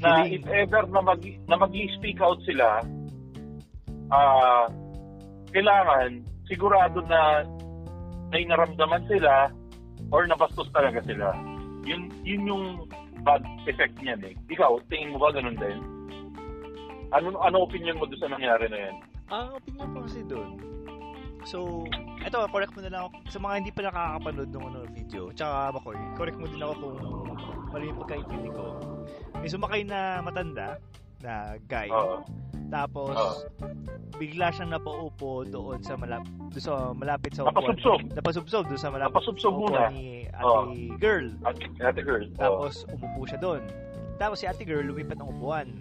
na 0.01 0.25
if 0.29 0.45
ever 0.45 0.85
na 0.93 1.01
mag, 1.01 1.21
na 1.49 1.55
mag-speak 1.57 2.21
out 2.21 2.37
sila, 2.45 2.81
ah 4.13 4.65
kailangan 5.51 6.21
sigurado 6.45 7.01
na 7.07 7.43
may 8.31 8.43
naramdaman 8.45 9.03
sila 9.07 9.51
or 10.11 10.27
nabastos 10.27 10.67
talaga 10.75 10.99
sila. 11.03 11.31
Yun, 11.87 12.11
yun 12.27 12.43
yung 12.47 12.65
bad 13.23 13.43
effect 13.67 13.95
niyan 14.03 14.19
eh. 14.23 14.33
Ikaw, 14.51 14.79
tingin 14.91 15.15
mo 15.15 15.23
ba 15.23 15.31
ganun 15.31 15.55
din? 15.55 15.79
Ano, 17.15 17.39
ano 17.39 17.63
opinion 17.63 17.95
mo 17.99 18.05
doon 18.07 18.19
sa 18.19 18.31
nangyari 18.31 18.67
na 18.67 18.79
yan? 18.91 18.95
Ang 19.31 19.49
opinion 19.55 19.87
ko 19.95 19.99
kasi 20.03 20.21
doon, 20.27 20.51
so, 21.47 21.87
eto, 22.27 22.43
correct 22.51 22.75
mo 22.75 22.83
na 22.83 22.91
lang 22.91 23.01
ako, 23.07 23.15
sa 23.31 23.39
mga 23.39 23.53
hindi 23.63 23.71
pa 23.71 23.81
nakakapanood 23.87 24.49
ng 24.51 24.65
ano, 24.67 24.79
video, 24.91 25.31
tsaka 25.31 25.71
Makoy, 25.71 25.97
correct 26.19 26.37
mo 26.37 26.45
din 26.45 26.59
ako 26.59 26.73
kung 26.75 26.97
mali 27.71 27.87
yung 27.87 27.99
pagkaintindi 28.03 28.49
ko. 28.51 28.63
May 29.39 29.49
sumakay 29.49 29.81
na 29.87 30.19
matanda, 30.19 30.75
na 31.23 31.55
guy, 31.65 31.87
Oo. 31.87 32.21
tapos, 32.67 33.15
Oo. 33.15 33.35
bigla 34.19 34.51
siyang 34.51 34.75
napaupo 34.75 35.47
doon 35.47 35.79
sa, 35.79 35.95
malap, 35.95 36.27
doon 36.51 36.61
sa 36.61 36.91
malapit 36.91 37.31
sa 37.31 37.47
upuan. 37.47 37.55
Napasubsob. 37.55 37.99
Napasubsob 38.11 38.63
doon 38.67 38.81
sa 38.81 38.89
malapit 38.91 39.13
Napasubsob 39.15 39.53
sa 39.53 39.57
muna. 39.57 39.79
upuan 39.87 39.93
ni 39.95 40.07
ate 40.35 40.99
girl. 40.99 41.27
Ate, 41.47 41.63
ate 41.79 42.01
girl. 42.03 42.25
Tapos, 42.35 42.83
umupo 42.91 43.23
siya 43.23 43.39
doon. 43.39 43.63
Tapos 44.17 44.41
si 44.41 44.49
ate 44.49 44.65
girl 44.65 44.81
lumipat 44.81 45.21
ng 45.21 45.29
upuan. 45.29 45.77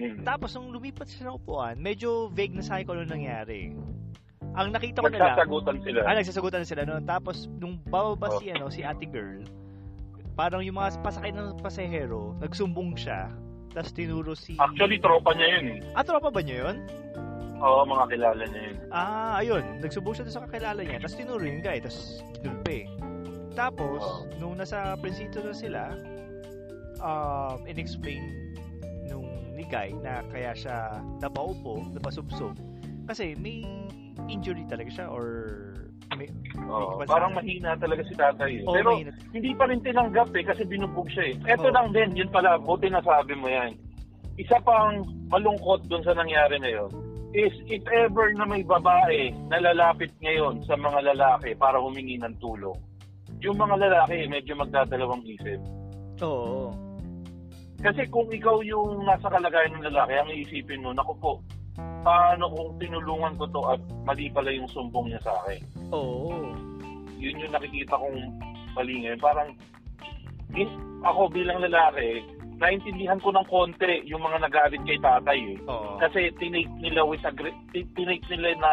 Mm. 0.00 0.24
Tapos 0.24 0.56
nung 0.56 0.72
lumipat 0.72 1.04
siya 1.12 1.28
ng 1.28 1.36
upuan, 1.36 1.76
medyo 1.76 2.32
vague 2.32 2.56
na 2.56 2.64
sa 2.64 2.80
akin 2.80 2.88
kung 2.88 2.96
ano 2.96 3.04
nangyari. 3.04 3.76
Ang 4.50 4.74
nakita 4.74 4.98
ko 5.00 5.08
na 5.08 5.14
lang, 5.14 5.30
Nagsasagutan 5.30 5.76
sila. 5.80 5.98
ah, 6.02 6.14
nagsasagutan 6.14 6.58
na 6.60 6.68
sila 6.68 6.82
noon. 6.82 7.02
Tapos 7.04 7.36
nung 7.56 7.78
bababa 7.86 8.28
Oh. 8.28 8.38
si, 8.38 8.50
ano, 8.50 8.66
si 8.66 8.82
ate 8.82 9.06
girl, 9.06 9.46
parang 10.34 10.60
yung 10.60 10.74
mga 10.74 10.98
pasakay 11.00 11.30
ng 11.30 11.58
pasahero, 11.58 12.34
nagsumbong 12.38 12.94
siya. 12.94 13.30
Tapos 13.70 13.94
tinuro 13.94 14.34
si... 14.34 14.58
Actually, 14.58 14.98
tropa 14.98 15.30
niya 15.32 15.48
yun 15.54 15.66
eh. 15.78 15.94
Ah, 15.94 16.02
tropa 16.02 16.26
ba 16.28 16.42
niyo 16.42 16.66
yun? 16.66 16.76
Oo, 17.60 17.86
mga 17.86 18.04
kilala 18.10 18.42
niya 18.44 18.62
yun. 18.66 18.76
Ah, 18.90 19.38
ayun. 19.38 19.62
Nagsumbong 19.78 20.14
siya 20.16 20.26
sa 20.26 20.42
kakilala 20.42 20.82
niya. 20.82 20.98
Tapos 20.98 21.14
tinuro 21.14 21.44
yung 21.46 21.62
guy. 21.62 21.78
Tapos 21.78 21.98
kinulpe. 22.34 22.90
Tapos, 23.54 24.02
Oh. 24.02 24.26
nung 24.42 24.58
nasa 24.58 24.98
prinsito 24.98 25.38
na 25.38 25.54
sila, 25.54 25.94
um, 26.98 27.62
in-explain 27.64 28.22
nung 29.06 29.26
ni 29.54 29.62
guy 29.64 29.94
na 29.96 30.26
kaya 30.26 30.50
siya 30.50 30.76
napaupo, 31.18 31.86
napasubsob. 31.92 32.58
Kasi 33.06 33.34
may 33.36 33.62
injury 34.30 34.62
talaga 34.70 34.90
siya 34.90 35.06
or 35.10 35.26
may, 36.18 36.26
may 36.54 37.06
parang 37.06 37.32
mahina 37.34 37.78
talaga 37.78 38.02
si 38.06 38.14
tatay 38.18 38.62
eh. 38.62 38.66
Oo, 38.66 38.74
Pero 38.74 38.90
mahina. 38.98 39.12
hindi 39.34 39.50
pa 39.54 39.64
rin 39.70 39.80
tinanggap 39.82 40.30
eh 40.34 40.44
kasi 40.46 40.62
binubog 40.66 41.06
siya 41.10 41.34
eh. 41.34 41.54
Eto 41.54 41.70
Oo. 41.70 41.74
lang 41.74 41.94
din, 41.94 42.18
yun 42.18 42.30
pala, 42.30 42.58
buti 42.58 42.90
nasabi 42.90 43.34
mo 43.38 43.46
yan. 43.46 43.78
Isa 44.38 44.58
pang 44.62 45.06
malungkot 45.30 45.86
dun 45.86 46.02
sa 46.02 46.14
nangyari 46.16 46.58
na 46.58 46.70
yun 46.70 46.90
is 47.30 47.54
if 47.70 47.82
ever 47.94 48.34
na 48.34 48.42
may 48.42 48.66
babae 48.66 49.30
na 49.46 49.62
lalapit 49.62 50.10
ngayon 50.18 50.66
sa 50.66 50.74
mga 50.74 51.14
lalaki 51.14 51.54
para 51.54 51.78
humingi 51.78 52.18
ng 52.18 52.34
tulong, 52.42 52.74
yung 53.38 53.54
mga 53.54 53.78
lalaki 53.78 54.26
medyo 54.26 54.58
magdadalawang 54.58 55.22
isip. 55.22 55.62
Oo. 56.26 56.74
Kasi 57.80 58.04
kung 58.12 58.28
ikaw 58.28 58.60
yung 58.66 59.06
nasa 59.08 59.30
kalagayan 59.30 59.78
ng 59.78 59.86
lalaki, 59.88 60.12
ang 60.18 60.28
iisipin 60.28 60.84
mo, 60.84 60.92
naku 60.92 61.14
po, 61.16 61.40
paano 62.00 62.48
kung 62.52 62.70
tinulungan 62.80 63.36
ko 63.36 63.44
to 63.50 63.60
at 63.68 63.80
mali 64.08 64.32
pala 64.32 64.48
yung 64.52 64.68
sumbong 64.72 65.12
niya 65.12 65.20
sa 65.20 65.32
akin? 65.44 65.60
Oo. 65.92 66.32
Yun 67.20 67.42
yung 67.44 67.52
nakikita 67.52 67.94
kong 67.96 68.18
mali 68.72 69.04
ngayon. 69.04 69.20
Parang, 69.20 69.48
in, 70.56 70.68
ako 71.04 71.28
bilang 71.28 71.60
lalaki, 71.60 72.24
naintindihan 72.60 73.20
ko 73.20 73.32
ng 73.32 73.48
konti 73.48 74.04
yung 74.04 74.20
mga 74.20 74.44
nagalit 74.44 74.80
kay 74.84 75.00
tatay 75.00 75.38
eh. 75.56 75.58
Oo. 75.64 75.96
Kasi 75.96 76.28
tinake 76.36 76.68
nila 76.80 77.04
with 77.04 77.24
ti- 77.72 77.88
tinake 77.96 78.24
nila 78.28 78.56
na 78.60 78.72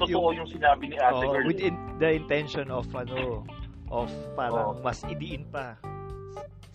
totoo 0.00 0.36
yung 0.36 0.48
sinabi 0.48 0.92
ni 0.92 0.96
ate 1.00 1.24
Oo, 1.24 1.32
girl. 1.32 1.48
with 1.48 1.60
in, 1.60 1.76
the 1.96 2.12
intention 2.12 2.68
of 2.68 2.84
ano, 2.92 3.44
of 3.88 4.08
parang 4.36 4.76
Oo. 4.76 4.84
mas 4.84 5.00
idiin 5.08 5.48
pa 5.48 5.76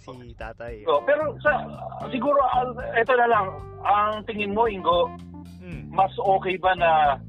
si 0.08 0.32
tatay. 0.40 0.88
So, 0.88 1.04
pero 1.04 1.36
sa 1.44 1.68
siguro 2.08 2.40
eto 2.96 3.14
na 3.20 3.28
lang 3.28 3.48
ang 3.84 4.24
tingin 4.24 4.56
mo 4.56 4.64
Ingo 4.64 5.12
Hmm. 5.68 5.92
mas 5.92 6.16
okay 6.18 6.56
ba 6.56 6.72
na 6.74 7.20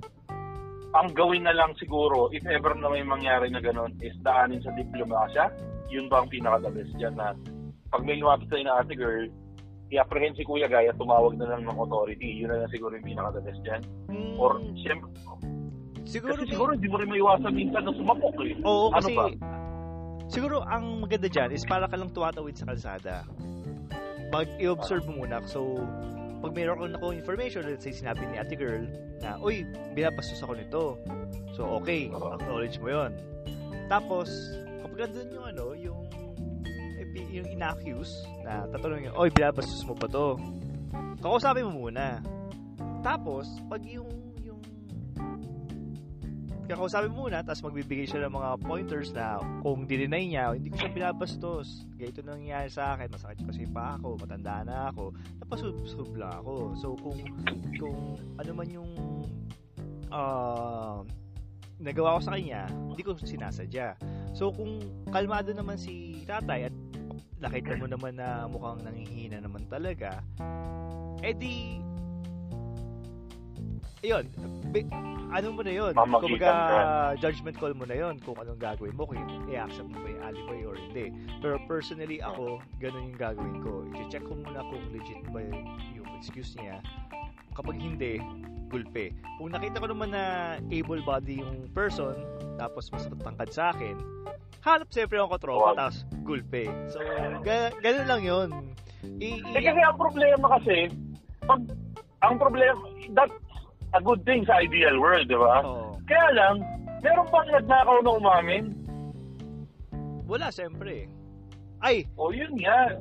ang 0.94 1.10
gawin 1.10 1.42
na 1.42 1.50
lang 1.50 1.74
siguro 1.74 2.30
if 2.30 2.46
ever 2.46 2.70
na 2.72 2.86
may 2.86 3.02
mangyari 3.02 3.50
na 3.50 3.58
ganun 3.58 3.90
is 3.98 4.14
daanin 4.22 4.62
sa 4.62 4.70
diplomasya 4.72 5.50
yun 5.90 6.06
ba 6.06 6.22
ang 6.22 6.30
pinaka 6.30 6.62
the 6.62 6.72
best 6.72 6.94
dyan 6.94 7.12
na 7.12 7.34
pag 7.88 8.06
may 8.06 8.14
lumapit 8.14 8.46
sa'yo 8.46 8.62
na 8.62 8.78
ate 8.78 8.94
girl 8.94 9.26
i-apprehend 9.88 10.36
si 10.36 10.44
Kuya 10.44 10.68
Gaya 10.68 10.94
tumawag 10.94 11.34
na 11.34 11.50
lang 11.50 11.64
ng 11.64 11.74
authority 11.74 12.30
yun 12.38 12.48
na 12.48 12.62
lang 12.62 12.70
siguro 12.70 12.94
yung 12.94 13.04
pinaka 13.04 13.36
the 13.36 13.42
best 13.42 13.60
dyan 13.60 13.82
Hmm, 14.06 14.38
or 14.38 14.54
siyempre 14.78 15.10
siguro, 16.06 16.32
kasi 16.32 16.44
may- 16.44 16.52
siguro 16.54 16.70
hindi 16.72 16.88
mo 16.88 16.96
rin 16.96 17.10
maiwasan 17.10 17.52
minsan 17.52 17.82
na 17.82 17.92
sumapok 17.92 18.36
eh 18.40 18.54
Oo, 18.62 18.88
Ano 18.88 18.96
kasi 18.96 19.12
ba? 19.12 19.24
siguro 20.28 20.56
ang 20.62 21.02
maganda 21.02 21.26
dyan 21.26 21.50
is 21.50 21.64
para 21.64 21.84
ka 21.84 21.96
lang 21.96 22.08
tumatawid 22.08 22.54
sa 22.54 22.64
kalsada. 22.64 23.24
Pag 24.28 24.60
i-observe 24.60 25.08
mo 25.08 25.24
muna, 25.24 25.40
so 25.42 25.80
pag 26.38 26.52
mayroon 26.54 26.94
ako 26.94 27.10
information, 27.10 27.66
let's 27.66 27.82
say 27.82 27.90
sinabi 27.90 28.22
ni 28.30 28.38
ate 28.38 28.54
girl 28.54 28.86
na, 29.18 29.38
uy, 29.42 29.66
binabastos 29.94 30.38
ako 30.42 30.52
nito. 30.54 30.82
So, 31.58 31.66
okay, 31.82 32.06
acknowledge 32.10 32.78
mo 32.78 32.94
yon. 32.94 33.12
Tapos, 33.90 34.30
kapag 34.82 35.10
nandun 35.10 35.28
yung 35.34 35.46
ano, 35.46 35.64
yung 35.74 36.00
epi- 37.02 37.30
yung 37.34 37.48
ina-accuse 37.50 38.22
na 38.46 38.66
tatanungin, 38.70 39.10
oy, 39.18 39.30
binabastos 39.34 39.82
mo 39.82 39.98
ba 39.98 40.06
to? 40.06 40.38
Kakausapin 41.18 41.66
mo 41.66 41.90
muna. 41.90 42.22
Tapos, 43.02 43.46
pag 43.66 43.82
yung 43.82 44.06
kakausapin 46.68 47.16
muna, 47.16 47.40
tapos 47.40 47.64
magbibigay 47.64 48.04
siya 48.04 48.28
ng 48.28 48.34
mga 48.36 48.50
pointers 48.60 49.10
na 49.16 49.40
kung 49.64 49.88
dinenay 49.88 50.28
niya, 50.28 50.52
hindi 50.52 50.68
ko 50.68 50.76
siya 50.76 50.92
binabastos. 50.92 51.88
Ganito 51.96 52.20
nangyayari 52.20 52.68
sa 52.68 52.94
akin, 52.94 53.08
masakit 53.08 53.40
kasi 53.48 53.64
pa 53.64 53.96
ako, 53.96 54.20
matanda 54.20 54.62
na 54.68 54.92
ako, 54.92 55.16
napasub-sub 55.40 56.12
lang 56.14 56.44
ako. 56.44 56.54
So, 56.76 56.86
kung, 57.00 57.18
kung 57.80 58.20
ano 58.36 58.50
man 58.52 58.68
yung 58.68 58.90
ah, 60.12 61.00
nagawa 61.80 62.18
ko 62.18 62.20
sa 62.28 62.32
kanya, 62.36 62.68
hindi 62.68 63.02
ko 63.02 63.16
sinasadya. 63.16 63.96
So, 64.36 64.52
kung 64.52 64.84
kalmado 65.08 65.56
naman 65.56 65.80
si 65.80 66.22
tatay 66.28 66.68
at 66.68 66.74
nakita 67.40 67.78
mo 67.78 67.86
naman 67.86 68.18
na 68.18 68.44
mukhang 68.50 68.82
nangihina 68.84 69.40
naman 69.40 69.64
talaga, 69.70 70.20
edi, 71.22 71.80
ayun, 74.00 74.24
bi- 74.70 74.88
ano 75.28 75.46
mo 75.52 75.60
na 75.60 75.72
yun? 75.72 75.92
Kumbaga, 75.92 76.50
judgment 77.16 77.56
call 77.56 77.74
mo 77.74 77.84
na 77.84 77.94
yun 77.94 78.16
kung 78.18 78.36
anong 78.36 78.56
gagawin 78.56 78.96
mo, 78.96 79.04
kung 79.04 79.20
i-accept 79.46 79.84
mo 79.86 80.00
ba 80.00 80.08
yung 80.08 80.24
alibi 80.24 80.58
or 80.64 80.74
hindi. 80.74 81.12
Pero 81.38 81.60
personally, 81.66 82.18
ako, 82.18 82.60
ganun 82.78 83.12
yung 83.12 83.20
gagawin 83.20 83.56
ko. 83.60 83.72
I-check 83.94 84.24
ko 84.24 84.32
muna 84.34 84.64
kung 84.64 84.82
legit 84.88 85.20
ba 85.28 85.40
yung, 85.42 85.64
excuse 86.16 86.56
niya. 86.56 86.82
Kapag 87.54 87.76
hindi, 87.76 88.18
gulpe. 88.66 89.14
Kung 89.36 89.52
nakita 89.52 89.78
ko 89.78 89.86
naman 89.86 90.10
na 90.10 90.22
able 90.66 90.98
body 91.00 91.38
yung 91.38 91.70
person, 91.70 92.14
tapos 92.56 92.90
mas 92.90 93.06
matangkad 93.06 93.50
sa 93.50 93.70
akin, 93.70 93.94
hanap 94.60 94.88
siyempre 94.88 95.14
ako 95.16 95.28
katropa, 95.32 95.62
Wag. 95.64 95.76
tapos 95.78 95.98
gulpe. 96.22 96.66
So, 96.88 96.98
ga- 97.40 97.74
ganun 97.78 98.06
lang 98.08 98.22
yun. 98.22 98.48
I- 99.20 99.38
Eh, 99.38 99.54
i- 99.54 99.62
kasi 99.62 99.78
ang 99.78 99.94
problema 99.94 100.46
kasi, 100.58 100.90
pag, 101.44 101.60
ang 102.20 102.34
problema, 102.34 102.74
that's 103.12 103.36
a 103.94 104.00
good 104.02 104.20
thing 104.28 104.44
sa 104.44 104.60
ideal 104.60 104.96
world, 105.00 105.28
di 105.28 105.38
ba? 105.38 105.64
Oo. 105.64 105.96
Kaya 106.08 106.28
lang, 106.34 106.54
meron 107.00 107.26
bang 107.28 107.48
nagnakaw 107.56 107.98
na 108.04 108.12
umamin? 108.16 108.64
wala, 110.28 110.52
siyempre. 110.52 111.08
Ay, 111.80 112.04
O 112.20 112.28
yun 112.28 112.52
nga. 112.60 112.92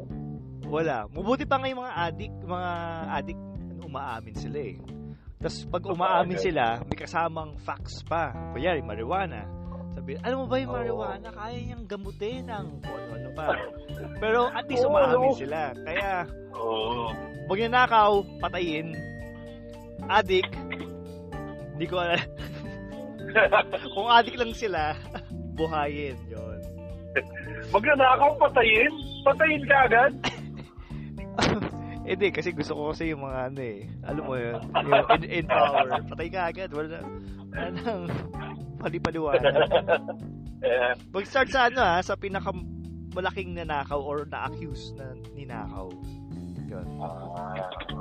Wala. 0.67 1.11
Mabuti 1.11 1.43
pa 1.43 1.59
nga 1.59 1.67
yung 1.67 1.83
mga 1.83 1.95
addict, 2.07 2.37
mga 2.43 2.71
addict, 3.11 3.43
ano, 3.43 3.81
umaamin 3.83 4.35
sila 4.35 4.59
eh. 4.63 4.75
Tapos 5.37 5.59
pag 5.69 5.83
umaamin 5.85 6.39
sila, 6.39 6.63
may 6.87 6.97
kasamang 6.97 7.51
facts 7.59 8.01
pa. 8.07 8.31
Kunyari, 8.55 8.79
marijuana. 8.79 9.43
Sabi, 9.91 10.15
alam 10.23 10.43
mo 10.43 10.45
ba 10.45 10.55
yung 10.61 10.71
marijuana, 10.71 11.29
kaya 11.33 11.57
niyang 11.57 11.85
gamutin 11.89 12.47
ng 12.47 12.67
ano-ano 12.85 13.29
pa. 13.35 13.47
Pero 14.21 14.39
at 14.53 14.65
least 14.69 14.85
umaamin 14.87 15.33
sila. 15.35 15.73
Kaya, 15.73 16.23
pag 17.47 17.59
nanakaw, 17.59 18.11
patayin. 18.39 18.93
Addict, 20.07 20.51
hindi 21.75 21.85
ko 21.85 21.95
alam. 21.99 22.21
Kung 23.93 24.07
addict 24.09 24.39
lang 24.39 24.53
sila, 24.55 24.95
buhayin. 25.53 26.17
Yun. 26.31 26.59
Magnanakaw, 27.69 28.39
patayin? 28.39 28.93
Patayin 29.25 29.63
ka 29.67 29.77
agad? 29.89 30.13
Hindi, 32.07 32.31
kasi 32.31 32.55
gusto 32.55 32.71
ko 32.71 32.95
kasi 32.95 33.11
yung 33.11 33.19
mga 33.19 33.51
ano 33.51 33.59
eh. 33.59 33.83
Alam 34.07 34.23
mo 34.23 34.33
yun, 34.39 34.55
yung 34.63 35.11
in, 35.19 35.43
in 35.43 35.45
power. 35.45 35.91
Patay 36.07 36.27
ka 36.31 36.41
agad. 36.47 36.69
Wala, 36.71 37.03
wala 37.51 37.67
nang 37.75 38.07
palipaliwanag. 38.79 39.43
eh, 40.63 40.95
Mag-start 41.11 41.51
sa 41.51 41.67
ano 41.67 41.83
ha, 41.83 41.99
sa 41.99 42.15
pinaka 42.15 42.55
malaking 43.11 43.59
nanakaw 43.59 43.99
or 43.99 44.23
na-accuse 44.23 44.95
na 44.95 45.19
ninakaw. 45.35 45.91
Yun. 46.71 46.87
ah, 47.03 47.11
oo. 47.11 47.96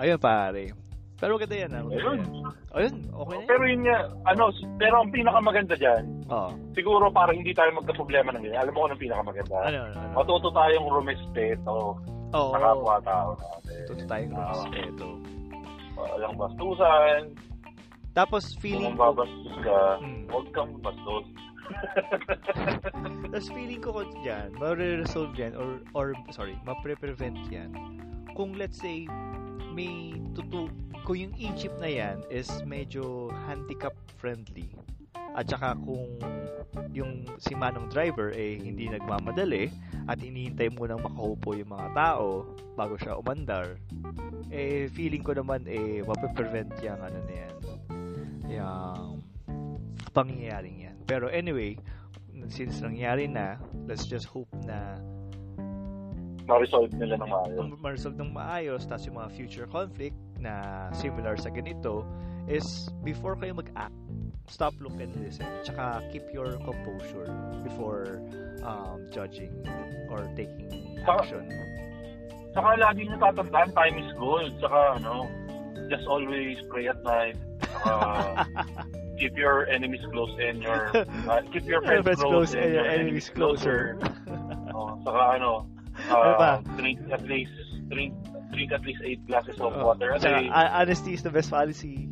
Ayun 0.00 0.16
pare. 0.16 0.72
Pero 1.20 1.36
maganda 1.36 1.52
yan, 1.54 1.70
ah. 1.70 1.82
Maganda 1.84 2.00
Ayun. 2.00 2.18
yan. 2.24 2.44
Ayun, 2.72 2.94
okay 3.12 3.36
na 3.36 3.44
Pero 3.44 3.62
yan. 3.62 3.70
yun 3.70 3.80
nga, 3.84 3.98
ano, 4.24 4.42
pero 4.80 4.94
ang 4.96 5.10
pinakamaganda 5.12 5.74
dyan, 5.76 6.04
Oo. 6.32 6.50
siguro 6.72 7.04
para 7.12 7.36
hindi 7.36 7.52
tayo 7.52 7.68
magka-problema 7.76 8.32
ng 8.32 8.40
ganyan. 8.40 8.60
Alam 8.64 8.72
mo 8.72 8.78
kung 8.80 8.88
anong 8.88 9.02
pinakamaganda? 9.04 9.56
Ano, 9.60 9.78
ano, 9.84 9.96
ano? 10.00 10.12
Matuto 10.16 10.48
tayong 10.48 10.88
rumespeto 10.88 11.76
Oo. 12.32 12.50
sa 12.50 12.58
kapwa-tao 12.58 13.28
natin. 13.36 13.82
Totoo 13.84 14.06
tayong 14.08 14.32
Ah, 14.32 14.48
respeto. 14.48 15.06
Walang 15.92 16.36
bastusan. 16.40 17.20
Tapos 18.10 18.42
Kung 18.48 18.60
feeling 18.64 18.94
ko, 18.96 19.12
mababastos 19.12 19.54
ka, 19.60 19.78
Hmm. 20.00 20.22
huwag 20.32 20.46
kang 20.50 20.72
bastos. 20.80 21.26
tapos 23.30 23.46
feeling 23.52 23.78
ko 23.78 23.90
ko 23.92 24.02
dyan, 24.24 24.50
ma-resolve 24.56 25.36
yan, 25.36 25.52
or, 25.54 25.78
or, 25.92 26.06
sorry, 26.32 26.56
ma-prevent 26.64 27.38
yan. 27.46 27.70
Kung 28.32 28.56
let's 28.56 28.80
say, 28.80 29.04
may 29.72 30.14
tutu, 30.34 30.70
kung 31.06 31.16
yung 31.18 31.34
e-chip 31.38 31.74
na 31.78 31.90
yan 31.90 32.22
is 32.30 32.48
medyo 32.66 33.30
handicap 33.48 33.94
friendly, 34.18 34.70
at 35.34 35.46
saka 35.46 35.78
kung 35.78 36.18
yung 36.90 37.22
si 37.38 37.54
manong 37.54 37.86
driver 37.90 38.34
eh 38.34 38.58
hindi 38.58 38.90
nagmamadali 38.90 39.70
at 40.10 40.18
inihintay 40.18 40.70
mo 40.74 40.86
nang 40.86 41.02
makaupo 41.02 41.54
yung 41.54 41.70
mga 41.70 41.88
tao 41.94 42.46
bago 42.74 42.98
siya 42.98 43.18
umandar 43.18 43.78
eh 44.50 44.90
feeling 44.90 45.22
ko 45.22 45.34
naman 45.34 45.62
eh 45.70 46.02
mape-prevent 46.02 46.74
yung 46.82 46.98
ano 46.98 47.18
na 47.26 47.34
yan 47.34 47.54
yung 48.50 49.22
pangyayaring 50.10 50.90
yan. 50.90 50.96
Pero 51.06 51.30
anyway 51.30 51.78
since 52.50 52.82
nangyari 52.82 53.30
na 53.30 53.62
let's 53.86 54.06
just 54.10 54.26
hope 54.26 54.50
na 54.66 54.98
Ma-resolve 56.50 56.90
nila 56.98 57.14
ng 57.22 57.30
maayos. 57.30 57.66
ma-resolve 57.78 58.16
ng 58.18 58.30
maayos 58.34 58.82
tapos 58.90 59.06
yung 59.06 59.16
mga 59.22 59.30
future 59.30 59.68
conflict 59.70 60.18
na 60.42 60.86
similar 60.90 61.38
sa 61.38 61.48
ganito 61.54 62.02
is 62.50 62.90
before 63.06 63.38
kayo 63.38 63.54
mag-act 63.54 63.94
stop, 64.50 64.74
look, 64.80 64.98
and 64.98 65.14
listen. 65.22 65.46
Tsaka 65.62 66.02
keep 66.10 66.26
your 66.34 66.58
composure 66.66 67.30
before 67.62 68.18
um, 68.66 69.06
judging 69.14 69.54
or 70.10 70.26
taking 70.34 70.98
Saka- 71.06 71.22
action. 71.22 71.44
Saka 72.50 72.68
lagi 72.82 73.06
nyo 73.06 73.16
tatandaan, 73.22 73.70
time 73.78 73.96
is 74.02 74.10
gold. 74.18 74.50
Saka 74.58 74.98
ano, 74.98 75.30
just 75.86 76.02
always 76.10 76.58
pray 76.66 76.90
at 76.90 76.98
night. 77.06 77.38
Saka 77.62 77.96
keep 79.22 79.38
your 79.38 79.70
enemies 79.70 80.02
close 80.10 80.34
and 80.42 80.58
your, 80.58 80.90
uh, 81.30 81.40
keep 81.54 81.62
your 81.64 81.80
friends, 81.86 82.02
Friends 82.02 82.20
close, 82.20 82.50
close 82.50 82.52
and 82.58 82.74
your 82.74 82.86
enemies 82.90 83.30
closer. 83.30 83.94
oh, 84.74 84.98
saka 85.06 85.38
ano, 85.38 85.70
Ano 86.08 86.32
ba? 86.38 86.50
uh, 86.56 86.76
drink 86.80 86.98
at 87.12 87.22
least, 87.28 87.52
drink, 87.88 88.14
drink 88.50 88.72
at 88.72 88.82
least 88.82 89.00
8 89.04 89.26
glasses 89.26 89.58
of 89.60 89.74
Oh, 89.76 89.84
water 89.92 90.12
a 90.12 90.18
day. 90.18 90.48
uh, 90.48 90.80
honesty 90.80 91.12
is 91.12 91.22
the 91.22 91.30
best 91.30 91.50
policy. 91.50 92.08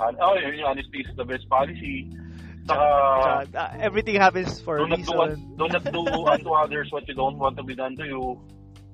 And, 0.00 0.16
oh, 0.20 0.32
yun, 0.38 0.54
yung 0.56 0.68
honesty 0.72 1.04
is 1.04 1.12
the 1.16 1.24
best 1.24 1.48
policy. 1.48 2.08
Saka, 2.64 3.44
uh, 3.52 3.68
everything 3.80 4.16
happens 4.16 4.60
for 4.60 4.78
a 4.78 4.86
not 4.86 5.02
do, 5.02 5.12
un- 5.20 5.28
reason. 5.30 5.56
do 5.56 5.64
not 5.68 5.84
do 5.84 6.02
unto 6.32 6.50
others 6.52 6.88
what 6.92 7.08
you 7.08 7.14
don't 7.14 7.36
want 7.36 7.56
to 7.56 7.64
be 7.64 7.74
done 7.74 7.96
to 7.96 8.04
you. 8.06 8.38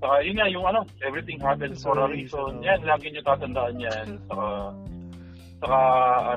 Saka 0.00 0.24
yun 0.24 0.36
nga, 0.36 0.46
yung 0.50 0.64
ano, 0.66 0.84
everything 1.06 1.38
happens 1.40 1.82
for 1.82 1.98
a 1.98 2.08
reason. 2.08 2.62
Yan, 2.62 2.82
lagi 2.82 3.10
nyo 3.12 3.22
tatandaan 3.22 3.76
yan. 3.80 4.06
Saka, 4.28 4.46
saka 5.62 5.78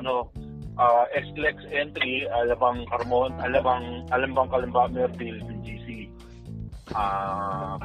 ano, 0.00 0.30
uh, 0.78 1.04
SLEX 1.12 1.56
entry, 1.70 2.24
alabang 2.30 2.86
Carmon, 2.88 3.32
alabang, 3.42 4.06
alabang 4.10 4.48
Kalamba, 4.48 4.86
BGC. 5.18 5.59
Ah, 6.94 7.76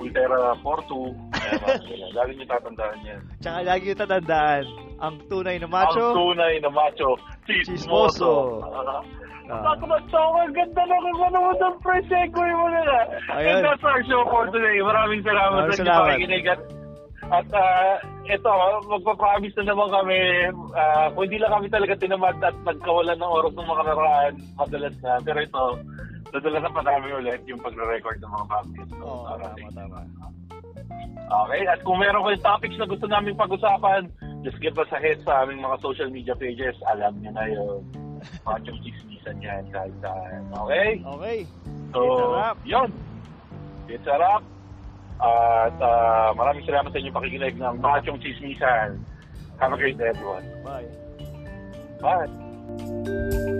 Ultera 0.00 0.56
Porto. 0.64 1.12
Yan, 1.36 1.60
mga 1.60 1.76
ganyan. 1.84 2.10
Lagi 2.16 2.32
nyo 2.32 2.46
tatandaan 2.48 2.98
yan. 3.04 3.20
Tsaka 3.42 3.58
lagi 3.60 3.84
yung 3.92 4.00
tatandaan, 4.00 4.64
ang 5.00 5.14
tunay 5.28 5.56
na 5.60 5.68
macho, 5.68 6.00
Ang 6.00 6.16
tunay 6.16 6.54
na 6.60 6.70
macho, 6.72 7.10
Chismoso. 7.44 7.68
chismoso. 7.68 8.30
Ah, 8.64 9.02
Ah. 9.50 9.74
Tatamad 9.74 10.06
sa 10.14 10.18
ako. 10.22 10.36
Ang 10.46 10.54
ganda 10.54 10.82
na 10.86 10.94
kung 10.94 11.20
ano 11.26 11.38
mo 11.42 11.50
ng 11.58 11.76
first 11.82 12.06
segue 12.06 12.48
mo 12.54 12.66
na 12.70 12.80
na. 12.86 12.98
Ayan. 13.34 13.58
And 13.58 13.66
that's 13.66 13.82
our 13.82 13.98
show 14.06 14.22
for 14.30 14.46
today. 14.54 14.78
Maraming 14.78 15.26
salamat 15.26 15.66
Maraming 15.66 15.74
sa 15.74 15.82
salamat. 15.82 16.14
At, 16.46 16.60
at 17.34 17.46
ah, 17.50 17.94
ito, 18.30 18.46
magpapromise 18.86 19.58
na 19.58 19.74
naman 19.74 19.90
kami, 19.90 20.18
ah, 20.78 21.10
kung 21.10 21.26
hindi 21.26 21.42
lang 21.42 21.50
kami 21.50 21.66
talaga 21.66 21.98
tinamad 21.98 22.38
at 22.38 22.54
nagkawalan 22.62 23.18
ng 23.18 23.26
oras 23.34 23.52
ng 23.58 23.66
mga 23.66 23.84
karaan, 23.90 24.32
madalas 24.54 24.94
na. 25.02 25.12
Pero 25.18 25.38
ito, 25.42 25.62
dadalasan 26.30 26.72
pa 26.72 26.82
namin 26.82 27.10
ulit 27.18 27.42
yung 27.46 27.60
pagre-record 27.60 28.18
ng 28.22 28.30
mga 28.30 28.46
podcast. 28.46 28.92
Oo, 29.02 29.26
tama, 29.38 29.68
tama. 29.74 29.98
Okay, 31.30 31.62
at 31.66 31.78
kung 31.86 32.02
meron 32.02 32.26
kayong 32.26 32.42
topics 32.42 32.76
na 32.78 32.90
gusto 32.90 33.06
namin 33.06 33.38
pag-usapan, 33.38 34.10
just 34.42 34.58
give 34.58 34.74
us 34.78 34.90
a 34.90 34.98
hit 34.98 35.22
sa 35.22 35.46
aming 35.46 35.62
mga 35.62 35.78
social 35.78 36.10
media 36.10 36.34
pages. 36.34 36.74
Alam 36.90 37.22
niyo 37.22 37.30
na 37.30 37.44
yun. 37.46 37.80
Machong 38.46 38.80
chismisan 38.82 39.38
yan 39.38 39.64
kahit 39.70 39.94
saan. 40.02 40.42
Okay? 40.66 40.88
Okay. 40.98 41.38
So, 41.94 42.00
It's 42.34 42.58
yun. 42.66 42.90
It's 43.90 44.06
a 44.06 44.16
wrap. 44.18 44.42
At 45.20 45.76
ah, 45.84 46.32
maraming 46.32 46.64
salamat 46.64 46.90
sa 46.90 46.98
inyong 46.98 47.16
pakikinig 47.16 47.54
ng 47.60 47.76
Machong 47.84 48.18
Chismisan. 48.24 49.04
Have 49.60 49.76
a 49.76 49.76
great 49.76 50.00
day, 50.00 50.08
everyone. 50.08 50.46
Bye. 50.64 50.88
Bye. 52.00 53.59